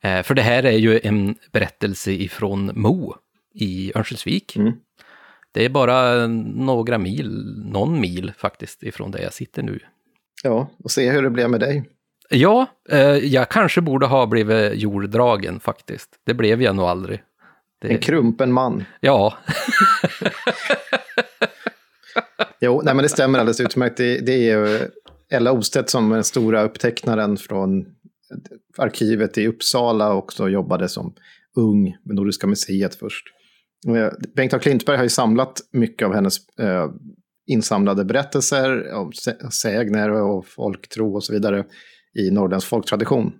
[0.00, 3.14] Eh, för det här är ju en berättelse ifrån Mo
[3.54, 4.56] i Örnsköldsvik.
[4.56, 4.72] Mm.
[5.52, 9.80] Det är bara några mil, någon mil faktiskt, ifrån där jag sitter nu.
[10.42, 11.84] Ja, och se hur det blev med dig.
[12.30, 16.10] Ja, eh, jag kanske borde ha blivit jorddragen faktiskt.
[16.26, 17.22] Det blev jag nog aldrig.
[17.80, 17.88] Det...
[17.88, 18.84] En krumpen man.
[19.00, 19.34] Ja.
[22.60, 23.96] jo, nej men det stämmer alldeles utmärkt.
[23.96, 24.90] Det, det är
[25.32, 27.86] Ella Ostedt som är den stora upptecknaren från
[28.78, 31.14] arkivet i Uppsala och så jobbade som
[31.56, 33.24] ung med Nordiska museet först.
[33.88, 36.90] Eh, Bengt af Klintberg har ju samlat mycket av hennes eh,
[37.46, 39.12] insamlade berättelser om
[39.62, 41.64] sägner och folktro och så vidare
[42.18, 43.32] i norrländsk folktradition.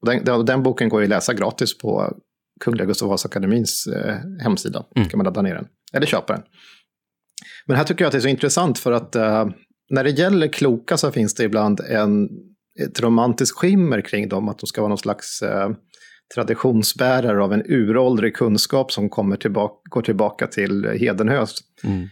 [0.00, 2.16] Och den, den, boken går ju att läsa gratis på
[2.60, 4.84] Kungliga Gustav Vasa-akademins eh, hemsida.
[4.96, 5.08] Mm.
[5.08, 6.42] kan man ladda ner den, eller köpa den.
[7.66, 9.48] Men här tycker jag att det är så intressant för att eh,
[9.90, 12.28] när det gäller kloka så finns det ibland en,
[12.80, 15.70] ett romantiskt skimmer kring dem, att de ska vara någon slags eh,
[16.34, 21.58] traditionsbärare av en uråldrig kunskap som kommer tillbaka, går tillbaka till Hedenhös.
[21.84, 22.08] Mm.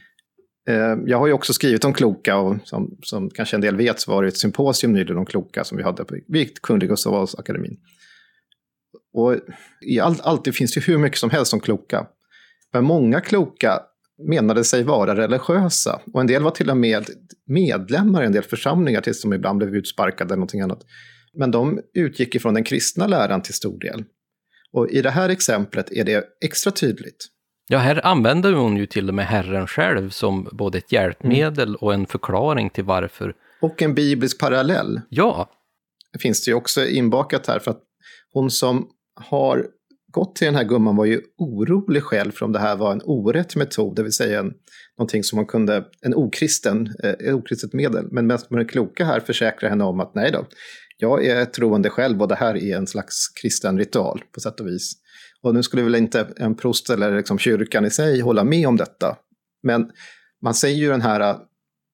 [0.68, 4.01] Eh, jag har ju också skrivit om kloka och som, som kanske en del vet
[4.01, 6.16] så var det ett symposium nyligen om kloka som vi hade på
[6.62, 7.78] Kungliga Gustav Vasa akademin.
[9.12, 9.36] Och
[9.86, 12.06] i allt, alltid finns det hur mycket som helst om kloka.
[12.72, 13.81] Men många kloka
[14.28, 16.01] menade sig vara religiösa.
[16.12, 17.06] Och en del var till och med
[17.47, 20.82] medlemmar i en del församlingar tills de ibland blev utsparkade eller någonting annat.
[21.34, 24.05] Men de utgick ifrån den kristna läran till stor del.
[24.72, 27.26] Och i det här exemplet är det extra tydligt.
[27.68, 31.78] Ja, här använder hon ju till och med Herren själv som både ett hjälpmedel mm.
[31.80, 33.34] och en förklaring till varför.
[33.62, 35.01] Och en biblisk parallell.
[35.09, 35.51] Ja.
[36.12, 37.82] Det finns det ju också inbakat här för att
[38.32, 39.66] hon som har
[40.10, 43.02] gått till den här gumman var ju orolig själv för om det här var en
[43.04, 44.52] orätt metod, det vill säga en,
[44.98, 48.08] någonting som man kunde, en okristen, eh, okristet medel.
[48.10, 50.46] Men medan med den kloka här försäkrar henne om att nej då,
[50.98, 54.66] jag är troende själv och det här är en slags kristen ritual på sätt och
[54.66, 54.92] vis.
[55.42, 58.76] Och nu skulle väl inte en prost eller liksom kyrkan i sig hålla med om
[58.76, 59.16] detta.
[59.62, 59.90] Men
[60.42, 61.36] man säger ju den här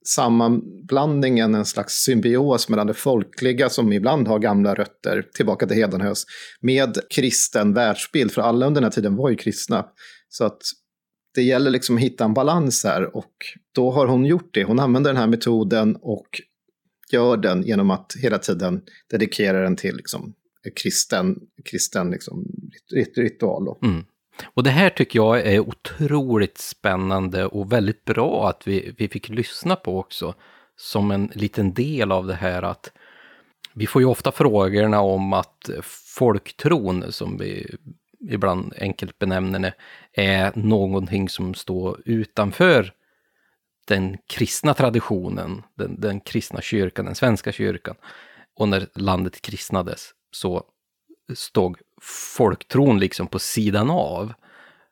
[0.08, 6.24] sammanblandningen, en slags symbios mellan det folkliga som ibland har gamla rötter, tillbaka till Hedenhös,
[6.60, 9.86] med kristen världsbild, för alla under den här tiden var ju kristna.
[10.28, 10.62] Så att
[11.34, 13.32] det gäller liksom att hitta en balans här och
[13.74, 14.64] då har hon gjort det.
[14.64, 16.28] Hon använder den här metoden och
[17.12, 20.34] gör den genom att hela tiden dedikera den till liksom
[20.82, 22.44] kristen, kristen liksom,
[23.16, 23.78] ritual.
[23.82, 24.04] Mm.
[24.44, 29.28] Och det här tycker jag är otroligt spännande och väldigt bra att vi, vi fick
[29.28, 30.34] lyssna på också.
[30.78, 32.92] Som en liten del av det här att
[33.74, 35.70] vi får ju ofta frågorna om att
[36.18, 37.76] folktron som vi
[38.30, 39.74] ibland enkelt benämner det,
[40.12, 42.92] är någonting som står utanför
[43.86, 47.96] den kristna traditionen, den, den kristna kyrkan, den svenska kyrkan.
[48.56, 50.64] Och när landet kristnades så
[51.34, 54.32] stod folktron liksom på sidan av.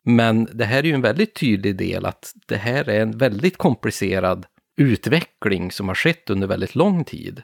[0.03, 3.57] Men det här är ju en väldigt tydlig del att det här är en väldigt
[3.57, 7.43] komplicerad utveckling som har skett under väldigt lång tid.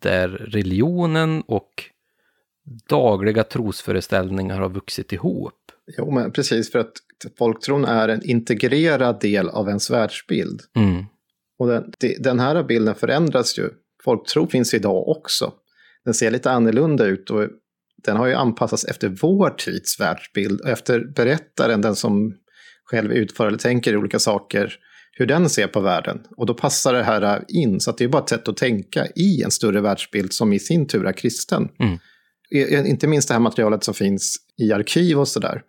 [0.00, 1.84] Där religionen och
[2.88, 5.54] dagliga trosföreställningar har vuxit ihop.
[5.98, 6.92] Jo, men precis, för att
[7.38, 10.62] folktron är en integrerad del av ens världsbild.
[10.76, 11.04] Mm.
[11.58, 13.70] Och den, den här bilden förändras ju.
[14.04, 15.52] Folktro finns idag också.
[16.04, 17.48] Den ser lite annorlunda ut och
[18.06, 22.34] den har ju anpassats efter vår tids världsbild och efter berättaren, den som
[22.84, 24.74] själv utför eller tänker olika saker,
[25.12, 26.22] hur den ser på världen.
[26.36, 29.06] Och då passar det här in, så att det är bara ett sätt att tänka
[29.06, 31.68] i en större världsbild som i sin tur är kristen.
[31.80, 31.98] Mm.
[32.86, 35.62] Inte minst det här materialet som finns i arkiv och sådär.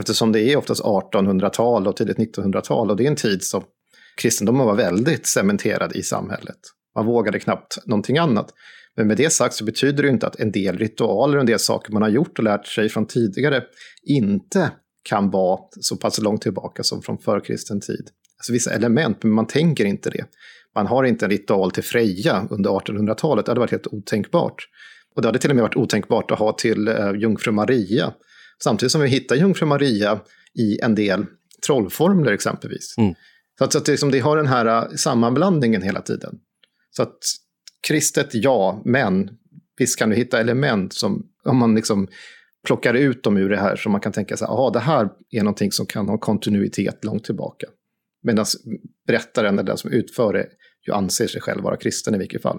[0.00, 3.64] Eftersom det är oftast 1800-tal och tidigt 1900-tal och det är en tid som
[4.16, 6.58] kristendomen var väldigt cementerad i samhället.
[6.94, 8.52] Man vågade knappt någonting annat.
[8.96, 11.58] Men med det sagt så betyder det inte att en del ritualer och en del
[11.58, 13.62] saker man har gjort och lärt sig från tidigare
[14.02, 14.70] inte
[15.02, 18.08] kan vara så pass långt tillbaka som från förkristen tid.
[18.38, 20.24] Alltså vissa element, men man tänker inte det.
[20.74, 24.68] Man har inte en ritual till Freja under 1800-talet, det hade varit helt otänkbart.
[25.14, 28.12] Och det hade till och med varit otänkbart att ha till uh, Jungfru Maria.
[28.62, 30.20] Samtidigt som vi hittar Jungfru Maria
[30.58, 31.26] i en del
[31.66, 32.94] trollformler exempelvis.
[32.98, 33.14] Mm.
[33.58, 36.34] Så att, så att det, liksom, det har den här uh, sammanblandningen hela tiden.
[36.90, 37.18] Så att
[37.88, 39.30] kristet, ja, men
[39.78, 42.08] visst kan du hitta element som, om man liksom
[42.66, 45.42] plockar ut dem ur det här, som man kan tänka sig, ja, det här är
[45.42, 47.66] någonting som kan ha kontinuitet långt tillbaka.
[48.22, 48.46] Medan
[49.06, 50.46] berättaren, eller den som utför det,
[50.86, 52.58] ju anser sig själv vara kristen i vilket fall.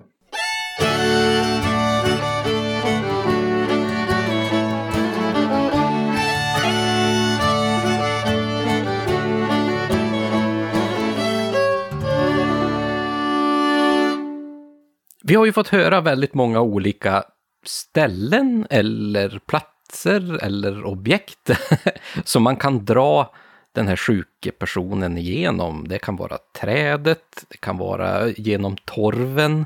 [15.28, 17.24] Vi har ju fått höra väldigt många olika
[17.66, 21.52] ställen eller platser eller objekt
[22.24, 23.34] som man kan dra
[23.72, 25.88] den här sjuke personen igenom.
[25.88, 29.66] Det kan vara trädet, det kan vara genom torven,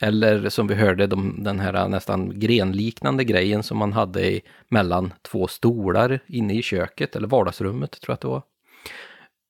[0.00, 5.12] eller som vi hörde de, den här nästan grenliknande grejen som man hade i, mellan
[5.22, 8.42] två stolar inne i köket, eller vardagsrummet tror jag att det var.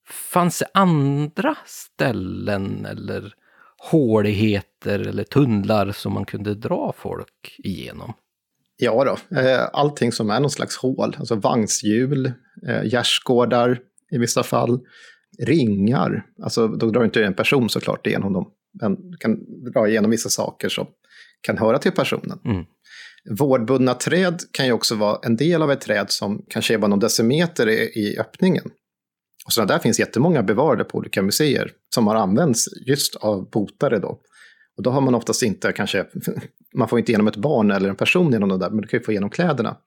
[0.09, 3.33] Fanns det andra ställen eller
[3.79, 8.13] håligheter eller tunnlar som man kunde dra folk igenom?
[8.77, 9.39] Ja då,
[9.73, 12.31] allting som är någon slags hål, alltså vagnshjul,
[12.83, 13.79] gärdsgårdar
[14.11, 14.79] i vissa fall,
[15.39, 18.51] ringar, alltså då drar inte en person såklart igenom dem,
[18.81, 20.87] men du kan dra igenom vissa saker som
[21.41, 22.39] kan höra till personen.
[22.45, 22.65] Mm.
[23.29, 26.87] Vårdbundna träd kan ju också vara en del av ett träd som kanske är bara
[26.87, 28.71] någon decimeter i, i öppningen.
[29.49, 33.99] Och sådana där finns jättemånga bevarade på olika museer som har använts just av botare
[33.99, 34.19] då.
[34.77, 36.05] Och då har man oftast inte kanske,
[36.75, 38.99] man får inte igenom ett barn eller en person genom det där, men du kan
[38.99, 39.77] ju få igenom kläderna.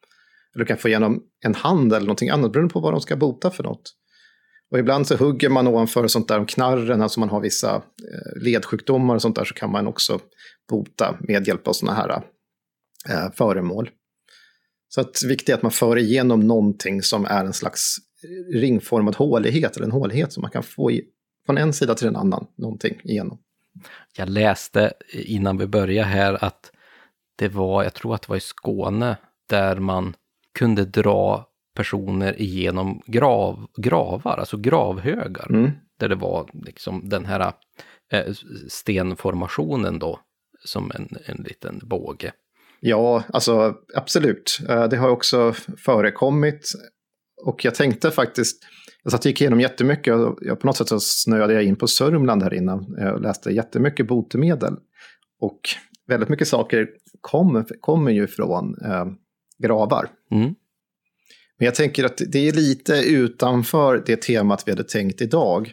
[0.54, 3.16] Eller du kan få igenom en hand eller någonting annat, beroende på vad de ska
[3.16, 3.82] bota för något.
[4.70, 8.42] Och ibland så hugger man ovanför sånt där om knarren, alltså man har vissa eh,
[8.42, 10.20] ledsjukdomar och sånt där, så kan man också
[10.70, 12.22] bota med hjälp av sådana här
[13.08, 13.90] eh, föremål.
[14.88, 17.96] Så att det viktiga är att man för igenom någonting som är en slags
[18.52, 21.04] ringformad hålighet, eller en hålighet som man kan få i,
[21.46, 23.38] från en sida till en annan, någonting igenom.
[24.16, 26.72] Jag läste innan vi började här att
[27.36, 29.16] det var, jag tror att det var i Skåne,
[29.46, 30.14] där man
[30.58, 35.50] kunde dra personer igenom grav, gravar, alltså gravhögar.
[35.50, 35.70] Mm.
[35.98, 37.52] Där det var liksom den här
[38.12, 38.34] eh,
[38.68, 40.20] stenformationen då,
[40.64, 42.32] som en, en liten båge.
[42.80, 44.58] Ja, alltså absolut.
[44.90, 46.72] Det har också förekommit.
[47.42, 48.64] Och jag tänkte faktiskt,
[49.02, 51.86] jag satt och gick igenom jättemycket, jag, på något sätt så snöade jag in på
[51.86, 52.94] Sörmland här innan.
[52.98, 54.76] Jag läste jättemycket botemedel.
[55.40, 55.60] Och
[56.08, 56.88] väldigt mycket saker
[57.20, 59.06] kommer, kommer ju från eh,
[59.58, 60.08] gravar.
[60.30, 60.54] Mm.
[61.58, 65.72] Men jag tänker att det är lite utanför det temat vi hade tänkt idag.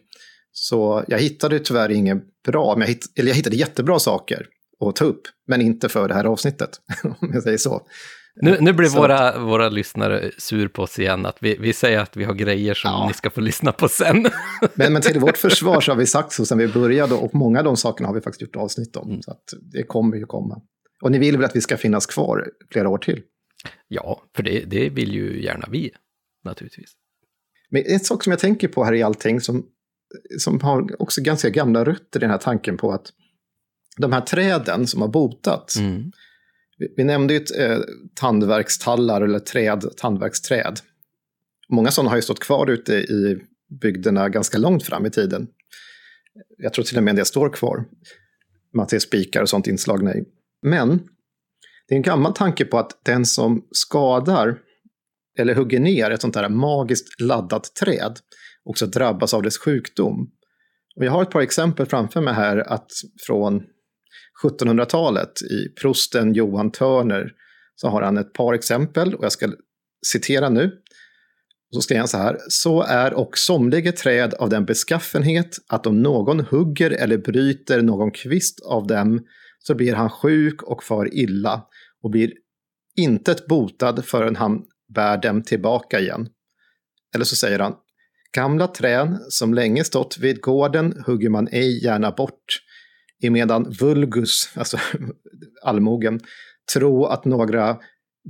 [0.52, 4.48] Så jag hittade tyvärr inget bra, men jag hittade, eller jag hittade jättebra saker
[4.80, 6.70] att ta upp, men inte för det här avsnittet,
[7.04, 7.82] om jag säger så.
[8.41, 12.18] Nu, nu blir våra, våra lyssnare sur på oss igen, att vi, vi säger att
[12.18, 13.07] vi har grejer som Ja.
[13.07, 14.28] ni ska få lyssna på sen.
[14.74, 17.60] Men, men till vårt försvar så har vi sagt så sedan vi började och många
[17.60, 19.10] av de sakerna har vi faktiskt gjort avsnitt om.
[19.10, 19.22] Mm.
[19.22, 19.44] Så att
[19.74, 20.61] det kommer ju komma.
[21.02, 23.22] Och ni vill väl att vi ska finnas kvar flera år till?
[23.88, 25.91] ja, för det, det vill ju gärna vi,
[26.44, 26.91] naturligtvis.
[27.70, 29.66] Men en sak som jag tänker på här i allting som,
[30.40, 33.07] som har också ganska gamla rötter i den här tanken på att
[33.98, 36.11] de här träden som har botats, Mm.
[36.97, 37.80] Vi, nämnde ju ett, eh,
[38.15, 40.80] tandverkstallar eller träd, tandverksträd.
[41.69, 43.38] Många sådana har ju stått kvar ute i
[43.81, 45.47] bygderna ganska långt fram i tiden.
[46.57, 47.85] Jag tror till och med det står kvar.
[48.73, 50.23] Man ser spikar och sånt inslagna i.
[50.61, 50.89] Men
[51.88, 54.57] det är en gammal tanke på att den som skadar
[55.39, 58.19] eller hugger ner ett sånt här magiskt laddat träd
[58.64, 60.31] också drabbas av dess sjukdom.
[60.95, 62.91] Och jag har ett par exempel framför mig här att
[63.27, 63.64] från
[64.44, 67.32] 1700-talet i prosten Johan Törner
[67.76, 69.52] så har han ett par exempel och jag ska
[70.06, 70.66] citera nu.
[71.70, 72.38] Och så skriver han så här.
[72.49, 78.11] Så är och somliga träd av den beskaffenhet att om någon hugger eller bryter någon
[78.11, 79.26] kvist av dem
[79.60, 81.64] så blir han sjuk och far illa
[82.03, 82.34] och blir
[82.98, 84.61] intet botad förrän han
[84.95, 86.30] bär dem tillbaka igen.
[87.16, 87.76] Eller så säger han,
[88.36, 92.61] gamla träd som länge stått vid gården hugger man ej gärna bort,
[93.22, 94.78] emedan vulgus, alltså
[95.64, 96.20] allmogen,
[96.74, 97.78] tro att några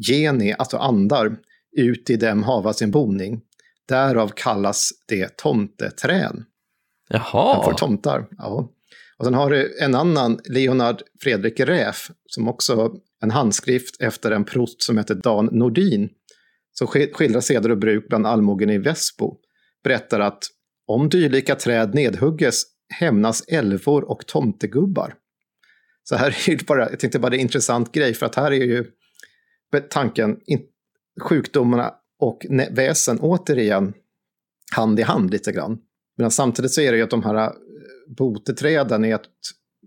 [0.10, 1.38] geni, alltså andar,
[1.78, 3.42] ut i dem hava sin boning.
[3.88, 6.46] Därav kallas det tomteträn.
[7.10, 7.56] Jaha.
[7.56, 8.28] Man får tomtar.
[8.38, 8.70] Ja.
[9.18, 12.92] Och sen har du en annan, Leonard Fredrik Räf, som också
[13.22, 16.10] en handskrift efter en prost som heter Dan Nordin,
[16.72, 19.38] som skildrar seder och bruk bland allmogen i Väsbo,
[19.84, 20.44] berättar att
[20.88, 25.16] om dylika träd nedhugges hämnas älvor och tomtegubbar.
[26.04, 28.36] Så här är det bara, jag tänkte bara det är en intressant grej, för att
[28.36, 28.86] här är ju
[29.90, 30.62] tanken, in,
[31.22, 33.94] sjukdomarna och väsen återigen
[34.76, 35.80] hand i hand lite grann.
[36.18, 37.52] Men samtidigt så är det ju att de här eh,
[38.18, 39.26] boteträden är att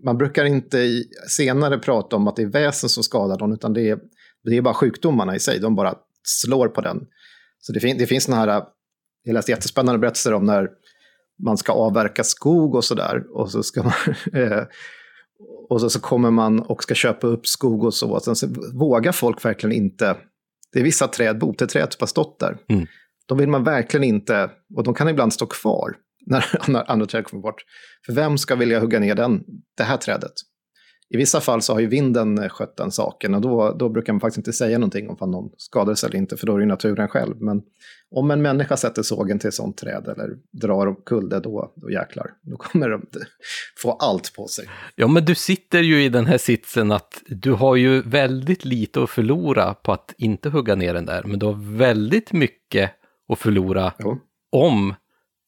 [0.03, 3.89] man brukar inte senare prata om att det är väsen som skadar någon, utan det
[3.89, 3.99] är,
[4.43, 7.07] det är bara sjukdomarna i sig, de bara slår på den.
[7.59, 8.67] Så det, fin det finns sådana här, eh,
[9.23, 10.69] jag läste jättespännande berättelser om när
[11.45, 13.93] man ska avverka skog och sådär, och så ska man
[14.43, 14.63] eh,
[15.69, 19.11] och så, så kommer man och ska köpa upp skog och så, sen så vågar
[19.11, 20.15] folk verkligen inte
[20.73, 22.57] det är vissa träd, boteträd som har stått där.
[22.69, 22.87] Mm.
[23.25, 25.95] De vill man verkligen inte, och de kan ibland stå kvar
[26.67, 27.61] när andra träd kommer bort.
[28.05, 29.43] För vem ska vilja hugga ner den,
[29.77, 30.31] det här trädet?
[31.13, 34.19] I vissa fall så har ju vinden skött den saken och då, då brukar man
[34.19, 37.41] faktiskt inte säga någonting om någon skadades eller inte, för då är det naturen själv.
[37.41, 37.61] Men
[38.11, 41.91] om en människa sätter sågen till ett sånt träd eller drar omkull det, då, då
[41.91, 43.01] jäklar, då kommer de
[43.81, 44.65] få allt på sig.
[44.95, 49.03] Ja, men du sitter ju i den här sitsen att du har ju väldigt lite
[49.03, 52.91] att förlora på att inte hugga ner den där, men du har väldigt mycket
[53.33, 54.19] att förlora jo.
[54.51, 54.93] om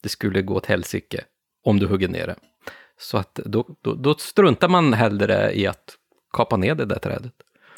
[0.03, 1.21] det skulle gå åt helsike,
[1.63, 2.35] om du hugger ner det.
[2.99, 5.95] Så att då, då, då struntar man hellre i att
[6.33, 7.33] kapa ner det där trädet.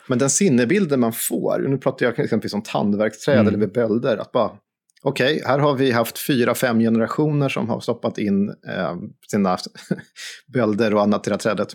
[0.07, 3.47] Men den sinnebilden man får, nu pratar jag exempelvis om tandverksträd mm.
[3.47, 4.51] eller med bölder, att bara
[5.01, 8.95] okej, okay, här har vi haft fyra, fem generationer som har stoppat in eh,
[9.31, 9.57] sina
[10.53, 11.67] bölder och annat i det här trädet.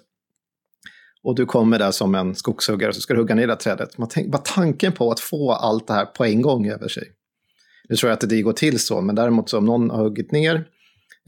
[1.23, 3.59] Och du kommer där som en skogshuggare och så ska du hugga ner det här
[3.59, 3.99] trädet.
[3.99, 7.05] Man tänk, bara tanken på att få allt det här på en gång över sig.
[7.89, 10.33] Nu tror jag att det går till så, men däremot så om någon har huggit
[10.33, 10.65] ner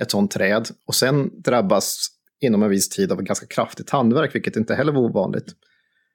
[0.03, 2.09] ett sånt träd och sen drabbas
[2.41, 5.55] inom en viss tid av ett ganska kraftigt handverk, vilket inte heller var ovanligt,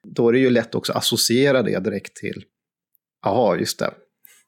[0.04, 2.44] då är det ju lätt också att associera det direkt till,
[3.22, 3.94] jaha, just det,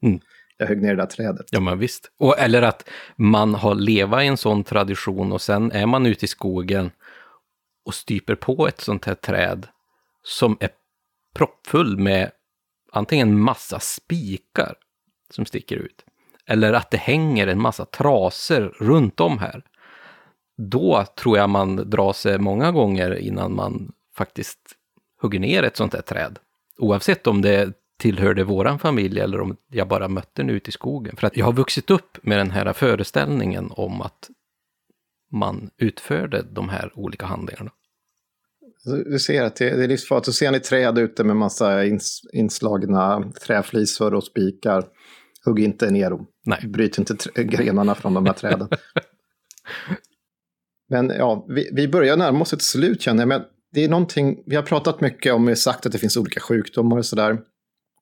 [0.02, 0.20] mm.
[0.56, 1.46] jag högg ner det där trädet.
[1.50, 2.10] Ja, men visst.
[2.18, 6.24] Och, eller att man har levat i en sån tradition och sen är man ute
[6.24, 6.90] i skogen
[7.84, 9.66] och styper på ett sånt här träd
[10.22, 10.70] som är
[11.34, 12.30] proppfull med
[12.92, 14.74] antingen massa spikar
[15.30, 16.04] som sticker ut,
[16.48, 19.62] eller att det hänger en massa traser runt om här,
[20.56, 24.58] då tror jag man drar sig många gånger innan man faktiskt
[25.20, 26.38] hugger ner ett sånt här träd.
[26.78, 31.16] Oavsett om det tillhörde våran familj eller om jag bara mötte den ute i skogen.
[31.16, 34.30] För att jag har vuxit upp med den här föreställningen om att
[35.32, 37.70] man utförde de här olika handlingarna.
[38.84, 40.26] Du ser att det är livsfarligt.
[40.26, 41.84] Så ser ni träd ute med massa
[42.32, 44.84] inslagna träflisor och spikar.
[45.44, 46.26] Hugg inte ner dem.
[46.46, 46.68] Nej.
[46.68, 48.68] Bryt inte grenarna från de här träden.
[50.90, 53.28] Men ja, vi, vi börjar närma oss ett slut känner jag.
[53.28, 53.42] Men
[53.72, 56.40] det är någonting, vi har pratat mycket om, vi har sagt att det finns olika
[56.40, 57.38] sjukdomar och sådär.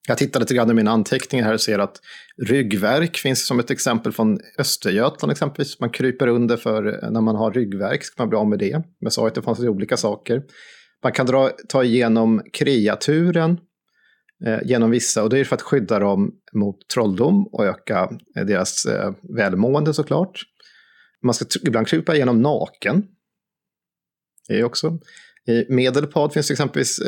[0.07, 1.99] Jag tittade lite grann i mina anteckningar här och ser att
[2.37, 5.79] ryggverk finns som ett exempel från Östergötland exempelvis.
[5.79, 8.83] Man kryper under för när man har ryggverk, ska man bli av med det.
[9.01, 10.43] Men sa att det fanns olika saker.
[11.03, 13.57] Man kan dra, ta igenom kreaturen,
[14.45, 18.45] Eh, genom vissa och det är för att skydda dem mot trolldom och öka eh,
[18.45, 20.41] deras eh, välmående såklart.
[21.23, 23.07] Man ska ibland krypa igenom naken.
[24.47, 24.99] Det är också.
[25.47, 27.01] I Medelpad finns det exempelvis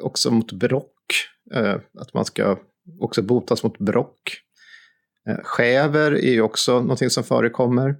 [0.00, 0.94] också mot brock.
[2.00, 2.58] Att man ska
[3.00, 4.20] också botas mot brock.
[5.42, 7.96] Skäver är ju också någonting som förekommer.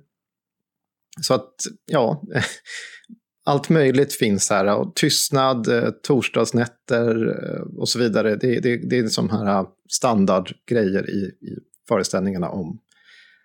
[1.20, 2.22] Så att, ja,
[3.44, 4.76] allt möjligt finns här.
[4.76, 8.36] Och tystnad, eh, torsdagsnätter eh, och så vidare.
[8.36, 11.58] Det, det, det är som här eh, standardgrejer i, i
[11.88, 12.80] föreställningarna om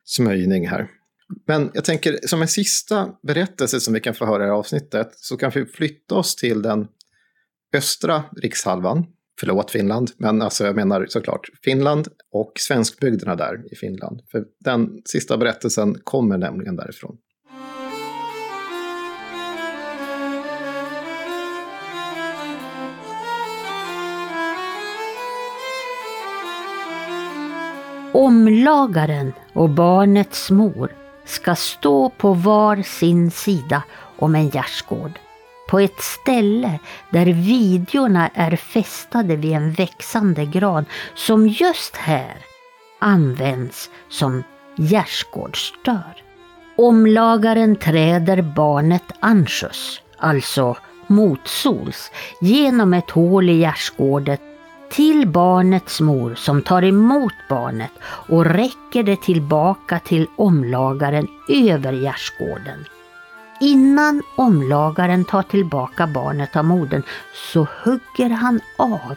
[0.06, 0.88] smöjning här.
[1.48, 4.60] Men jag tänker, som en sista berättelse som vi kan få höra i det här
[4.60, 6.88] avsnittet, så kan vi flytta oss till den
[7.76, 9.06] östra rikshalvan.
[9.40, 14.22] Förlåt Finland, men alltså jag menar såklart Finland och svenskbygderna där i Finland.
[14.32, 17.18] För den sista berättelsen kommer nämligen därifrån.
[28.12, 30.92] Omlagaren och barnets mor
[31.26, 33.84] ska stå på var sin sida
[34.18, 35.20] om en gärdsgård.
[35.70, 36.80] På ett ställe
[37.10, 42.38] där videorna är fästade vid en växande gran som just här
[43.00, 44.44] används som
[44.76, 46.24] gärdsgårdsdörr.
[46.78, 50.78] Omlagaren träder barnet Anschus, alltså
[51.08, 52.12] motsols,
[52.42, 54.38] genom ett hål i gärdsgården
[54.90, 62.86] till barnets mor som tar emot barnet och räcker det tillbaka till omlagaren över gärdsgården.
[63.62, 67.04] Innan omlagaren tar tillbaka barnet av modern
[67.34, 69.16] så hugger han av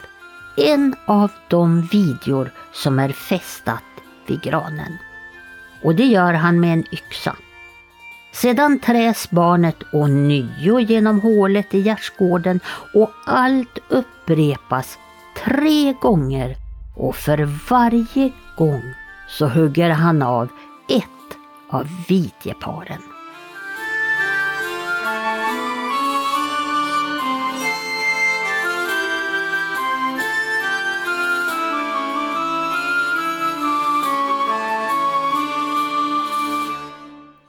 [0.57, 3.83] en av de videor som är fästat
[4.27, 4.97] vid granen.
[5.83, 7.35] Och det gör han med en yxa.
[8.33, 12.59] Sedan träs barnet ånyo genom hålet i gärdsgården
[12.93, 14.97] och allt upprepas
[15.37, 16.55] tre gånger
[16.95, 18.81] och för varje gång
[19.29, 20.47] så hugger han av
[20.89, 21.37] ett
[21.69, 23.01] av vidjeparen.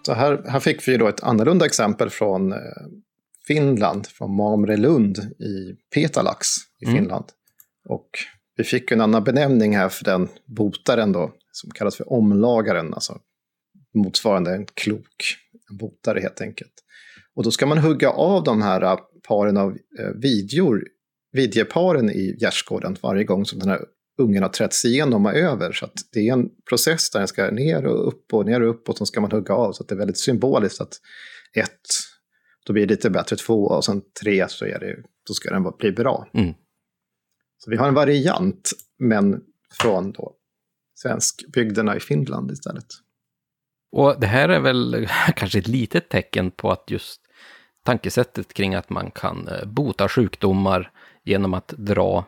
[0.07, 2.59] Så här, här fick vi då ett annorlunda exempel från eh,
[3.47, 6.47] Finland, från Mamrelund i Petalax
[6.81, 7.05] i mm.
[7.89, 8.09] Och
[8.57, 13.19] vi fick en annan benämning här för den botaren då, som kallas för omlagaren, alltså
[13.95, 15.37] motsvarande en klok,
[15.71, 16.73] en botare helt enkelt.
[17.35, 18.99] Och då ska man hugga av de här äh,
[19.29, 20.85] paren av äh, vidjor,
[21.33, 23.81] vidjeparen i gärdsgården varje gång som den här
[24.19, 25.73] ungen har trätts igenom och över.
[25.73, 28.71] Så att det är en process där den ska ner och upp och ner och
[28.71, 29.73] upp och så ska man hugga av.
[29.73, 31.01] Så att det är väldigt symboliskt att
[31.55, 31.81] ett,
[32.67, 34.97] då blir det lite bättre, två och sen tre så är det,
[35.27, 36.29] då ska den bli bra.
[36.35, 36.55] Mm.
[37.65, 39.41] Så vi har en variant, men
[39.81, 40.33] från då
[40.95, 42.87] svenskbygderna i Finland istället.
[43.93, 47.21] Och det här är väl kanske ett litet tecken på att just
[47.85, 50.91] tankesättet kring att man kan eh, bota sjukdomar
[51.23, 52.25] genom att dra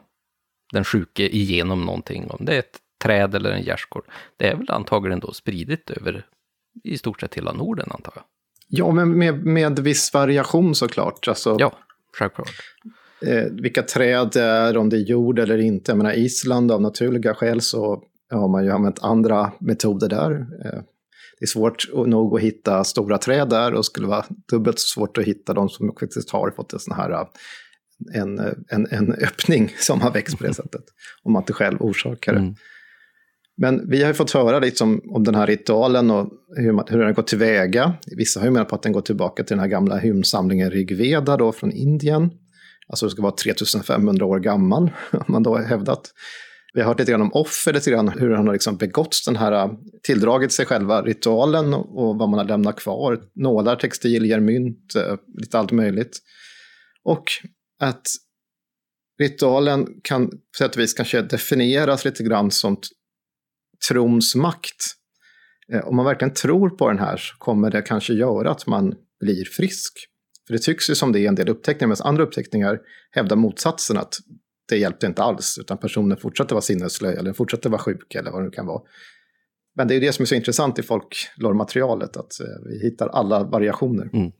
[0.72, 4.04] den sjuke igenom någonting, om det är ett träd eller en gärdsgård,
[4.36, 6.26] det är väl antagligen då spridit över
[6.84, 8.24] i stort sett hela Norden, antar jag.
[8.68, 11.28] Ja, men med, med viss variation såklart.
[11.28, 11.78] Alltså, ja,
[12.12, 12.76] självklart
[13.26, 15.90] eh, vilka träd det är, om det är jord eller inte.
[15.90, 20.32] Jag menar Island av naturliga skäl så har man ju använt andra metoder där.
[20.64, 20.80] Eh,
[21.38, 25.18] det är svårt nog att hitta stora träd där och skulle vara dubbelt så svårt
[25.18, 27.26] att hitta de som faktiskt har fått en sån här
[28.14, 28.38] en,
[28.68, 30.84] en, en öppning som har växt på det sättet.
[31.22, 32.38] Om man inte själv orsakar det.
[32.38, 32.54] Mm.
[33.56, 36.98] Men vi har ju fått höra liksom om den här ritualen och hur, man, hur
[36.98, 37.94] den går tillväga.
[38.16, 41.36] Vissa har ju menat på att den går tillbaka till den här gamla hymnsamlingen Rigveda
[41.36, 42.30] då från Indien.
[42.88, 46.12] Alltså det ska vara 3500 år gammal, har man då hävdat.
[46.74, 49.36] Vi har hört lite grann om offer, lite grann hur han har liksom begått den
[49.36, 49.70] här,
[50.02, 53.20] tilldragit sig själva ritualen och vad man har lämnat kvar.
[53.34, 56.18] Nålar, textilier, mynt, eh, lite allt möjligt.
[57.04, 57.24] Och
[57.80, 58.06] att
[59.20, 62.76] ritualen kan på sätt och vis kanske definieras lite grann som
[63.88, 64.96] trons makt.
[65.72, 68.94] Eh, om man verkligen tror på den här så kommer det kanske göra att man
[69.20, 69.92] blir frisk.
[70.46, 73.96] För det tycks ju som det är en del uppteckningar, medan andra uppteckningar hävdar motsatsen
[73.96, 74.14] att
[74.68, 78.40] det hjälpte inte alls, utan personen fortsatte vara sinnesslö eller fortsatte vara sjuk eller vad
[78.40, 78.82] det nu kan vara.
[79.76, 83.08] Men det är ju det som är så intressant i folklormaterialet, att eh, vi hittar
[83.08, 84.10] alla variationer.
[84.12, 84.32] Mm.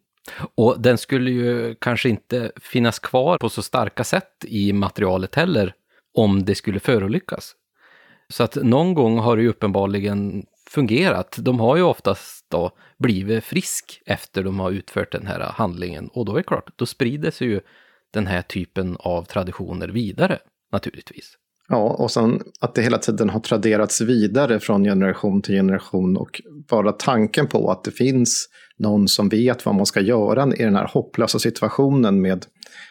[0.55, 5.75] Och den skulle ju kanske inte finnas kvar på så starka sätt i materialet heller,
[6.15, 7.55] om det skulle förolyckas.
[8.29, 11.37] Så att någon gång har det ju uppenbarligen fungerat.
[11.39, 16.25] De har ju oftast då blivit frisk efter de har utfört den här handlingen och
[16.25, 17.61] då är det klart, då sprider sig ju
[18.13, 20.39] den här typen av traditioner vidare
[20.73, 21.37] naturligtvis.
[21.69, 26.43] Ja, och sen att det hela tiden har traderats vidare från generation till generation och
[26.71, 28.49] bara tanken på att det finns
[28.79, 32.47] någon som vet vad man ska göra i den här hopplösa situationen med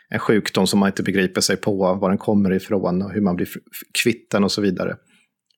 [0.09, 3.35] en sjukdom som man inte begriper sig på, var den kommer ifrån och hur man
[3.35, 3.47] blir
[4.03, 4.95] kvitt den och så vidare.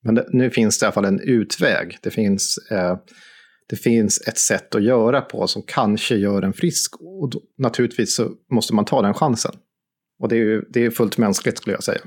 [0.04, 1.98] Men det, nu finns det i alla fall en utväg.
[2.02, 2.98] Det finns eh,
[3.70, 6.96] det finns ett sätt att göra på som kanske gör en frisk.
[7.02, 9.56] Och då, naturligtvis så måste man ta den chansen.
[10.20, 12.02] Och det är, ju, det är fullt mänskligt skulle jag säga.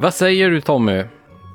[0.00, 1.04] Vad säger du Tommy?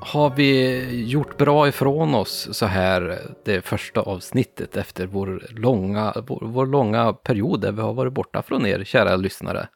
[0.00, 6.46] Har vi gjort bra ifrån oss så här det första avsnittet efter vår långa, vår,
[6.46, 9.68] vår långa period där vi har varit borta från er, kära lyssnare?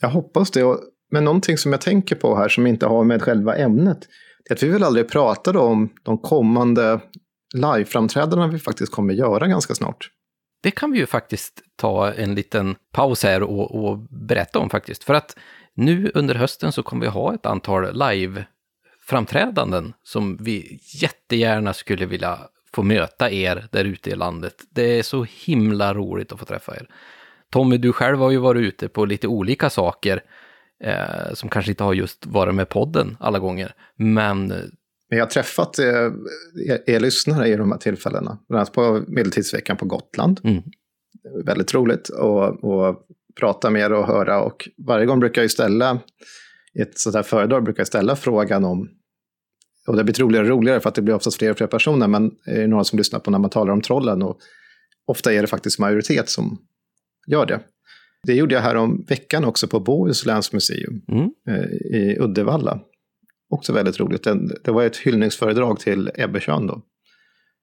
[0.00, 0.76] Jag hoppas det.
[1.10, 3.98] Men någonting som jag tänker på här som inte har med själva ämnet,
[4.44, 7.00] det är att vi väl aldrig pratade om de kommande
[7.54, 10.10] liveframträdandena vi faktiskt kommer göra ganska snart.
[10.62, 15.04] Det kan vi ju faktiskt ta en liten paus här och, och berätta om faktiskt.
[15.04, 15.36] För att
[15.78, 22.38] nu under hösten så kommer vi ha ett antal live-framträdanden som vi jättegärna skulle vilja
[22.74, 24.54] få möta er där ute i landet.
[24.70, 26.88] Det är så himla roligt att få träffa er.
[27.50, 30.22] Tommy, du själv har ju varit ute på lite olika saker
[30.84, 34.52] eh, som kanske inte har just varit med podden alla gånger, men
[35.10, 36.12] men jag har träffat er,
[36.86, 38.38] er lyssnare i de här tillfällena.
[38.48, 40.40] Bland annat på Medeltidsveckan på Gotland.
[40.44, 40.62] Mm.
[41.44, 42.08] Väldigt roligt.
[42.08, 43.06] Och, och
[43.38, 44.42] prata med er och höra.
[44.42, 46.00] Och varje gång brukar jag ställa,
[46.74, 48.88] i ett sådant här föredrag brukar jag ställa frågan om,
[49.86, 52.08] och det blir roligare och roligare för att det blir oftast fler och fler personer,
[52.08, 54.22] men är det några som lyssnar på när man talar om trollen?
[54.22, 54.38] Och
[55.06, 56.58] ofta är det faktiskt majoritet som
[57.26, 57.60] gör det.
[58.26, 61.30] Det gjorde jag här om veckan också på Bohusläns museum mm.
[61.48, 62.80] Eh, i Uddevalla.
[63.50, 64.26] Också väldigt roligt.
[64.64, 66.82] Det var ett hyllningsföredrag till Ebbe Schön då.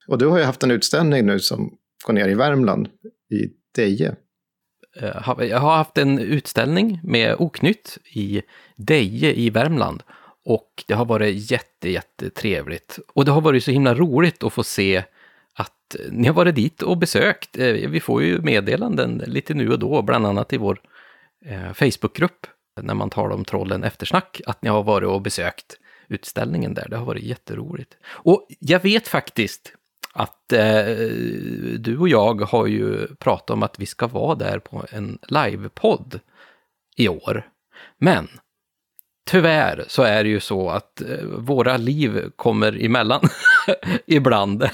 [0.08, 2.88] Och du har ju haft en utställning nu som går ner i Värmland,
[3.32, 4.16] i Deje.
[4.96, 8.42] Eh, jag har haft en utställning med Oknytt i
[8.76, 10.04] Deje i Värmland.
[10.46, 13.00] Och det har varit jätte, jättetrevligt.
[13.14, 15.04] Och det har varit så himla roligt att få se
[15.54, 17.58] att eh, ni har varit dit och besökt.
[17.58, 20.82] Eh, vi får ju meddelanden lite nu och då, bland annat i vår
[21.74, 22.48] Facebookgrupp,
[22.82, 25.78] när man talar om trollen eftersnack, att ni har varit och besökt
[26.08, 26.88] utställningen där.
[26.90, 27.98] Det har varit jätteroligt.
[28.06, 29.74] Och jag vet faktiskt,
[30.18, 30.86] att eh,
[31.80, 36.20] du och jag har ju pratat om att vi ska vara där på en livepodd
[36.96, 37.50] i år.
[37.98, 38.28] Men
[39.26, 43.22] tyvärr så är det ju så att eh, våra liv kommer emellan
[44.06, 44.70] ibland.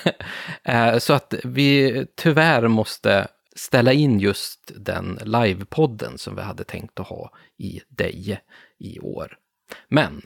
[0.63, 6.99] eh, så att vi tyvärr måste ställa in just den livepodden som vi hade tänkt
[6.99, 8.41] att ha i Deje
[8.79, 9.37] i år.
[9.87, 10.21] Men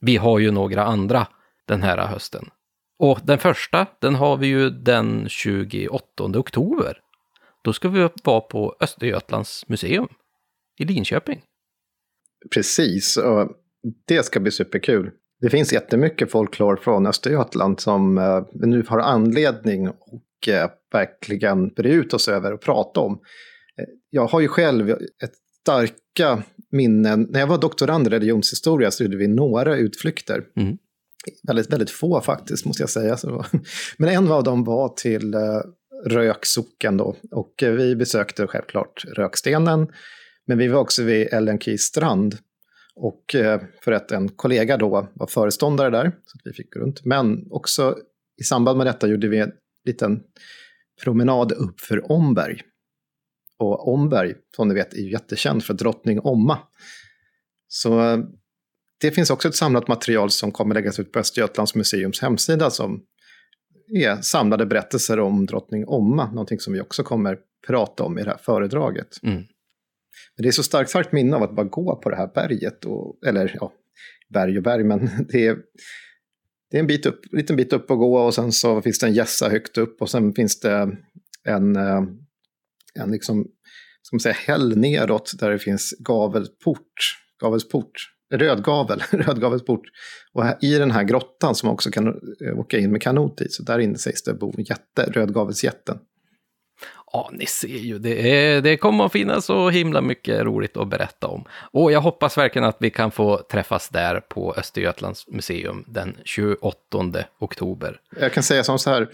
[0.00, 1.26] vi har ju några andra
[1.66, 2.50] den här hösten.
[2.98, 7.00] Och den första, den har vi ju den 28 oktober.
[7.62, 10.08] Då ska vi vara på Östergötlands museum
[10.78, 11.42] i Linköping.
[12.54, 13.50] Precis, och
[14.06, 15.10] det ska bli superkul.
[15.40, 21.92] Det finns jättemycket folklor från Östergötland som uh, nu har anledning och uh, verkligen bre
[21.92, 23.12] ut oss över och prata om.
[23.12, 23.18] Uh,
[24.10, 27.26] jag har ju själv ett starka minnen.
[27.30, 30.44] När jag var doktorand i religionshistoria så gjorde vi några utflykter.
[30.56, 30.78] Mm
[31.42, 33.18] väldigt, väldigt få faktiskt, måste jag säga.
[33.96, 35.60] Men en av dem var till uh,
[36.04, 37.16] Röksocken då.
[37.30, 39.88] Och eh, vi besökte självklart Rökstenen.
[40.46, 42.38] Men vi var också vid Ellen Key strand.
[42.96, 46.80] Och eh, för att en kollega då var föreståndare där, så att vi fick gå
[46.80, 47.04] runt.
[47.04, 47.98] Men också
[48.40, 49.52] i samband med detta gjorde vi en
[49.84, 50.22] liten
[51.02, 52.60] promenad upp för Omberg.
[53.58, 56.58] Och Omberg, som ni vet, är ju jättekänd för drottning Omma.
[57.68, 58.22] Så
[59.00, 63.02] det finns också ett samlat material som kommer läggas ut på Östergötlands museums hemsida som
[63.94, 68.30] är samlade berättelser om drottning Omma, någonting som vi också kommer prata om i det
[68.30, 69.08] här föredraget.
[69.22, 69.36] Mm.
[70.36, 72.84] Men det är så starkt, starkt minne av att bara gå på det här berget,
[72.84, 73.72] och, eller ja,
[74.34, 75.56] berg och berg, men det är,
[76.70, 79.06] det är en bit upp, liten bit upp att gå och sen så finns det
[79.06, 80.96] en gässa högt upp och sen finns det
[81.44, 82.02] en, eh,
[82.94, 83.46] en liksom,
[84.02, 89.82] ska man säga, häll neråt där det finns gavelport, gavelsport rödgavel, rödgavelsport.
[90.32, 93.40] Och här, i den här grottan som man också kan eh, åka in med kanot
[93.40, 95.98] i, så där inne sägs det bo jätte, rödgavelsjätten.
[97.14, 100.88] Ja, ni ser ju, det, är, det kommer att finnas så himla mycket roligt att
[100.88, 101.44] berätta om.
[101.70, 107.24] Och jag hoppas verkligen att vi kan få träffas där på Östergötlands museum den 28
[107.38, 108.00] oktober.
[108.20, 109.08] Jag kan säga som så här,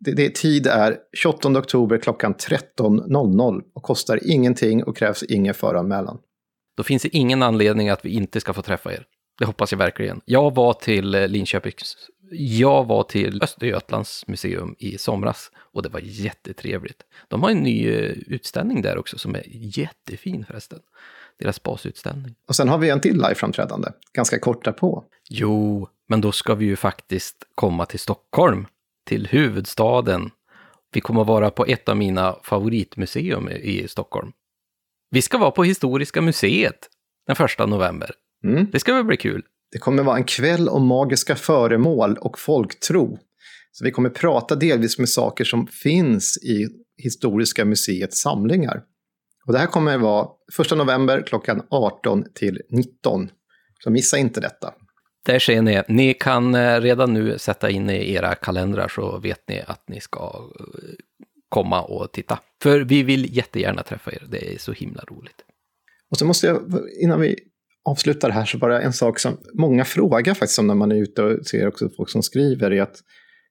[0.00, 6.18] det, det, tid är 28 oktober klockan 13.00 och kostar ingenting och krävs ingen föranmälan.
[6.76, 9.06] Då finns det ingen anledning att vi inte ska få träffa er.
[9.38, 10.20] Det hoppas jag verkligen.
[10.24, 11.96] Jag var till eh, Linköpings
[12.30, 17.02] Jag var till Östergötlands museum i somras och det var jättetrevligt.
[17.28, 20.78] De har en ny eh, utställning där också som är jättefin förresten.
[21.38, 22.34] Deras basutställning.
[22.48, 25.04] Och sen har vi en till live-framträdande, ganska kort därpå.
[25.28, 28.66] Jo, men då ska vi ju faktiskt komma till Stockholm,
[29.04, 30.30] till huvudstaden.
[30.92, 34.32] Vi kommer att vara på ett av mina favoritmuseum i Stockholm.
[35.10, 36.88] Vi ska vara på Historiska museet
[37.26, 38.10] den första november.
[38.44, 38.66] Mm.
[38.72, 39.42] Det ska väl bli kul?
[39.72, 43.18] Det kommer vara en kväll om magiska föremål och folktro.
[43.72, 46.68] Så vi kommer prata delvis med saker som finns i
[47.02, 48.82] Historiska museets samlingar.
[49.46, 50.28] Och det här kommer vara
[50.60, 53.28] 1 november klockan 18 till 19.
[53.84, 54.74] Så missa inte detta.
[55.26, 59.48] Där ser ni, ni kan eh, redan nu sätta in i era kalendrar så vet
[59.48, 61.15] ni att ni ska eh,
[61.48, 62.38] komma och titta.
[62.62, 65.44] För vi vill jättegärna träffa er, det är så himla roligt.
[66.10, 66.62] Och så måste jag,
[67.02, 67.36] innan vi
[67.84, 71.22] avslutar här, så bara en sak som många frågar faktiskt om när man är ute
[71.22, 72.96] och ser också folk som skriver, är att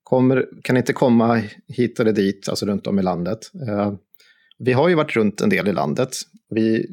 [0.04, 3.40] kommer, kan inte komma hit eller dit, alltså runt om i landet.
[3.68, 3.94] Eh,
[4.58, 6.10] vi har ju varit runt en del i landet.
[6.50, 6.86] Vi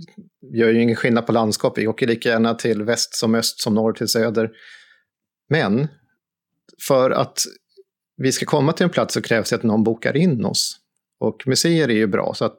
[0.52, 3.74] gör ju ingen skillnad på landskap, vi åker lika gärna till väst som öst, som
[3.74, 4.50] norr till söder.
[5.48, 5.88] Men
[6.88, 7.38] för att
[8.16, 10.78] vi ska komma till en plats så krävs det att någon bokar in oss.
[11.22, 12.58] Och museer är ju bra, så att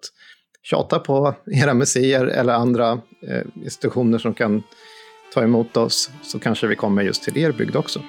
[0.61, 2.91] tjata på era museer eller andra
[3.27, 4.63] eh, institutioner som kan
[5.33, 7.99] ta emot oss, så kanske vi kommer just till er bygd också.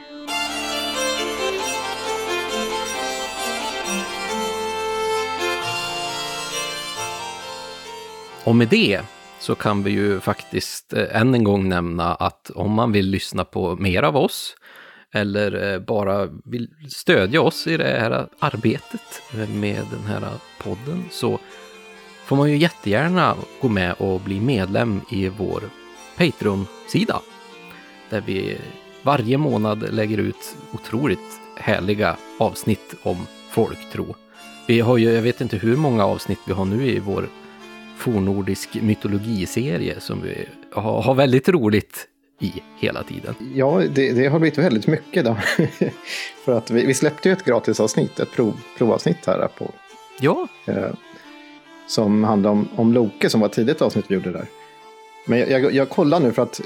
[8.44, 9.00] Och med det
[9.40, 13.44] så kan vi ju faktiskt eh, än en gång nämna att om man vill lyssna
[13.44, 14.56] på mer av oss
[15.14, 20.30] eller eh, bara vill stödja oss i det här arbetet med den här
[20.62, 21.38] podden så
[22.24, 25.62] får man ju jättegärna gå med och bli medlem i vår
[26.16, 27.20] Patreon-sida.
[28.10, 28.58] Där vi
[29.02, 34.14] varje månad lägger ut otroligt härliga avsnitt om folktro.
[34.66, 37.28] Vi har ju, jag vet inte hur många avsnitt vi har nu i vår
[37.96, 42.08] fornordisk mytologiserie som vi har, har väldigt roligt
[42.38, 43.34] i hela tiden.
[43.54, 45.36] Ja, det, det har blivit väldigt mycket då.
[46.44, 49.70] För att vi, vi, släppte ju ett gratisavsnitt, ett prov, provavsnitt här på.
[50.20, 50.48] Ja.
[50.66, 50.90] Eh,
[51.86, 54.46] som handlar om, om Loke som var ett tidigt avsnitt vi gjorde där.
[55.26, 56.60] Men jag, jag, jag kollar nu för att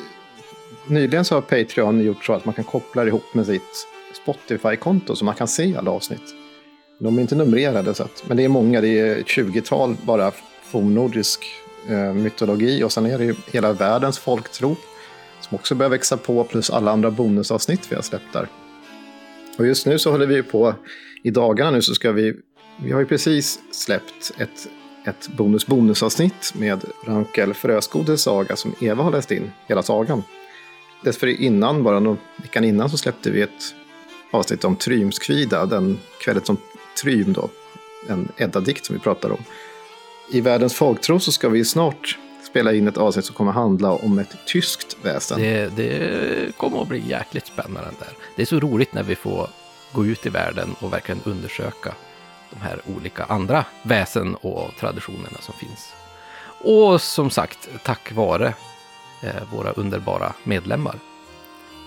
[0.86, 3.86] nyligen så har Patreon gjort så att man kan koppla ihop med sitt
[4.22, 6.34] Spotify-konto så man kan se alla avsnitt.
[6.98, 10.32] De är inte numrerade, så att, men det är många, det är ett 20-tal bara
[10.62, 11.44] fornnordisk
[11.88, 14.76] eh, mytologi och sen är det ju hela världens folktro
[15.48, 18.48] som också börjar växa på plus alla andra bonusavsnitt vi har släppt där.
[19.58, 20.74] Och just nu så håller vi på,
[21.22, 22.34] i dagarna nu så ska vi,
[22.82, 24.68] vi har ju precis släppt ett,
[25.04, 30.22] ett bonus-bonusavsnitt med Rankel Fröskodes saga som Eva har läst in, hela sagan.
[31.04, 33.74] Dessförinnan, bara någon veckan innan, så släppte vi ett
[34.30, 36.56] avsnitt om Trymskvida, den kvällen som
[37.02, 37.48] Trym då,
[38.08, 39.44] en Edda-dikt som vi pratar om
[40.30, 42.18] i Världens folktro så ska vi snart
[42.48, 45.40] spela in ett avsnitt som kommer handla om ett tyskt väsen.
[45.40, 48.12] Det, det kommer att bli jäkligt spännande där.
[48.36, 49.48] Det är så roligt när vi får
[49.92, 51.94] gå ut i världen och verkligen undersöka
[52.50, 55.92] de här olika andra väsen och traditionerna som finns.
[56.64, 58.54] Och som sagt, tack vare
[59.22, 60.94] eh, våra underbara medlemmar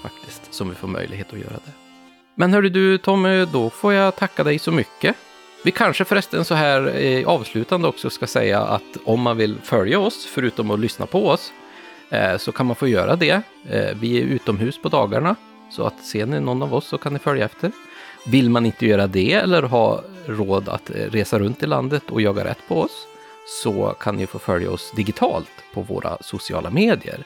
[0.03, 1.71] faktiskt, som vi får möjlighet att göra det.
[2.35, 5.15] Men hörru du Tommy, då får jag tacka dig så mycket
[5.63, 9.99] vi kanske förresten så här eh, avslutande också ska säga att om man vill följa
[9.99, 11.53] oss, förutom att lyssna på oss,
[12.09, 13.41] eh, så kan man få göra det.
[13.69, 15.35] Eh, vi är utomhus på dagarna,
[15.71, 17.71] så att ser ni någon av oss så kan ni följa efter.
[18.27, 22.21] Vill man inte göra det eller ha råd att eh, resa runt i landet och
[22.21, 23.07] jaga rätt på oss,
[23.63, 27.23] så kan ni få följa oss digitalt på våra sociala medier.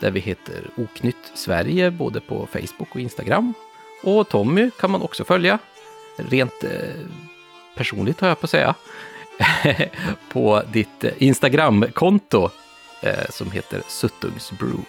[0.00, 3.54] Där vi heter Oknytt Sverige både på Facebook och Instagram.
[4.02, 5.58] Och Tommy kan man också följa.
[6.16, 6.70] Rent eh,
[7.78, 8.74] personligt har jag på att säga,
[10.32, 12.50] på ditt Instagramkonto
[13.00, 14.82] eh, som heter Suttungsbrew.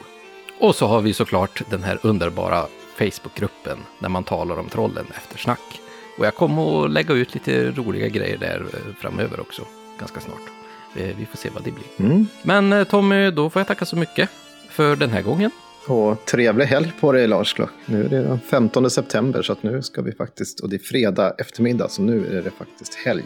[0.59, 5.37] Och så har vi såklart den här underbara Facebookgruppen när man talar om trollen efter
[5.37, 5.81] snack.
[6.17, 9.61] Och jag kommer att lägga ut lite roliga grejer där eh, framöver också,
[9.99, 10.49] ganska snart.
[10.95, 12.09] Eh, vi får se vad det blir.
[12.09, 12.27] Mm.
[12.41, 14.29] Men Tommy, då får jag tacka så mycket
[14.69, 15.51] för den här gången.
[15.87, 17.55] Och trevlig helg på dig Lars.
[17.85, 20.79] Nu är det den 15 september så att nu ska vi faktiskt, och det är
[20.79, 23.23] fredag eftermiddag så nu är det faktiskt helg.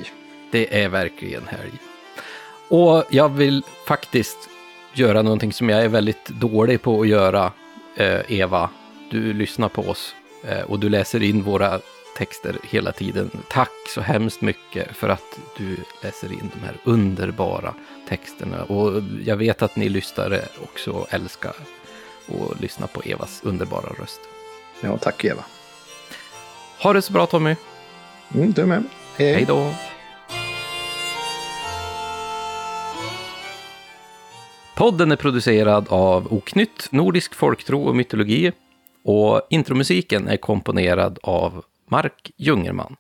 [0.52, 1.80] Det är verkligen helg.
[2.68, 4.38] Och jag vill faktiskt
[4.94, 7.52] göra någonting som jag är väldigt dålig på att göra,
[7.96, 8.70] eh, Eva.
[9.12, 10.16] Du lyssnar på oss
[10.48, 11.80] eh, och du läser in våra
[12.18, 13.30] texter hela tiden.
[13.50, 17.74] Tack så hemskt mycket för att du läser in de här underbara
[18.10, 18.64] texterna.
[18.64, 21.54] Och jag vet att ni lyssnare också älskar
[22.28, 24.20] och lyssna på Evas underbara röst.
[24.82, 25.44] Ja, tack Eva.
[26.84, 27.56] Ha det så bra Tommy.
[28.36, 28.84] Mm, du med.
[29.18, 29.74] Hej, hej då.
[34.76, 38.52] Podden är producerad av Oknytt, Nordisk folktro och mytologi
[39.04, 42.96] och intromusiken är komponerad av Mark Jungerman.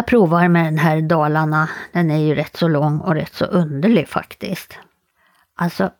[0.00, 1.68] Jag provar med den här Dalarna.
[1.92, 4.78] Den är ju rätt så lång och rätt så underlig faktiskt.
[5.54, 5.90] Alltså,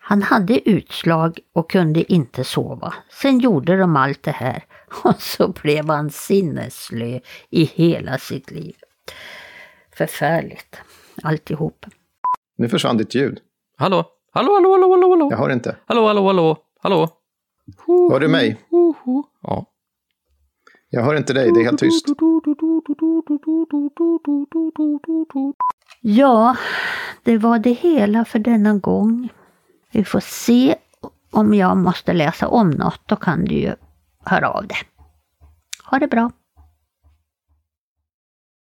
[0.00, 2.94] han hade utslag och kunde inte sova.
[3.22, 4.64] Sen gjorde de allt det här
[5.04, 7.20] och så blev han sinnesslö
[7.50, 8.74] i hela sitt liv.
[9.96, 10.80] Förfärligt,
[11.22, 11.86] alltihop.
[12.58, 13.38] Nu försvann ditt ljud.
[13.76, 14.04] Hallå?
[14.32, 15.28] Hallå, hallå, hallå, hallå, hallå?
[15.30, 15.76] Jag hör inte.
[15.86, 17.08] Hallå, hallå, hallå, hallå?
[18.10, 18.56] Hör du mig?
[19.42, 19.66] Ja.
[20.90, 22.06] Jag hör inte dig, det är helt tyst.
[26.00, 26.56] Ja,
[27.22, 29.28] det var det hela för denna gång.
[29.92, 30.76] Vi får se
[31.30, 33.74] om jag måste läsa om något, då kan du ju
[34.24, 34.78] höra av dig.
[35.84, 36.30] Ha det bra!